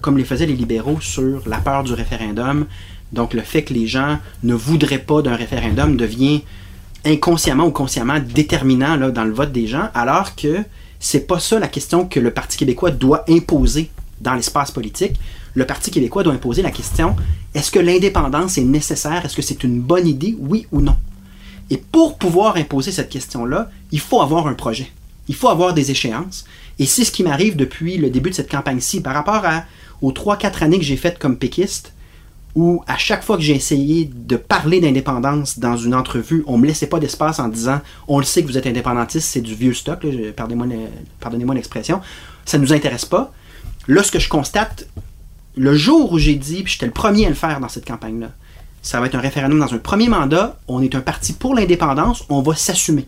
comme 0.00 0.18
les 0.18 0.24
faisaient 0.24 0.46
les 0.46 0.56
libéraux, 0.56 1.00
sur 1.00 1.42
la 1.46 1.58
peur 1.58 1.84
du 1.84 1.92
référendum. 1.92 2.66
Donc, 3.12 3.34
le 3.34 3.42
fait 3.42 3.62
que 3.62 3.72
les 3.72 3.86
gens 3.86 4.18
ne 4.42 4.54
voudraient 4.54 4.98
pas 4.98 5.22
d'un 5.22 5.36
référendum 5.36 5.96
devient 5.96 6.42
inconsciemment 7.04 7.66
ou 7.66 7.70
consciemment 7.70 8.18
déterminant 8.18 8.96
dans 9.10 9.24
le 9.24 9.32
vote 9.32 9.52
des 9.52 9.66
gens, 9.66 9.88
alors 9.94 10.34
que 10.34 10.64
c'est 10.98 11.26
pas 11.26 11.38
ça 11.38 11.58
la 11.58 11.68
question 11.68 12.06
que 12.06 12.18
le 12.18 12.32
Parti 12.32 12.56
québécois 12.56 12.90
doit 12.90 13.24
imposer 13.28 13.90
dans 14.20 14.34
l'espace 14.34 14.70
politique. 14.70 15.20
Le 15.54 15.66
Parti 15.66 15.90
québécois 15.90 16.22
doit 16.22 16.32
imposer 16.32 16.62
la 16.62 16.70
question 16.70 17.14
est-ce 17.56 17.70
que 17.70 17.78
l'indépendance 17.78 18.58
est 18.58 18.64
nécessaire? 18.64 19.24
Est-ce 19.24 19.34
que 19.34 19.40
c'est 19.40 19.64
une 19.64 19.80
bonne 19.80 20.06
idée 20.06 20.36
Oui 20.38 20.66
ou 20.72 20.82
non? 20.82 20.94
Et 21.70 21.78
pour 21.78 22.18
pouvoir 22.18 22.56
imposer 22.56 22.92
cette 22.92 23.08
question-là, 23.08 23.70
il 23.92 23.98
faut 23.98 24.20
avoir 24.20 24.46
un 24.46 24.52
projet. 24.52 24.92
Il 25.26 25.34
faut 25.34 25.48
avoir 25.48 25.72
des 25.72 25.90
échéances. 25.90 26.44
Et 26.78 26.86
c'est 26.86 27.04
ce 27.04 27.10
qui 27.12 27.22
m'arrive 27.22 27.56
depuis 27.56 27.96
le 27.96 28.10
début 28.10 28.30
de 28.30 28.34
cette 28.34 28.50
campagne-ci. 28.50 29.00
Par 29.00 29.14
rapport 29.14 29.42
aux 30.02 30.12
3-4 30.12 30.62
années 30.64 30.78
que 30.78 30.84
j'ai 30.84 30.96
faites 30.96 31.18
comme 31.18 31.36
péquiste, 31.38 31.92
où 32.54 32.82
à 32.86 32.96
chaque 32.96 33.22
fois 33.22 33.36
que 33.36 33.42
j'ai 33.42 33.54
essayé 33.54 34.10
de 34.12 34.36
parler 34.36 34.80
d'indépendance 34.80 35.58
dans 35.58 35.76
une 35.76 35.94
entrevue, 35.94 36.42
on 36.46 36.56
me 36.56 36.66
laissait 36.66 36.86
pas 36.86 36.98
d'espace 36.98 37.38
en 37.38 37.48
disant 37.48 37.80
on 38.08 38.18
le 38.18 38.24
sait 38.24 38.42
que 38.42 38.46
vous 38.48 38.56
êtes 38.56 38.66
indépendantiste, 38.66 39.28
c'est 39.28 39.42
du 39.42 39.54
vieux 39.54 39.74
stock, 39.74 40.06
pardonnez-moi 40.34 40.66
le- 40.66 40.88
pardonnez-moi 41.20 41.54
l'expression, 41.54 42.00
ça 42.46 42.56
nous 42.56 42.72
intéresse 42.72 43.04
pas. 43.04 43.32
Là, 43.88 44.02
ce 44.02 44.10
que 44.10 44.18
je 44.18 44.28
constate, 44.30 44.88
le 45.54 45.74
jour 45.76 46.12
où 46.12 46.18
j'ai 46.18 46.34
dit, 46.34 46.62
puis 46.62 46.72
j'étais 46.72 46.86
le 46.86 46.92
premier 46.92 47.26
à 47.26 47.28
le 47.28 47.34
faire 47.34 47.60
dans 47.60 47.68
cette 47.68 47.86
campagne-là, 47.86 48.30
ça 48.80 49.00
va 49.00 49.06
être 49.06 49.16
un 49.16 49.20
référendum 49.20 49.58
dans 49.58 49.74
un 49.74 49.78
premier 49.78 50.08
mandat, 50.08 50.58
on 50.66 50.80
est 50.82 50.94
un 50.94 51.00
parti 51.02 51.34
pour 51.34 51.54
l'indépendance, 51.54 52.24
on 52.30 52.40
va 52.40 52.54
s'assumer. 52.54 53.06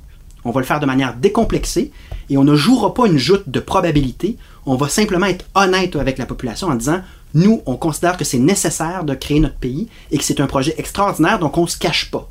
On 0.49 0.51
va 0.51 0.61
le 0.61 0.67
faire 0.67 0.81
de 0.81 0.87
manière 0.87 1.15
décomplexée 1.15 1.93
et 2.31 2.39
on 2.39 2.43
ne 2.45 2.57
jouera 2.57 2.95
pas 2.95 3.07
une 3.07 3.19
joute 3.19 3.51
de 3.51 3.61
probabilité, 3.61 4.39
on 4.65 4.77
va 4.77 4.89
simplement 4.89 5.27
être 5.27 5.45
honnête 5.55 5.95
avec 5.95 6.17
la 6.17 6.25
population 6.25 6.69
en 6.69 6.75
disant 6.75 7.03
nous, 7.35 7.61
on 7.67 7.77
considère 7.77 8.17
que 8.17 8.25
c'est 8.25 8.39
nécessaire 8.39 9.05
de 9.05 9.13
créer 9.13 9.41
notre 9.41 9.57
pays 9.57 9.89
et 10.11 10.17
que 10.17 10.25
c'est 10.25 10.41
un 10.41 10.47
projet 10.47 10.75
extraordinaire, 10.79 11.39
donc 11.39 11.59
on 11.59 11.67
se 11.67 11.77
cache 11.77 12.11
pas. 12.11 12.31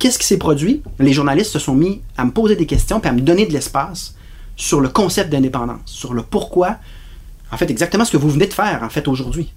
Qu'est-ce 0.00 0.18
qui 0.18 0.26
s'est 0.26 0.38
produit? 0.38 0.82
Les 0.98 1.12
journalistes 1.12 1.52
se 1.52 1.60
sont 1.60 1.76
mis 1.76 2.00
à 2.16 2.24
me 2.24 2.32
poser 2.32 2.56
des 2.56 2.66
questions 2.66 2.98
puis 2.98 3.08
à 3.08 3.12
me 3.12 3.20
donner 3.20 3.46
de 3.46 3.52
l'espace 3.52 4.16
sur 4.56 4.80
le 4.80 4.88
concept 4.88 5.30
d'indépendance, 5.30 5.78
sur 5.86 6.14
le 6.14 6.22
pourquoi, 6.22 6.78
en 7.52 7.56
fait, 7.56 7.70
exactement 7.70 8.04
ce 8.04 8.10
que 8.10 8.16
vous 8.16 8.30
venez 8.30 8.48
de 8.48 8.54
faire, 8.54 8.82
en 8.82 8.88
fait, 8.88 9.06
aujourd'hui. 9.06 9.52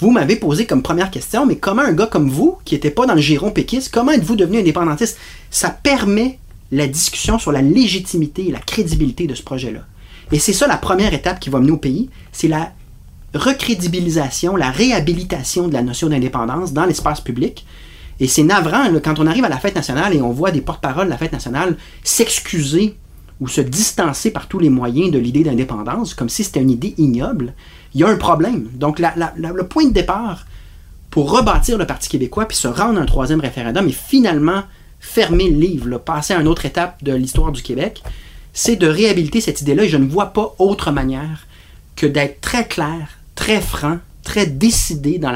Vous 0.00 0.12
m'avez 0.12 0.36
posé 0.36 0.66
comme 0.66 0.84
première 0.84 1.10
question, 1.10 1.46
mais 1.46 1.56
comment 1.56 1.82
un 1.82 1.94
gars 1.94 2.06
comme 2.06 2.30
vous, 2.30 2.58
qui 2.64 2.76
n'était 2.76 2.92
pas 2.92 3.06
dans 3.06 3.14
le 3.14 3.20
giron 3.20 3.50
péquiste, 3.50 3.92
comment 3.92 4.12
êtes-vous 4.12 4.36
devenu 4.36 4.60
indépendantiste? 4.60 5.18
Ça 5.50 5.70
permet 5.70 6.38
la 6.70 6.86
discussion 6.86 7.38
sur 7.38 7.52
la 7.52 7.62
légitimité 7.62 8.48
et 8.48 8.52
la 8.52 8.60
crédibilité 8.60 9.26
de 9.26 9.34
ce 9.34 9.42
projet-là. 9.42 9.80
Et 10.32 10.38
c'est 10.38 10.52
ça 10.52 10.66
la 10.66 10.76
première 10.76 11.14
étape 11.14 11.40
qui 11.40 11.50
va 11.50 11.60
mener 11.60 11.72
au 11.72 11.78
pays, 11.78 12.10
c'est 12.32 12.48
la 12.48 12.72
recrédibilisation, 13.34 14.56
la 14.56 14.70
réhabilitation 14.70 15.68
de 15.68 15.74
la 15.74 15.82
notion 15.82 16.08
d'indépendance 16.08 16.72
dans 16.72 16.84
l'espace 16.84 17.20
public. 17.20 17.66
Et 18.20 18.26
c'est 18.26 18.42
navrant 18.42 18.86
quand 19.02 19.18
on 19.20 19.26
arrive 19.26 19.44
à 19.44 19.48
la 19.48 19.58
fête 19.58 19.76
nationale 19.76 20.14
et 20.14 20.20
on 20.20 20.32
voit 20.32 20.50
des 20.50 20.60
porte-paroles 20.60 21.06
de 21.06 21.10
la 21.10 21.18
fête 21.18 21.32
nationale 21.32 21.76
s'excuser 22.02 22.96
ou 23.40 23.46
se 23.46 23.60
distancer 23.60 24.30
par 24.30 24.48
tous 24.48 24.58
les 24.58 24.70
moyens 24.70 25.12
de 25.12 25.18
l'idée 25.18 25.44
d'indépendance, 25.44 26.14
comme 26.14 26.28
si 26.28 26.42
c'était 26.42 26.60
une 26.60 26.70
idée 26.70 26.94
ignoble, 26.98 27.54
il 27.94 28.00
y 28.00 28.04
a 28.04 28.08
un 28.08 28.16
problème. 28.16 28.68
Donc 28.74 28.98
le 28.98 29.62
point 29.62 29.86
de 29.86 29.92
départ 29.92 30.46
pour 31.10 31.30
rebâtir 31.30 31.78
le 31.78 31.86
Parti 31.86 32.08
québécois 32.08 32.46
puis 32.46 32.56
se 32.56 32.68
rendre 32.68 32.98
à 32.98 33.02
un 33.02 33.06
troisième 33.06 33.40
référendum 33.40 33.86
et 33.86 33.92
finalement 33.92 34.64
fermer 35.00 35.48
le 35.50 35.58
livre, 35.58 35.98
passer 35.98 36.34
à 36.34 36.40
une 36.40 36.48
autre 36.48 36.64
étape 36.66 37.02
de 37.02 37.14
l'histoire 37.14 37.52
du 37.52 37.62
Québec, 37.62 38.02
c'est 38.52 38.76
de 38.76 38.86
réhabiliter 38.86 39.40
cette 39.40 39.60
idée-là 39.60 39.84
et 39.84 39.88
je 39.88 39.96
ne 39.96 40.08
vois 40.08 40.32
pas 40.32 40.54
autre 40.58 40.90
manière 40.90 41.46
que 41.96 42.06
d'être 42.06 42.40
très 42.40 42.66
clair, 42.66 43.18
très 43.34 43.60
franc, 43.60 43.98
très 44.24 44.46
décidé 44.46 45.18
dans, 45.18 45.32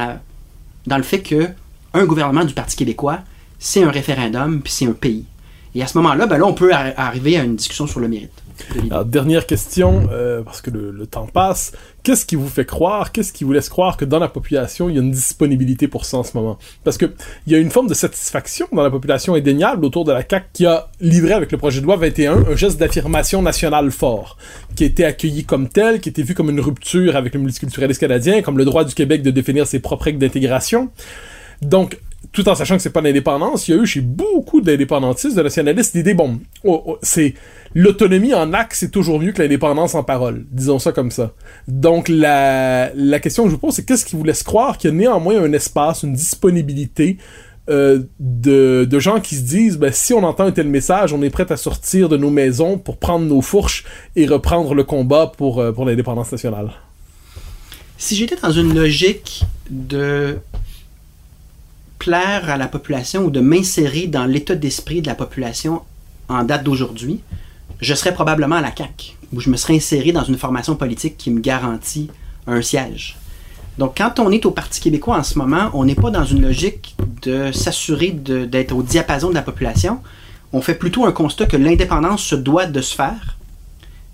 le 0.97 1.03
fait 1.03 1.21
que 1.21 1.49
un 1.93 2.05
gouvernement 2.05 2.43
du 2.43 2.53
Parti 2.53 2.75
québécois, 2.75 3.19
c'est 3.59 3.83
un 3.83 3.91
référendum 3.91 4.61
puis 4.61 4.73
c'est 4.73 4.85
un 4.85 4.93
pays. 4.93 5.25
Et 5.75 5.81
à 5.81 5.87
ce 5.87 5.97
moment-là, 5.97 6.27
ben 6.27 6.37
là, 6.37 6.45
on 6.45 6.53
peut 6.53 6.71
arri- 6.71 6.93
arriver 6.97 7.37
à 7.37 7.43
une 7.43 7.55
discussion 7.55 7.87
sur 7.87 7.99
le 7.99 8.07
mérite. 8.07 8.42
Alors, 8.89 9.05
dernière 9.05 9.45
question, 9.45 10.07
euh, 10.11 10.41
parce 10.41 10.61
que 10.61 10.69
le, 10.69 11.05
temps 11.07 11.27
passe. 11.27 11.73
Qu'est-ce 12.01 12.25
qui 12.25 12.35
vous 12.35 12.47
fait 12.47 12.65
croire, 12.65 13.11
qu'est-ce 13.11 13.31
qui 13.31 13.43
vous 13.43 13.53
laisse 13.53 13.69
croire 13.69 13.97
que 13.97 14.05
dans 14.05 14.19
la 14.19 14.27
population, 14.27 14.89
il 14.89 14.95
y 14.95 14.99
a 14.99 15.01
une 15.01 15.11
disponibilité 15.11 15.87
pour 15.87 16.05
ça 16.05 16.17
en 16.17 16.23
ce 16.23 16.35
moment? 16.35 16.57
Parce 16.83 16.97
que 16.97 17.13
il 17.45 17.53
y 17.53 17.55
a 17.55 17.59
une 17.59 17.69
forme 17.69 17.87
de 17.87 17.93
satisfaction 17.93 18.67
dans 18.71 18.83
la 18.83 18.89
population 18.89 19.35
indéniable 19.35 19.85
autour 19.85 20.05
de 20.05 20.11
la 20.11 20.23
CAQ 20.27 20.45
qui 20.53 20.65
a 20.65 20.89
livré 21.01 21.33
avec 21.33 21.51
le 21.51 21.57
projet 21.57 21.81
de 21.81 21.85
loi 21.85 21.97
21 21.97 22.45
un 22.49 22.55
geste 22.55 22.79
d'affirmation 22.79 23.41
nationale 23.41 23.91
fort, 23.91 24.37
qui 24.75 24.83
a 24.83 24.87
été 24.87 25.05
accueilli 25.05 25.45
comme 25.45 25.69
tel, 25.69 25.99
qui 25.99 26.09
a 26.09 26.11
été 26.11 26.23
vu 26.23 26.33
comme 26.33 26.49
une 26.49 26.61
rupture 26.61 27.15
avec 27.15 27.33
le 27.33 27.41
multiculturalisme 27.41 27.99
canadien, 27.99 28.41
comme 28.41 28.57
le 28.57 28.65
droit 28.65 28.83
du 28.85 28.93
Québec 28.93 29.21
de 29.21 29.31
définir 29.31 29.67
ses 29.67 29.79
propres 29.79 30.05
règles 30.05 30.19
d'intégration. 30.19 30.89
Donc, 31.61 31.97
tout 32.31 32.47
en 32.47 32.55
sachant 32.55 32.75
que 32.77 32.81
c'est 32.81 32.89
pas 32.89 33.01
l'indépendance, 33.01 33.67
il 33.67 33.75
y 33.75 33.77
a 33.77 33.81
eu 33.81 33.85
chez 33.85 34.01
beaucoup 34.01 34.61
d'indépendantistes, 34.61 35.35
de 35.35 35.43
nationalistes, 35.43 35.93
l'idée, 35.93 36.13
bon, 36.13 36.39
oh, 36.63 36.83
oh, 36.85 36.97
c'est 37.01 37.33
l'autonomie 37.75 38.33
en 38.33 38.53
acte, 38.53 38.73
c'est 38.75 38.91
toujours 38.91 39.19
mieux 39.19 39.31
que 39.31 39.41
l'indépendance 39.41 39.95
en 39.95 40.03
parole. 40.03 40.45
Disons 40.51 40.79
ça 40.79 40.91
comme 40.91 41.11
ça. 41.11 41.33
Donc, 41.67 42.09
la, 42.09 42.91
la 42.93 43.19
question 43.19 43.43
que 43.43 43.49
je 43.49 43.55
vous 43.55 43.59
pose, 43.59 43.73
c'est 43.73 43.85
qu'est-ce 43.85 44.05
qui 44.05 44.15
vous 44.15 44.23
laisse 44.23 44.43
croire 44.43 44.77
qu'il 44.77 44.89
y 44.91 44.93
a 44.93 44.95
néanmoins 44.95 45.41
un 45.41 45.53
espace, 45.53 46.03
une 46.03 46.13
disponibilité 46.13 47.17
euh, 47.69 48.03
de, 48.19 48.85
de 48.89 48.99
gens 48.99 49.19
qui 49.19 49.35
se 49.35 49.43
disent, 49.43 49.77
ben, 49.77 49.91
si 49.93 50.13
on 50.13 50.23
entend 50.23 50.45
un 50.45 50.51
tel 50.51 50.67
message, 50.67 51.13
on 51.13 51.21
est 51.21 51.29
prêt 51.29 51.51
à 51.51 51.57
sortir 51.57 52.09
de 52.09 52.17
nos 52.17 52.29
maisons 52.29 52.77
pour 52.77 52.97
prendre 52.97 53.25
nos 53.25 53.41
fourches 53.41 53.85
et 54.15 54.25
reprendre 54.25 54.73
le 54.73 54.83
combat 54.83 55.31
pour, 55.37 55.59
euh, 55.59 55.71
pour 55.71 55.85
l'indépendance 55.85 56.31
nationale? 56.31 56.71
Si 57.97 58.15
j'étais 58.17 58.35
dans 58.35 58.51
une 58.51 58.75
logique 58.75 59.43
de 59.69 60.37
plaire 61.99 62.49
à 62.49 62.57
la 62.57 62.67
population 62.67 63.23
ou 63.23 63.31
de 63.31 63.39
m'insérer 63.39 64.07
dans 64.07 64.25
l'état 64.25 64.55
d'esprit 64.55 65.01
de 65.01 65.07
la 65.07 65.15
population 65.15 65.83
en 66.27 66.43
date 66.43 66.65
d'aujourd'hui, 66.65 67.21
je 67.83 67.93
serais 67.93 68.13
probablement 68.13 68.55
à 68.55 68.61
la 68.61 68.75
CAQ, 68.75 69.17
où 69.33 69.39
je 69.39 69.49
me 69.49 69.57
serais 69.57 69.75
inséré 69.75 70.11
dans 70.11 70.23
une 70.23 70.37
formation 70.37 70.75
politique 70.75 71.17
qui 71.17 71.29
me 71.31 71.39
garantit 71.39 72.09
un 72.47 72.61
siège. 72.61 73.17
Donc, 73.77 73.97
quand 73.97 74.19
on 74.19 74.31
est 74.31 74.45
au 74.45 74.51
Parti 74.51 74.79
québécois 74.79 75.17
en 75.17 75.23
ce 75.23 75.37
moment, 75.37 75.69
on 75.73 75.83
n'est 75.83 75.95
pas 75.95 76.11
dans 76.11 76.25
une 76.25 76.41
logique 76.41 76.95
de 77.23 77.51
s'assurer 77.51 78.11
d'être 78.11 78.73
au 78.73 78.83
diapason 78.83 79.29
de 79.29 79.35
la 79.35 79.41
population. 79.41 79.99
On 80.51 80.61
fait 80.61 80.75
plutôt 80.75 81.05
un 81.05 81.11
constat 81.11 81.47
que 81.47 81.57
l'indépendance 81.57 82.23
se 82.23 82.35
doit 82.35 82.67
de 82.67 82.81
se 82.81 82.93
faire. 82.93 83.37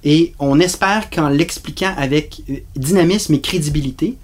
Et 0.04 0.34
on 0.40 0.60
espère 0.62 1.10
qu'en 1.10 1.28
l'expliquant 1.28 1.94
avec 1.98 2.42
euh, 2.50 2.56
dynamisme 2.78 3.34
et 3.34 3.42
crédibilité, 3.42 4.18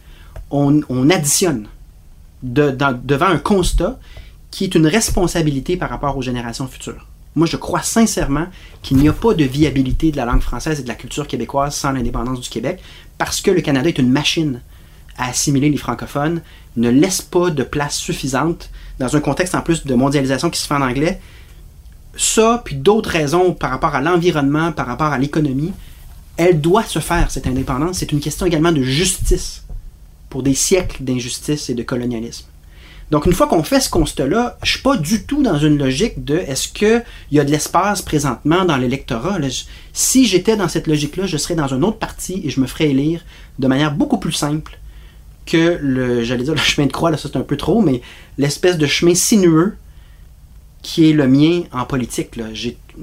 on, 0.49 0.81
on 0.87 1.09
additionne 1.09 1.67
devant 2.41 3.25
un 3.25 3.39
constat 3.39 3.99
qui 4.51 4.63
est 4.63 4.75
une 4.75 4.87
responsabilité 4.87 5.75
par 5.75 5.89
rapport 5.89 6.15
aux 6.15 6.21
générations 6.21 6.67
futures. 6.67 7.07
Moi, 7.35 7.47
je 7.47 7.57
crois 7.57 7.81
sincèrement 7.81 8.47
qu'il 8.81 8.97
n'y 8.97 9.09
a 9.09 9.13
pas 9.13 9.33
de 9.33 9.43
viabilité 9.43 10.11
de 10.11 10.17
la 10.17 10.25
langue 10.25 10.41
française 10.41 10.79
et 10.79 10.83
de 10.83 10.87
la 10.87 10.95
culture 10.95 11.27
québécoise 11.27 11.75
sans 11.75 11.91
l'indépendance 11.91 12.39
du 12.39 12.49
Québec, 12.49 12.81
parce 13.17 13.41
que 13.41 13.51
le 13.51 13.61
Canada 13.61 13.89
est 13.89 13.97
une 13.97 14.09
machine 14.09 14.61
à 15.17 15.29
assimiler 15.29 15.69
les 15.69 15.77
francophones, 15.77 16.41
ne 16.77 16.89
laisse 16.89 17.21
pas 17.21 17.49
de 17.49 17.63
place 17.63 17.97
suffisante 17.97 18.69
dans 18.99 19.15
un 19.15 19.21
contexte 19.21 19.55
en 19.55 19.61
plus 19.61 19.85
de 19.85 19.95
mondialisation 19.95 20.49
qui 20.49 20.59
se 20.59 20.67
fait 20.67 20.73
en 20.73 20.81
anglais. 20.81 21.19
Ça, 22.17 22.61
puis 22.63 22.75
d'autres 22.75 23.09
raisons 23.09 23.53
par 23.53 23.69
rapport 23.69 23.95
à 23.95 24.01
l'environnement, 24.01 24.71
par 24.71 24.87
rapport 24.87 25.07
à 25.07 25.17
l'économie, 25.17 25.73
elle 26.37 26.59
doit 26.59 26.83
se 26.83 26.99
faire, 26.99 27.31
cette 27.31 27.47
indépendance. 27.47 27.97
C'est 27.97 28.11
une 28.11 28.19
question 28.19 28.45
également 28.45 28.71
de 28.71 28.81
justice 28.81 29.63
pour 30.29 30.43
des 30.43 30.53
siècles 30.53 31.03
d'injustice 31.03 31.69
et 31.69 31.73
de 31.73 31.83
colonialisme. 31.83 32.45
Donc, 33.11 33.27
une 33.27 33.33
fois 33.33 33.47
qu'on 33.47 33.63
fait 33.63 33.79
ce 33.79 33.89
constat-là, 33.89 34.57
je 34.63 34.71
suis 34.71 34.81
pas 34.81 34.97
du 34.97 35.25
tout 35.25 35.43
dans 35.43 35.59
une 35.59 35.77
logique 35.77 36.23
de 36.23 36.37
est-ce 36.37 36.67
qu'il 36.67 37.03
y 37.31 37.39
a 37.39 37.43
de 37.43 37.51
l'espace 37.51 38.01
présentement 38.01 38.65
dans 38.65 38.77
l'électorat? 38.77 39.37
Si 39.93 40.25
j'étais 40.25 40.57
dans 40.57 40.67
cette 40.67 40.87
logique-là, 40.87 41.27
je 41.27 41.37
serais 41.37 41.55
dans 41.55 41.73
un 41.73 41.83
autre 41.83 41.99
parti 41.99 42.41
et 42.43 42.49
je 42.49 42.59
me 42.59 42.65
ferais 42.65 42.89
élire 42.89 43.23
de 43.59 43.67
manière 43.67 43.93
beaucoup 43.93 44.17
plus 44.17 44.31
simple 44.31 44.79
que 45.45 45.77
le, 45.79 46.23
j'allais 46.23 46.43
dire 46.43 46.53
le 46.53 46.59
chemin 46.59 46.87
de 46.87 46.91
croix, 46.91 47.11
là, 47.11 47.17
ça 47.17 47.29
c'est 47.31 47.37
un 47.37 47.43
peu 47.43 47.57
trop, 47.57 47.81
mais 47.81 48.01
l'espèce 48.39 48.77
de 48.77 48.87
chemin 48.87 49.13
sinueux 49.13 49.75
qui 50.81 51.09
est 51.09 51.13
le 51.13 51.27
mien 51.27 51.63
en 51.71 51.85
politique. 51.85 52.39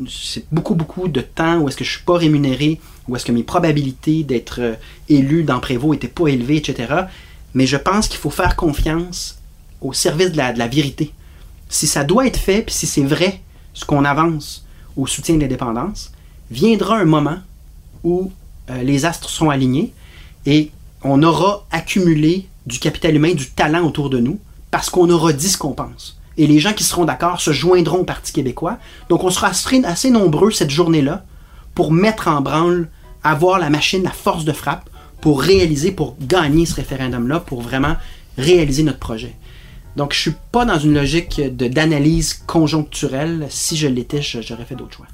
C'est 0.08 0.44
beaucoup, 0.52 0.74
beaucoup 0.74 1.08
de 1.08 1.20
temps 1.20 1.58
où 1.58 1.68
est-ce 1.68 1.76
que 1.76 1.84
je 1.84 1.90
suis 1.90 2.04
pas 2.04 2.16
rémunéré, 2.16 2.80
où 3.08 3.16
est-ce 3.16 3.24
que 3.24 3.32
mes 3.32 3.42
probabilités 3.42 4.22
d'être 4.22 4.60
euh, 4.60 4.74
élu 5.08 5.42
dans 5.42 5.58
Prévost 5.58 5.96
étaient 5.96 6.08
pas 6.08 6.28
élevées, 6.28 6.56
etc. 6.56 6.94
Mais 7.54 7.66
je 7.66 7.76
pense 7.76 8.08
qu'il 8.08 8.18
faut 8.18 8.30
faire 8.30 8.54
confiance 8.56 9.41
au 9.82 9.92
service 9.92 10.32
de 10.32 10.36
la, 10.36 10.68
vérité. 10.68 11.12
Si 11.68 11.86
ça 11.86 12.04
doit 12.04 12.26
être 12.26 12.38
fait, 12.38 12.62
puis 12.62 12.74
si 12.74 12.86
c'est 12.86 13.02
vrai 13.02 13.40
ce 13.74 13.84
qu'on 13.84 14.04
avance 14.04 14.64
au 14.96 15.06
soutien 15.06 15.36
de 15.36 15.40
l'indépendance, 15.40 16.12
viendra 16.50 16.98
un 16.98 17.04
moment 17.04 17.38
où 18.04 18.30
euh, 18.70 18.82
les 18.82 19.04
astres 19.04 19.30
seront 19.30 19.50
alignés 19.50 19.92
et 20.46 20.70
on 21.02 21.22
aura 21.22 21.66
accumulé 21.70 22.46
du 22.66 22.78
capital 22.78 23.16
humain, 23.16 23.34
du 23.34 23.50
talent 23.50 23.84
autour 23.84 24.10
de 24.10 24.18
nous, 24.18 24.38
parce 24.70 24.90
qu'on 24.90 25.10
aura 25.10 25.32
dit 25.32 25.48
ce 25.48 25.58
qu'on 25.58 25.72
pense. 25.72 26.18
Et 26.36 26.46
les 26.46 26.60
gens 26.60 26.72
qui 26.72 26.84
seront 26.84 27.04
d'accord 27.04 27.40
se 27.40 27.52
joindront 27.52 27.98
au 27.98 28.04
Parti 28.04 28.32
québécois. 28.32 28.78
Donc 29.08 29.24
on 29.24 29.30
sera 29.30 29.50
assez 29.84 30.10
nombreux 30.10 30.50
cette 30.50 30.70
journée-là 30.70 31.24
pour 31.74 31.92
mettre 31.92 32.28
en 32.28 32.40
branle, 32.40 32.88
avoir 33.22 33.58
la 33.58 33.70
machine, 33.70 34.02
la 34.02 34.10
force 34.10 34.44
de 34.44 34.52
frappe, 34.52 34.88
pour 35.20 35.40
réaliser, 35.40 35.92
pour 35.92 36.16
gagner 36.20 36.66
ce 36.66 36.74
référendum-là, 36.74 37.40
pour 37.40 37.62
vraiment 37.62 37.96
réaliser 38.38 38.82
notre 38.82 38.98
projet. 38.98 39.36
Donc 39.96 40.12
je 40.14 40.20
suis 40.20 40.34
pas 40.50 40.64
dans 40.64 40.78
une 40.78 40.94
logique 40.94 41.40
de- 41.40 41.68
d'analyse 41.68 42.34
conjoncturelle. 42.46 43.46
Si 43.50 43.76
je 43.76 43.88
l'étais, 43.88 44.22
je- 44.22 44.40
j'aurais 44.40 44.64
fait 44.64 44.74
d'autres 44.74 44.96
choix. 44.96 45.06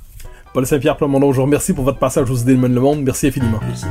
Paul 0.55 0.66
Saint-Pierre 0.66 0.97
Plamondon, 0.97 1.33
je 1.33 1.37
vous 1.37 1.43
remercie 1.45 1.72
pour 1.72 1.85
votre 1.85 1.99
passage 1.99 2.31
aux 2.31 2.37
idées 2.37 2.55
de 2.57 2.66
Le 2.66 2.81
Monde. 2.81 3.03
Merci 3.03 3.26
infiniment. 3.29 3.61
Merci. 3.66 3.87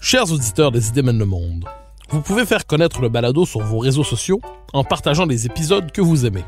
Chers 0.00 0.30
auditeurs 0.32 0.72
des 0.72 0.88
Idées 0.88 1.02
mènent 1.02 1.18
le 1.18 1.26
monde, 1.26 1.64
vous 2.10 2.20
pouvez 2.22 2.46
faire 2.46 2.66
connaître 2.66 3.00
le 3.00 3.08
balado 3.08 3.44
sur 3.44 3.60
vos 3.60 3.78
réseaux 3.78 4.04
sociaux 4.04 4.40
en 4.72 4.84
partageant 4.84 5.26
les 5.26 5.46
épisodes 5.46 5.90
que 5.92 6.00
vous 6.00 6.24
aimez. 6.24 6.44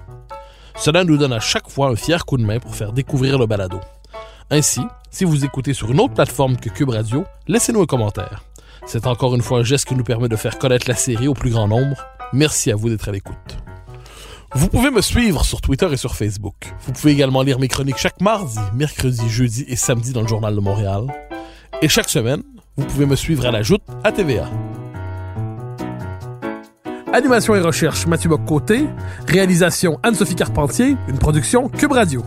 Cela 0.77 1.05
nous 1.05 1.19
donne 1.19 1.33
à 1.33 1.41
chaque 1.41 1.69
fois 1.69 1.89
un 1.89 1.97
fier 1.97 2.25
coup 2.25 2.39
de 2.39 2.45
main 2.45 2.59
pour 2.59 2.75
faire 2.75 2.93
découvrir 2.93 3.39
le 3.39 3.47
balado. 3.47 3.81
Ainsi, 4.53 4.81
Si 5.11 5.25
vous 5.25 5.45
écoutez 5.45 5.75
sur 5.75 5.91
une 5.93 6.01
autre 6.01 6.15
plateforme 6.15 6.57
que 6.57 6.69
Cube 6.69 6.91
Radio, 6.91 7.25
laissez-nous 7.47 7.83
un 7.83 7.87
commentaire. 7.87 8.45
C'est 8.85 9.07
encore 9.07 9.35
une 9.37 9.43
fois 9.43 9.61
un 9.61 9.63
geste 9.63 9.85
qui 9.87 9.95
nous 9.95 10.03
permet 10.03 10.29
de 10.29 10.35
faire 10.35 10.59
connaître 10.59 10.89
la 10.89 10.97
série 10.97 11.29
au 11.29 11.35
plus 11.35 11.51
grand 11.51 11.69
nombre. 11.69 11.97
Merci 12.33 12.73
à 12.73 12.77
vous 12.77 12.89
d'être 12.89 13.09
à 13.09 13.13
l'écoute. 13.13 13.59
Vous 14.55 14.69
pouvez 14.69 14.91
me 14.91 15.01
suivre 15.01 15.45
sur 15.45 15.61
Twitter 15.61 15.89
et 15.93 15.97
sur 15.97 16.17
Facebook. 16.17 16.55
Vous 16.81 16.93
pouvez 16.93 17.13
également 17.13 17.43
lire 17.43 17.61
mes 17.61 17.69
chroniques 17.69 17.99
chaque 17.99 18.21
mardi, 18.21 18.59
mercredi, 18.75 19.29
jeudi 19.29 19.65
et 19.69 19.77
samedi 19.77 20.13
dans 20.13 20.23
le 20.23 20.29
Journal 20.29 20.55
de 20.55 20.61
Montréal. 20.61 21.07
Et 21.83 21.89
chaque 21.89 22.09
semaine, 22.09 22.43
vous 22.77 22.87
pouvez 22.87 23.07
me 23.07 23.15
suivre 23.15 23.47
à 23.47 23.53
la 23.53 23.63
joute 23.63 23.83
à 24.03 24.11
TVA. 24.11 24.49
Animation 27.13 27.55
et 27.55 27.61
recherche 27.61 28.07
Mathieu 28.07 28.31
Bock-Côté. 28.31 28.85
Réalisation 29.29 30.01
Anne-Sophie 30.03 30.37
Carpentier. 30.37 30.97
Une 31.09 31.19
production 31.19 31.69
Cube 31.69 31.93
Radio. 31.93 32.25